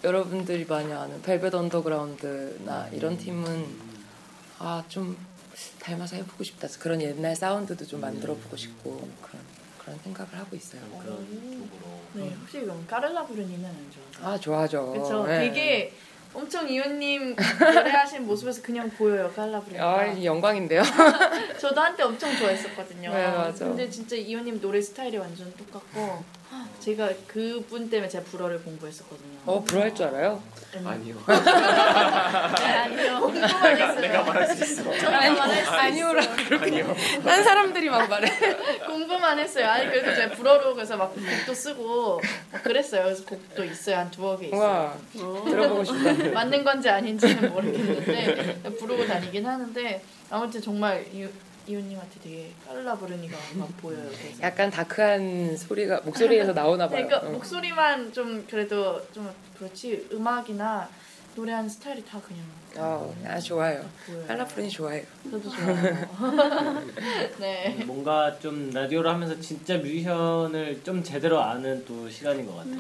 여러분들이 0.03 0.65
많이 0.65 0.91
아는 0.91 1.21
벨벳 1.21 1.53
언더그라운드나 1.53 2.89
이런 2.91 3.17
팀은 3.17 3.65
아 4.59 4.83
좀 4.87 5.15
닮아서 5.79 6.15
해보고 6.17 6.43
싶다 6.43 6.67
그런 6.79 7.01
옛날 7.01 7.35
사운드도 7.35 7.85
좀 7.85 8.01
만들어 8.01 8.33
보고 8.33 8.57
싶고 8.57 9.07
그런 9.21 9.41
그런 9.79 9.99
생각을 10.03 10.35
하고 10.37 10.55
있어요. 10.55 10.81
그런 11.03 11.17
쪽으로. 11.27 11.99
네, 12.13 12.35
혹시 12.41 12.59
그럼 12.61 12.83
까를라 12.87 13.25
부르니는 13.27 13.63
안 13.63 13.75
좋아하세요? 13.91 14.27
아 14.27 14.39
좋아하죠. 14.39 14.91
그렇죠. 14.91 15.25
네. 15.27 15.39
되게 15.49 15.93
엄청 16.35 16.69
이효님 16.69 17.35
노래하신 17.59 18.25
모습에서 18.27 18.61
그냥 18.61 18.89
보여요 18.89 19.31
칼라브레가. 19.35 19.83
아, 19.83 20.23
영광인데요. 20.23 20.83
저도 21.59 21.79
한때 21.81 22.03
엄청 22.03 22.35
좋아했었거든요. 22.35 23.11
네, 23.11 23.27
맞아. 23.27 23.65
근데 23.65 23.89
진짜 23.89 24.15
이효님 24.15 24.59
노래 24.59 24.81
스타일이 24.81 25.17
완전 25.17 25.51
똑같고 25.55 26.23
제가 26.79 27.09
그분 27.27 27.89
때문에 27.89 28.07
제가 28.09 28.23
불어를 28.25 28.61
공부했었거든요. 28.61 29.39
어, 29.45 29.63
불어할 29.63 29.93
줄 29.95 30.05
알아요? 30.05 30.41
아니요. 30.85 31.15
네, 31.27 32.73
아니요. 32.73 33.19
공부만 33.21 33.77
했어요. 33.77 33.99
내가 34.01 34.23
말할 34.23 34.47
수 34.55 34.63
있어. 34.63 34.83
저희가 34.83 35.09
말할 35.11 35.65
수 35.65 35.71
아니오라. 35.71 36.23
아니요. 36.61 36.95
딴 37.23 37.43
사람들이 37.43 37.89
막 37.89 38.07
말해. 38.09 38.29
공부만 38.85 39.39
했어요. 39.39 39.67
아니 39.67 39.85
그래서 39.87 40.13
제가 40.15 40.35
불어로 40.35 40.75
그래서 40.75 40.95
막 40.97 41.13
곡도 41.15 41.53
쓰고 41.53 42.21
막 42.51 42.63
그랬어요. 42.63 43.03
그래서 43.03 43.23
곡도 43.25 43.63
있어요. 43.63 43.97
한 43.97 44.11
두어 44.11 44.37
개 44.37 44.47
있어요. 44.47 44.61
와, 44.61 44.97
들어보고 45.13 45.83
싶다. 45.83 46.29
맞는 46.33 46.63
건지 46.63 46.89
아닌지는 46.89 47.51
모르겠는데 47.51 48.61
부르고 48.79 49.07
다니긴 49.07 49.45
하는데 49.45 50.03
아무튼 50.29 50.61
정말 50.61 51.05
이, 51.67 51.71
이호님한테 51.71 52.19
되게 52.23 52.51
깔라 52.67 52.95
부르니가 52.95 53.37
막 53.55 53.77
보여요. 53.77 54.07
그래서. 54.07 54.41
약간 54.41 54.69
다크한 54.69 55.57
소리가 55.57 56.01
목소리에서 56.01 56.53
나오나 56.53 56.87
봐요. 56.87 57.05
그러니까 57.05 57.27
어. 57.27 57.31
목소리만 57.31 58.11
좀 58.13 58.45
그래도 58.49 59.01
좀 59.11 59.29
그렇지 59.57 60.07
음악이나 60.11 60.87
노래하는 61.35 61.67
스타일이 61.69 62.03
다 62.05 62.19
그냥 62.25 62.43
어, 62.77 63.13
아 63.25 63.39
좋아요. 63.39 63.83
칼라프린이 64.27 64.69
좋아해요. 64.69 65.03
저도 65.29 65.49
좋아요. 65.49 66.87
네. 67.39 67.83
뭔가 67.85 68.37
좀 68.39 68.69
라디오를 68.71 69.09
하면서 69.09 69.39
진짜 69.39 69.77
뮤지션을 69.77 70.81
좀 70.83 71.03
제대로 71.03 71.41
아는 71.41 71.83
또 71.85 72.09
시간인 72.09 72.45
것 72.45 72.55
같아요. 72.57 72.79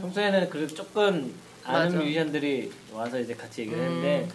평소에는 0.00 0.50
그래도 0.50 0.74
조금 0.74 1.34
아는 1.64 1.92
맞아. 1.92 1.98
뮤지션들이 1.98 2.72
와서 2.92 3.18
이제 3.20 3.34
같이 3.34 3.62
얘기를 3.62 3.80
했는데 3.82 4.24
음. 4.24 4.30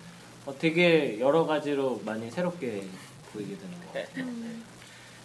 어, 0.45 0.55
되게 0.57 1.19
여러 1.19 1.45
가지로 1.45 2.01
많이 2.05 2.29
새롭게 2.29 2.83
보이게 3.33 3.55
되는 3.57 3.73
것 3.79 3.93
같아요. 3.93 4.25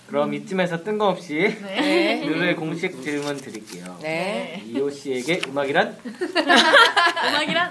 그럼 0.08 0.32
이쯤에서 0.32 0.82
뜬금없이 0.82 1.34
네. 1.62 2.22
누르의 2.24 2.56
공식 2.56 3.02
질문 3.02 3.36
드릴게요. 3.36 3.98
네. 4.00 4.62
이호 4.66 4.90
씨에게 4.90 5.42
음악이란? 5.46 5.98
음악이랑 7.28 7.70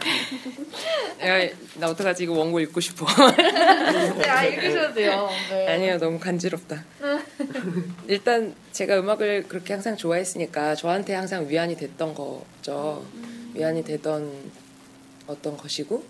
야, 1.25 1.49
나 1.79 1.89
어떡하지? 1.89 2.23
이거 2.23 2.33
원고 2.33 2.59
읽고 2.59 2.79
싶어. 2.79 3.07
네, 3.35 4.29
아 4.29 4.45
읽으셔도 4.45 4.93
돼요. 4.93 5.27
네. 5.49 5.67
아니요, 5.67 5.97
너무 5.97 6.19
간지럽다. 6.19 6.85
일단 8.07 8.53
제가 8.71 8.99
음악을 8.99 9.47
그렇게 9.47 9.73
항상 9.73 9.97
좋아했으니까 9.97 10.75
저한테 10.75 11.15
항상 11.15 11.49
위안이 11.49 11.75
됐던 11.75 12.13
거죠. 12.13 13.03
위안이 13.55 13.83
되던 13.83 14.51
어떤 15.25 15.57
것이고 15.57 16.05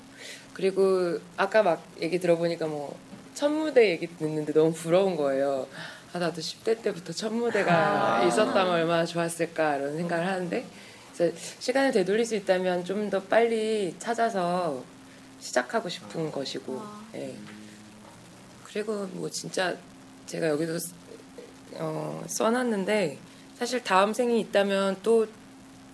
그리고 0.52 1.20
아까 1.38 1.64
막 1.64 1.86
얘기 2.02 2.20
들어보니까 2.20 2.68
뭐 2.68 3.00
첫 3.38 3.50
무대 3.50 3.92
얘기 3.92 4.08
듣는데 4.18 4.52
너무 4.52 4.74
부러운 4.74 5.16
거예요. 5.16 5.68
아 6.12 6.18
나도 6.18 6.42
10대 6.42 6.82
때부터 6.82 7.14
첫 7.14 7.32
무대가 7.32 8.24
있었다면 8.28 8.74
얼마나 8.74 9.06
좋았을까 9.06 9.76
이런 9.76 9.96
생각을 9.96 10.26
하는데 10.26 10.66
시간을 11.60 11.92
되돌릴 11.92 12.26
수 12.26 12.36
있다면 12.36 12.84
좀 12.84 13.12
더 13.12 13.22
빨리 13.22 13.94
찾아서 14.00 14.84
시작하고 15.40 15.88
싶은 15.88 16.32
것이고 16.32 16.82
예. 17.14 17.36
그리고 18.64 19.08
뭐 19.14 19.30
진짜 19.30 19.76
제가 20.26 20.48
여기서 20.50 20.80
쓰- 20.80 20.94
어, 21.76 22.24
써놨는데 22.28 23.20
사실 23.60 23.84
다음 23.84 24.14
생이 24.14 24.40
있다면 24.42 24.98
또 25.04 25.28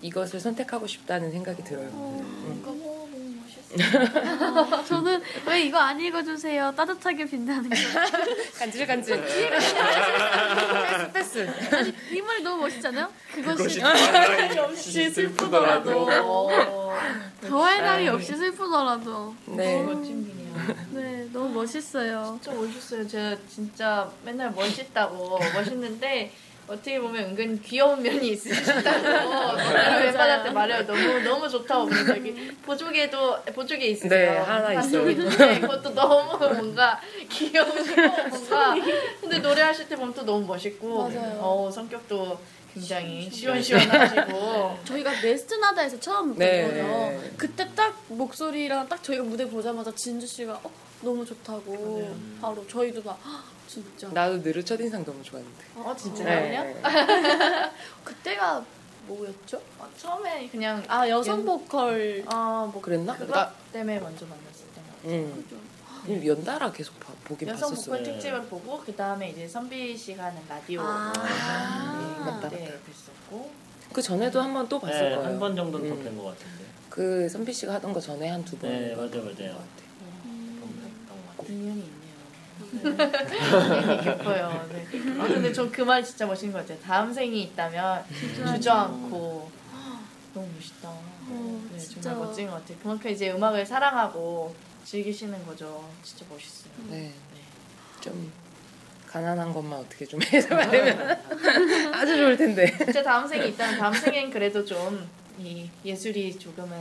이것을 0.02 0.40
선택하고 0.40 0.88
싶다는 0.88 1.30
생각이 1.32 1.62
들어요. 1.66 1.88
음. 1.88 2.93
저는 4.88 5.22
왜 5.48 5.62
이거 5.64 5.80
안 5.80 6.00
읽어주세요? 6.00 6.74
따뜻하게 6.76 7.26
빛나는 7.26 7.70
거. 7.70 7.76
간질간질. 8.60 9.22
패스 11.14 11.14
패스. 11.14 11.76
아니 11.76 11.94
이 12.12 12.22
말이 12.22 12.44
너무 12.44 12.62
멋있잖아요. 12.64 13.10
그것이 13.34 13.82
없이 14.60 15.10
슬프더라도. 15.10 16.08
어, 16.24 16.98
더할 17.42 17.82
나위 17.82 18.08
없이 18.08 18.36
슬프더라도. 18.36 19.36
네. 19.48 19.82
멋진. 19.82 20.32
네, 20.92 21.28
너무 21.34 21.50
멋있어요. 21.50 22.40
진짜 22.42 22.58
멋있어요. 22.58 23.08
제가 23.08 23.36
진짜 23.50 24.12
맨날 24.24 24.52
멋있다고 24.52 25.40
멋있는데 25.54 26.32
어떻게 26.68 27.00
보면 27.00 27.32
은근 27.32 27.62
귀여운 27.62 28.02
면이 28.02 28.30
있으시다고 28.30 28.82
다른 28.84 30.04
멤버들한테 30.06 30.50
말해요. 30.52 30.86
너무 30.88 31.20
너무 31.22 31.50
좋다고 31.50 31.86
그래서 31.88 32.16
여기 32.18 32.32
보조개도 32.66 33.44
보조개 33.54 33.86
있으세요. 33.88 34.32
네, 34.32 34.38
하나 34.38 34.74
있어요. 34.74 35.10
있는데 35.10 35.60
그것도 35.60 35.94
너무 35.94 36.38
뭔가 36.38 37.00
귀여우시고 37.30 38.02
뭔가 38.30 38.76
근데 39.20 39.40
노래하실 39.40 39.90
때 39.90 39.96
보면 39.96 40.14
또 40.14 40.24
너무 40.24 40.46
멋있고 40.46 41.10
맞아요. 41.10 41.38
어, 41.42 41.70
성격도 41.72 42.40
굉장히 42.74 43.30
시원시원하시고 43.30 44.80
저희가 44.86 45.12
네스트나다에서 45.22 46.00
처음 46.00 46.36
네. 46.38 46.66
뵀거든요. 46.66 47.38
그때 47.38 47.68
딱 47.76 47.96
목소리랑 48.08 48.88
딱 48.88 49.04
저희가 49.04 49.24
무대 49.24 49.46
보자마자 49.48 49.92
진주 49.96 50.26
씨가 50.26 50.54
어, 50.64 50.72
너무 51.02 51.26
좋다고 51.26 52.16
바로 52.42 52.66
저희도 52.68 53.04
막 53.04 53.20
"헉, 53.26 53.44
진짜 53.74 54.08
나도 54.10 54.42
느르 54.44 54.64
첫인상 54.64 55.04
너무 55.04 55.24
좋았는데. 55.24 55.64
어 55.76 55.96
진짜요? 55.98 56.26
네. 56.64 56.82
그때가 58.04 58.64
뭐였죠? 59.08 59.58
어, 59.80 59.88
처음에 59.98 60.48
그냥 60.50 60.84
아 60.88 61.08
여성 61.10 61.40
연- 61.40 61.46
보컬 61.46 62.24
어뭐 62.32 62.80
그랬나? 62.82 63.16
그것 63.18 63.34
나- 63.34 63.52
때문에 63.72 64.00
먼저 64.00 64.26
만났을 64.26 64.66
때 64.76 64.82
음. 65.10 65.46
연달아 66.26 66.72
계속 66.72 67.00
봐- 67.00 67.14
보긴 67.24 67.48
여성 67.50 67.70
봤었어요. 67.70 67.86
보컬 67.98 68.04
특집을 68.04 68.44
보고 68.44 68.80
그 68.86 68.96
다음에 68.96 69.30
이제 69.32 69.48
선비 69.48 69.98
씨가 69.98 70.26
하는 70.26 70.42
라디오 70.48 70.82
아. 70.82 71.12
네, 71.16 72.26
맞다, 72.32 72.50
그때 72.50 72.80
뵀었고 73.32 73.48
그 73.92 74.02
전에도 74.02 74.42
한 74.42 74.54
번 74.54 74.68
또 74.70 74.80
봤을 74.80 75.10
네, 75.10 75.16
거예요. 75.16 75.26
한 75.30 75.40
번 75.40 75.56
정도는 75.56 75.92
음. 75.92 75.96
더뵌것 75.98 76.24
같은데. 76.26 76.64
그 76.90 77.28
선비 77.30 77.52
씨가 77.52 77.74
하던 77.76 77.92
거 77.94 78.00
전에 78.00 78.28
한 78.30 78.44
두 78.46 78.58
번. 78.58 78.70
네, 78.70 78.94
맞아요, 78.96 79.10
맞아요. 79.24 79.24
것 79.24 79.36
같아요. 79.36 79.84
인연이 81.50 81.80
있네 81.82 82.03
요. 82.86 82.90
인연이 82.90 84.02
깊어요. 84.04 84.70
네. 84.72 84.88
아, 85.20 85.28
근데 85.28 85.52
전 85.54 85.72
그 85.72 85.84
말 85.84 86.04
진짜 86.04 86.26
멋있는 86.26 86.54
것 86.54 86.60
같아요. 86.60 86.78
다음 86.80 87.14
생이 87.14 87.42
있다면 87.44 88.04
주저앉고 88.56 89.52
너무 90.34 90.48
멋있다. 90.56 90.92
네, 91.72 91.78
진짜. 91.78 92.02
정말 92.10 92.28
멋진 92.28 92.48
것 92.48 92.54
같아요. 92.54 92.78
그만큼 92.82 93.12
이제 93.12 93.32
음악을 93.32 93.66
사랑하고 93.66 94.56
즐기시는 94.86 95.46
거죠. 95.46 95.88
진짜 96.04 96.26
멋있어요. 96.30 96.72
네. 96.90 97.12
좀 98.02 98.32
가난한 99.08 99.54
것만 99.54 99.80
어떻게 99.80 100.06
좀 100.06 100.20
해서 100.24 100.56
말하면 100.56 101.20
아주 101.94 102.18
좋을 102.18 102.36
텐데. 102.36 102.66
진짜 102.78 103.04
다음 103.04 103.28
생이 103.28 103.50
있다면 103.50 103.78
다음 103.80 103.94
생엔 103.94 104.30
그래도 104.32 104.64
좀 104.66 105.24
이 105.40 105.68
예술이 105.84 106.38
조금은 106.38 106.78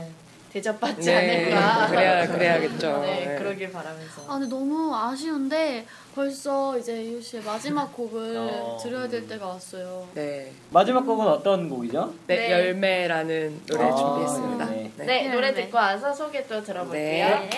대접받지 0.53 1.09
네, 1.09 1.51
않을까. 1.51 1.87
그래야 1.87 2.27
그래야겠죠. 2.27 2.99
네, 3.01 3.25
네. 3.25 3.35
그러길 3.39 3.71
바라면서. 3.71 4.21
아 4.27 4.33
근데 4.33 4.47
너무 4.47 4.95
아쉬운데 4.95 5.85
벌써 6.13 6.77
이제 6.77 7.01
이효 7.01 7.19
씨의 7.19 7.41
마지막 7.43 7.91
곡을 7.91 8.37
어. 8.37 8.77
들어야 8.81 9.07
될 9.07 9.27
때가 9.27 9.47
왔어요. 9.47 10.07
네. 10.13 10.51
마지막 10.69 11.05
곡은 11.05 11.25
어떤 11.27 11.67
곡이죠? 11.67 12.13
네, 12.27 12.35
네. 12.35 12.51
열매라는 12.51 13.61
노래 13.65 13.83
아, 13.83 13.95
준비했습니다. 13.95 14.65
네. 14.65 14.91
네. 14.97 15.05
네, 15.05 15.33
노래 15.33 15.51
네. 15.51 15.63
듣고 15.63 15.77
와서 15.77 16.13
소개 16.13 16.45
또 16.45 16.61
들어볼게요. 16.61 17.49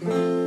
네. 0.00 0.37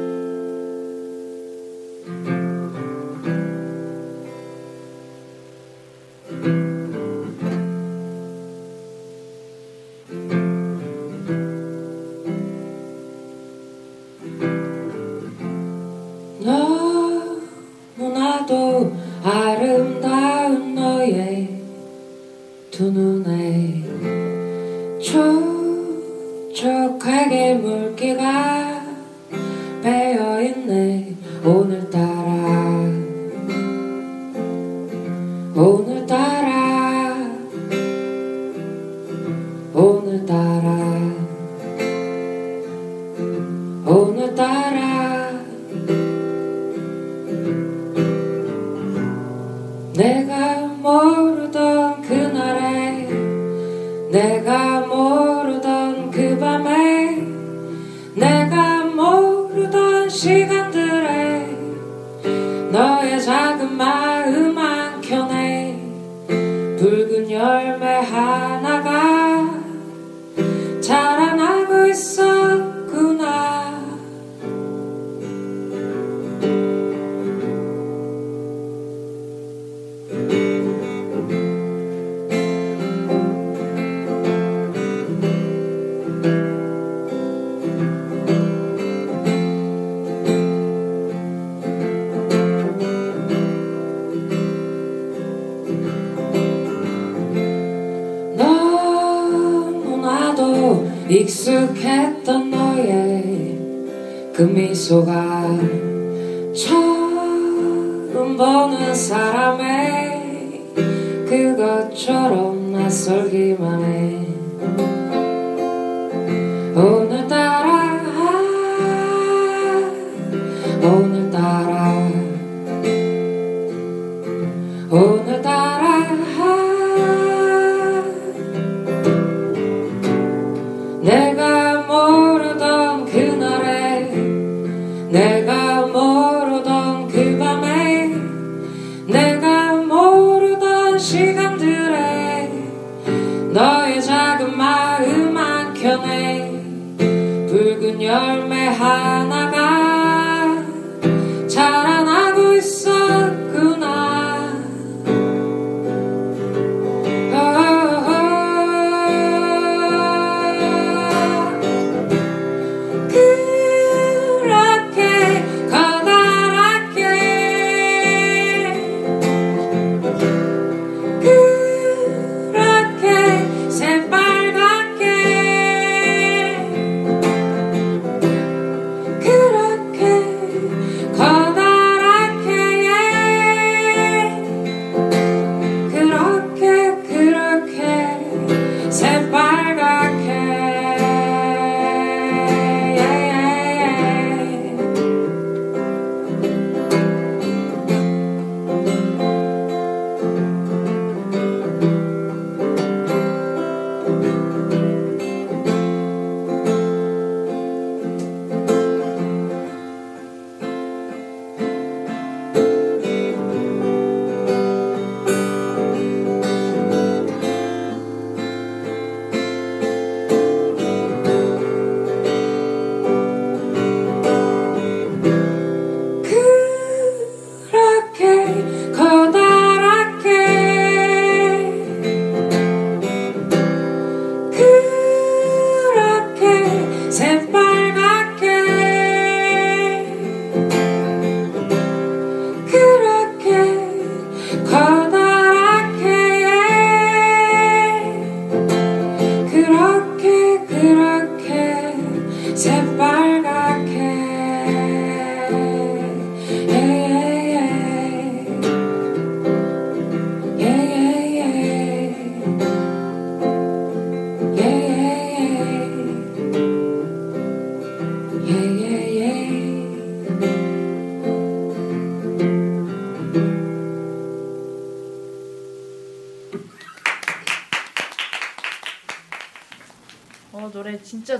오늘따 124.91 125.61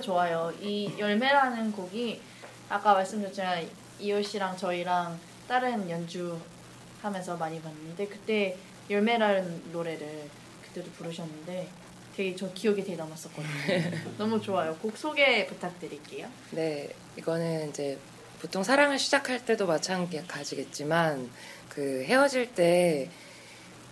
좋아요. 0.02 0.52
이 0.62 0.92
열매라는 0.98 1.72
곡이 1.72 2.22
아까 2.70 2.94
말씀드렸지만 2.94 3.68
이효 4.00 4.22
씨랑 4.22 4.58
저희랑 4.58 5.20
다른 5.48 5.90
연주하면서 5.90 7.38
많이 7.38 7.62
봤는데 7.62 8.08
그때 8.08 8.58
열매라는 8.90 9.72
노래를 9.72 10.30
그때도 10.64 10.90
부르셨는데 10.92 11.68
되게 12.16 12.36
저 12.36 12.52
기억에 12.54 12.84
되게 12.84 12.96
남았었거든요. 12.96 13.48
너무 14.18 14.42
좋아요. 14.42 14.76
곡 14.76 14.98
소개 14.98 15.46
부탁드릴게요. 15.46 16.28
네, 16.52 16.90
이거는 17.18 17.70
이제 17.70 17.98
보통 18.42 18.64
사랑을 18.64 18.98
시작할 18.98 19.46
때도 19.46 19.68
마찬가지겠지만 19.68 21.30
그 21.70 22.04
헤어질 22.04 22.54
때 22.54 23.10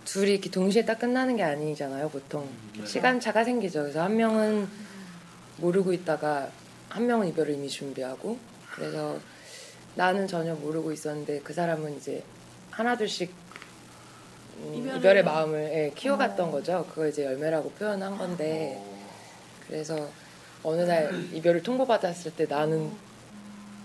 둘이 0.06 0.32
이렇게 0.32 0.50
동시에 0.50 0.86
딱 0.86 0.98
끝나는 1.00 1.36
게 1.36 1.44
아니잖아요, 1.44 2.10
보통. 2.10 2.50
시간차가 2.86 3.44
생기죠. 3.44 3.82
그래서 3.82 4.02
한 4.02 4.18
명은 4.18 4.68
모르고 5.60 5.94
있다가 5.94 6.50
한 6.90 7.06
명은 7.06 7.28
이별을 7.30 7.54
이미 7.54 7.70
준비하고 7.70 8.38
그래서 8.74 9.18
나는 9.96 10.28
전혀 10.28 10.54
모르고 10.56 10.92
있었는데 10.92 11.42
그 11.42 11.54
사람은 11.54 11.98
이제 11.98 12.24
하나둘씩 12.72 13.32
음, 14.58 14.74
이별을- 14.76 14.98
이별의 14.98 15.24
마음을 15.24 15.60
예, 15.74 15.92
키워갔던 15.96 16.52
거죠. 16.52 16.86
그걸 16.90 17.10
이제 17.10 17.26
열매라고 17.26 17.72
표현한 17.72 18.18
건데 18.18 18.82
그래서 19.68 20.08
어느 20.64 20.82
날 20.82 21.30
이별을 21.34 21.64
통보받았을 21.64 22.34
때 22.36 22.46
나는 22.46 22.92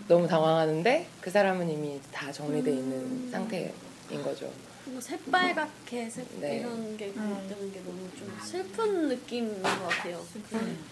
너무 0.09 0.27
당황하는데 0.27 1.07
그 1.21 1.31
사람은 1.31 1.71
이미 1.71 2.01
다 2.13 2.31
정리돼 2.33 2.71
있는 2.71 3.31
상태인 3.31 3.73
거죠. 4.25 4.51
뭐 4.87 5.01
새빨갛게 5.01 6.11
새, 6.11 6.25
네. 6.41 6.59
이런 6.59 6.97
게 6.97 7.07
음. 7.17 7.47
뜨는 7.49 7.73
게 7.73 7.81
너무 7.81 8.09
좀 8.19 8.37
슬픈 8.43 9.09
느낌인 9.09 9.63
것 9.63 9.69
같아요. 9.89 10.25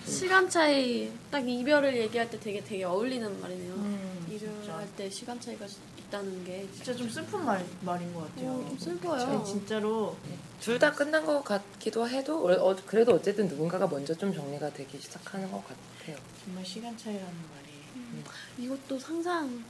시간 0.07 0.49
차이 0.49 1.13
딱 1.31 1.47
이별을 1.47 1.97
얘기할 1.99 2.31
때 2.31 2.41
되게 2.41 2.63
되게 2.65 2.85
어울리는 2.85 3.41
말이네요. 3.41 3.75
음. 3.75 4.27
이별할 4.31 4.89
때 4.97 5.11
시간 5.11 5.39
차이가 5.41 5.67
있다는 5.99 6.45
게 6.45 6.67
진짜 6.75 6.95
좀 6.95 7.09
슬픈 7.09 7.45
말, 7.45 7.65
말인 7.83 8.13
것 8.15 8.29
같아요. 8.29 8.51
어, 8.51 8.67
좀 8.69 8.79
슬퍼요. 8.79 9.45
진짜로 9.45 10.17
둘 10.61 10.79
다 10.79 10.93
끝난 10.93 11.25
것 11.27 11.43
같기도 11.45 12.09
해도 12.09 12.47
어, 12.49 12.71
어, 12.71 12.77
그래도 12.87 13.15
어쨌든 13.15 13.47
누군가가 13.49 13.87
먼저 13.87 14.15
좀 14.15 14.33
정리가 14.33 14.73
되기 14.73 14.99
시작하는 14.99 15.51
것 15.51 15.63
같아요. 15.67 16.17
정말 16.45 16.65
시간 16.65 16.97
차이라는 16.97 17.27
말이 17.27 18.65
이것도 18.65 18.99
상상 18.99 19.63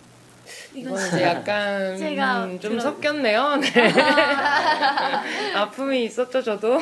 이건 0.75 1.07
이제 1.07 1.23
약간 1.23 1.97
제가 1.99 2.45
음, 2.45 2.59
좀 2.61 2.71
그런- 2.79 2.81
섞였네요. 2.95 3.57
네. 3.57 3.93
아픔이 5.55 6.05
있었죠 6.05 6.43
저도. 6.43 6.81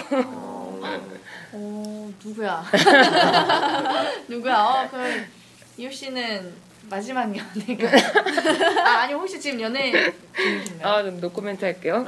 어 1.53 2.13
누구야? 2.25 2.65
누구야? 4.29 4.57
어 4.59 4.89
그럼 4.91 5.25
이효 5.77 5.91
씨는 5.91 6.53
마지막 6.89 7.23
연애가 7.37 7.89
아 8.87 8.91
아니 9.03 9.13
혹시 9.15 9.41
지금 9.41 9.61
연애 9.61 9.91
중이신가요? 10.37 10.93
아좀 10.95 11.21
노코멘트 11.21 11.65
할게요. 11.65 12.05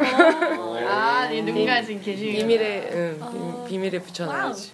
아, 0.88 1.26
네, 1.30 1.42
누군가 1.42 1.82
지금 1.82 2.00
계시고 2.02 2.32
비밀에 2.32 2.90
응, 2.92 3.16
비- 3.18 3.22
어. 3.24 3.66
비밀에 3.68 3.98
붙여놔야지. 4.00 4.72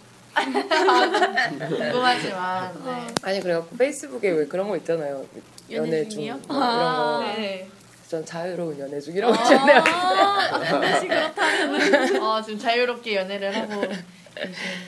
궁금하지만 1.69 2.85
네. 2.85 3.07
아니 3.23 3.41
그래갖고 3.41 3.77
페이스북에 3.77 4.31
왜 4.31 4.47
그런 4.47 4.69
거 4.69 4.77
있잖아요. 4.77 5.25
연애 5.71 5.89
연애 5.99 6.03
중 6.05 6.11
중이요? 6.11 6.41
뭐 6.49 6.57
이런 6.57 6.97
거. 6.97 7.21
네. 7.37 7.69
전 8.09 8.25
자유로운 8.25 8.79
연애 8.79 8.99
중이라고 9.01 9.35
했잖아요. 9.35 9.79
아, 9.87 10.49
그렇다면 11.01 12.23
어 12.23 12.41
지금 12.43 12.59
자유롭게 12.59 13.17
연애를 13.17 13.55
하고 13.55 13.81
계신 13.83 13.95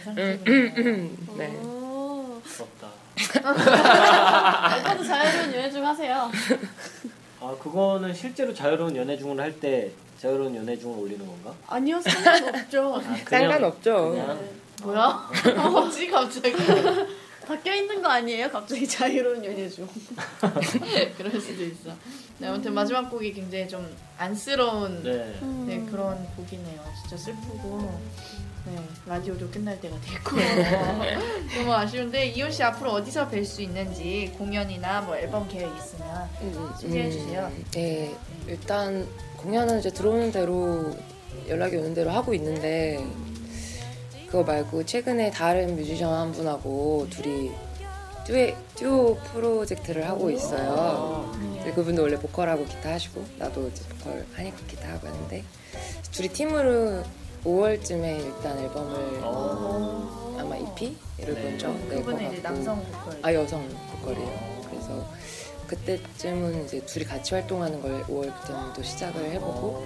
상태군요. 0.04 1.10
네. 1.36 1.52
어, 1.56 2.40
부럽다. 2.42 2.88
오빠도 4.80 5.04
자유로운 5.04 5.54
연애 5.54 5.70
중 5.70 5.86
하세요. 5.86 6.30
아 7.40 7.54
그거는 7.62 8.14
실제로 8.14 8.54
자유로운 8.54 8.96
연애 8.96 9.16
중을 9.18 9.38
할 9.40 9.52
때 9.60 9.90
자유로운 10.20 10.54
연애 10.56 10.76
중을 10.78 10.98
올리는 10.98 11.26
건가? 11.26 11.52
아니요, 11.66 11.98
상관없죠. 12.00 12.94
아, 12.96 13.00
그냥- 13.00 13.24
상관없죠. 13.26 14.10
그냥 14.10 14.38
뭐야? 14.82 15.30
뭐지 15.70 16.08
갑자기? 16.10 16.54
바뀌어 17.50 17.74
있는 17.74 18.00
거 18.00 18.08
아니에요? 18.08 18.48
갑자기 18.48 18.86
자유로운 18.86 19.44
연애 19.44 19.68
중. 19.68 19.88
그럴 21.18 21.40
수도 21.40 21.64
있어. 21.64 21.90
네, 22.38 22.46
아무튼 22.46 22.72
마지막 22.72 23.10
곡이 23.10 23.32
굉장히 23.32 23.68
좀 23.68 23.84
안쓰러운 24.16 25.02
네. 25.02 25.36
네, 25.66 25.84
그런 25.90 26.24
곡이네요. 26.36 26.80
진짜 27.02 27.16
슬프고. 27.16 28.00
네, 28.66 28.76
라디오도 29.06 29.50
끝날 29.50 29.80
때가 29.80 29.96
됐고요. 30.00 30.44
너무 31.56 31.72
아쉬운데 31.72 32.26
이효 32.26 32.48
씨 32.50 32.62
앞으로 32.62 32.92
어디서 32.92 33.28
뵐 33.28 33.44
수 33.44 33.62
있는지 33.62 34.32
공연이나 34.38 35.00
뭐 35.00 35.16
앨범 35.16 35.48
계획 35.48 35.74
있으면 35.76 36.28
소개해 36.78 37.10
주세요. 37.10 37.50
네, 37.72 38.14
일단 38.46 39.08
공연은 39.38 39.80
이제 39.80 39.90
들어오는 39.90 40.30
대로 40.30 40.94
연락이 41.48 41.76
오는 41.76 41.94
대로 41.94 42.10
하고 42.10 42.32
있는데 42.34 43.04
그거 44.30 44.44
말고 44.44 44.84
최근에 44.86 45.32
다른 45.32 45.74
뮤지션 45.74 46.12
한 46.14 46.30
분하고 46.30 47.08
둘이 47.10 47.50
듀오 48.76 49.16
프로젝트를 49.16 50.08
하고 50.08 50.30
있어요. 50.30 51.32
근데 51.34 51.72
그분도 51.72 52.02
원래 52.02 52.16
보컬하고 52.16 52.64
기타 52.64 52.92
하시고 52.92 53.24
나도 53.38 53.66
이제 53.68 53.82
보컬 53.88 54.24
하니까 54.34 54.56
기타 54.68 54.92
하고 54.92 55.08
하는데 55.08 55.42
둘이 56.12 56.28
팀으로 56.28 57.02
5월쯤에 57.44 58.20
일단 58.24 58.56
앨범을 58.58 59.20
아마 60.38 60.56
EP를 60.56 61.34
먼저 61.42 61.68
낼것 61.68 61.88
그분은 61.88 62.32
이제 62.32 62.42
같고. 62.42 62.42
남성 62.42 62.84
보컬. 62.84 63.18
아 63.22 63.34
여성 63.34 63.68
보컬이에요. 63.90 64.62
그래서 64.70 65.08
그때쯤은 65.66 66.66
이제 66.66 66.80
둘이 66.86 67.04
같이 67.04 67.34
활동하는 67.34 67.82
걸 67.82 68.04
5월부터는 68.04 68.74
또 68.74 68.82
시작을 68.82 69.32
해보고. 69.32 69.84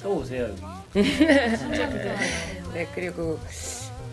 또 0.00 0.16
오세요 0.18 0.44
여기. 0.44 0.62
네 0.94 2.86
그리고 2.94 3.38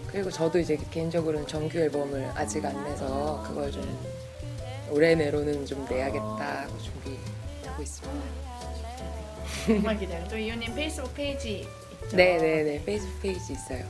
그리고 0.07 0.29
저도 0.31 0.59
이제 0.59 0.77
개인적으로는 0.91 1.47
정규 1.47 1.77
앨범을 1.77 2.31
아직 2.35 2.65
안 2.65 2.83
내서 2.83 3.43
그걸 3.47 3.71
좀 3.71 3.83
올해 4.89 5.15
내로는 5.15 5.65
좀 5.65 5.85
내야겠다 5.89 6.63
하고 6.63 6.77
준비하고 6.79 7.81
있습니다. 7.81 8.25
정말 9.65 9.97
기대요. 9.97 10.23
또 10.29 10.37
이호님 10.37 10.75
페이스북 10.75 11.13
페이지 11.15 11.67
있죠? 12.03 12.15
네네네 12.15 12.83
페이스북 12.85 13.21
페이지 13.21 13.53
있어요. 13.53 13.83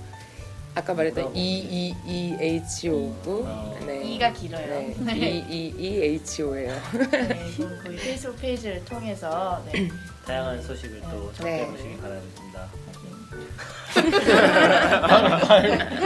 아까 0.73 0.93
말했던 0.93 1.35
E 1.35 1.39
E 1.59 1.95
E 2.05 2.35
H 2.39 2.89
O고 2.89 3.47
네. 3.85 4.03
이가 4.03 4.33
길어요. 4.33 4.67
네. 4.67 4.95
네. 4.99 5.13
E 5.15 5.43
E 5.49 5.73
E 5.77 6.01
H 6.03 6.43
O예요. 6.43 6.73
네, 7.11 7.51
이건 7.53 7.83
거의 7.83 7.97
페이스북 7.97 8.41
페이지를 8.41 8.83
통해서 8.83 9.63
네, 9.71 9.87
다양한 10.25 10.61
소식을 10.61 11.01
또 11.01 11.31
네. 11.43 11.59
접해보시기 11.59 11.97
바라겠습니다. 11.97 12.67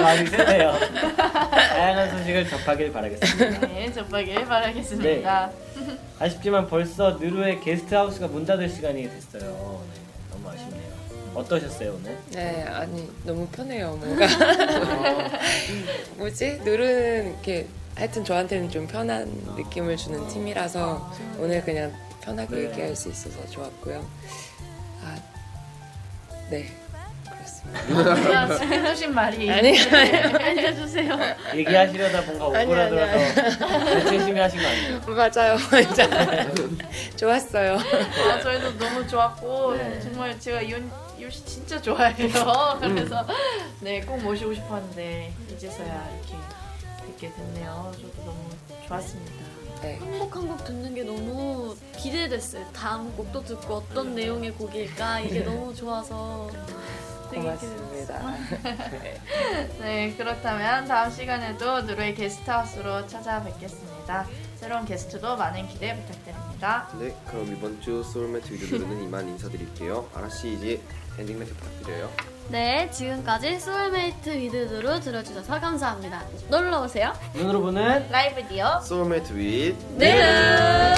마음이 0.01 0.27
세네요. 0.27 0.73
다양한 1.15 2.11
소식을 2.11 2.49
접하길 2.49 2.91
바라겠습니다. 2.91 3.67
네, 3.67 3.91
접하길 3.93 4.45
바라겠습니다. 4.45 5.51
아쉽지만 6.19 6.67
벌써 6.67 7.11
느루의 7.11 7.61
게스트하우스가 7.61 8.27
문 8.27 8.45
닫을 8.45 8.69
시간이 8.69 9.03
됐어요. 9.03 9.83
네, 9.93 10.01
너무 10.31 10.49
아쉽네요. 10.49 10.89
어떠셨어요 11.35 11.93
오늘? 11.99 12.17
네, 12.31 12.63
아니 12.63 13.09
너무 13.23 13.47
편해요 13.47 13.95
뭔가 13.95 14.25
뭐지 16.17 16.59
늘은 16.63 17.33
이렇게 17.33 17.67
하여튼 17.95 18.25
저한테는 18.25 18.69
좀 18.69 18.87
편한 18.87 19.29
느낌을 19.55 19.95
주는 19.95 20.27
팀이라서 20.27 21.13
오늘 21.37 21.63
그냥 21.63 21.93
편하게 22.21 22.55
네. 22.55 22.63
얘기할 22.65 22.95
수 22.95 23.09
있어서 23.09 23.45
좋았고요. 23.49 24.05
아, 25.03 25.15
네 26.49 26.69
그렇습니다. 27.23 28.15
제가 28.15 28.57
지금 28.57 28.73
해주신 28.73 29.13
말이 29.13 29.49
아니 29.51 29.79
알려주세요. 29.79 31.17
얘기하시려다 31.55 32.21
뭔가 32.23 32.59
아니, 32.59 32.65
오그라들어서 32.65 33.85
대체심이 33.85 34.39
하신 34.39 34.61
거 34.61 34.67
아니에요? 34.67 35.01
맞아요, 35.07 35.57
진짜 35.57 36.09
좋았어요. 37.15 37.77
아, 37.77 38.39
저희도 38.41 38.77
너무 38.77 39.07
좋았고 39.07 39.75
네. 39.77 39.99
정말 40.01 40.39
제가 40.39 40.61
이효 40.61 40.79
씨 41.29 41.45
진짜 41.45 41.81
좋아해요. 41.81 42.77
그래서 42.79 43.25
네 43.81 44.01
꼭 44.01 44.21
모시고 44.23 44.53
싶었는데 44.53 45.33
이제서야 45.53 46.09
이렇게 46.17 46.35
뵙게 47.05 47.33
됐네요. 47.35 47.91
저도 47.95 48.23
너무 48.25 48.49
좋았습니다. 48.87 49.38
네, 49.81 49.97
한곡 49.97 50.35
한 50.35 50.47
곡 50.47 50.63
듣는 50.65 50.93
게 50.93 51.03
너무 51.03 51.75
기대됐어요. 51.97 52.65
다음 52.73 53.15
곡도 53.15 53.43
듣고 53.43 53.75
어떤 53.75 54.13
내용의 54.15 54.51
곡일까 54.53 55.21
이게 55.21 55.39
너무 55.41 55.73
좋아서 55.73 56.49
되게 57.31 57.43
고맙습니다. 57.43 58.35
네 59.79 60.13
그렇다면 60.17 60.85
다음 60.85 61.11
시간에도 61.11 61.81
누르의 61.83 62.15
게스트하우스로 62.15 63.07
찾아뵙겠습니다. 63.07 64.25
새로운 64.57 64.83
게스트도 64.85 65.37
많은 65.37 65.67
기대 65.69 65.95
부탁드립니다. 65.95 66.89
네, 66.99 67.15
그럼 67.27 67.47
이번 67.55 67.79
주 67.81 68.03
소울매트 68.03 68.51
위드들은 68.53 69.03
이만 69.03 69.27
인사드릴게요. 69.29 70.09
아라씨 70.13 70.53
이제 70.53 70.81
엔딩 71.17 71.37
멘트 71.39 71.53
부탁드려요. 71.55 72.09
네, 72.49 72.89
지금까지 72.89 73.59
Soulmate 73.59 74.29
With 74.29 74.61
누르 74.61 74.99
들어주셔서 74.99 75.59
감사합니다. 75.59 76.23
놀러 76.49 76.81
오세요. 76.81 77.13
눈으로 77.35 77.61
보는 77.61 78.09
라이브 78.09 78.45
라디오 78.47 78.79
Soulmate 78.81 79.35
With 79.35 79.75
네. 79.97 80.95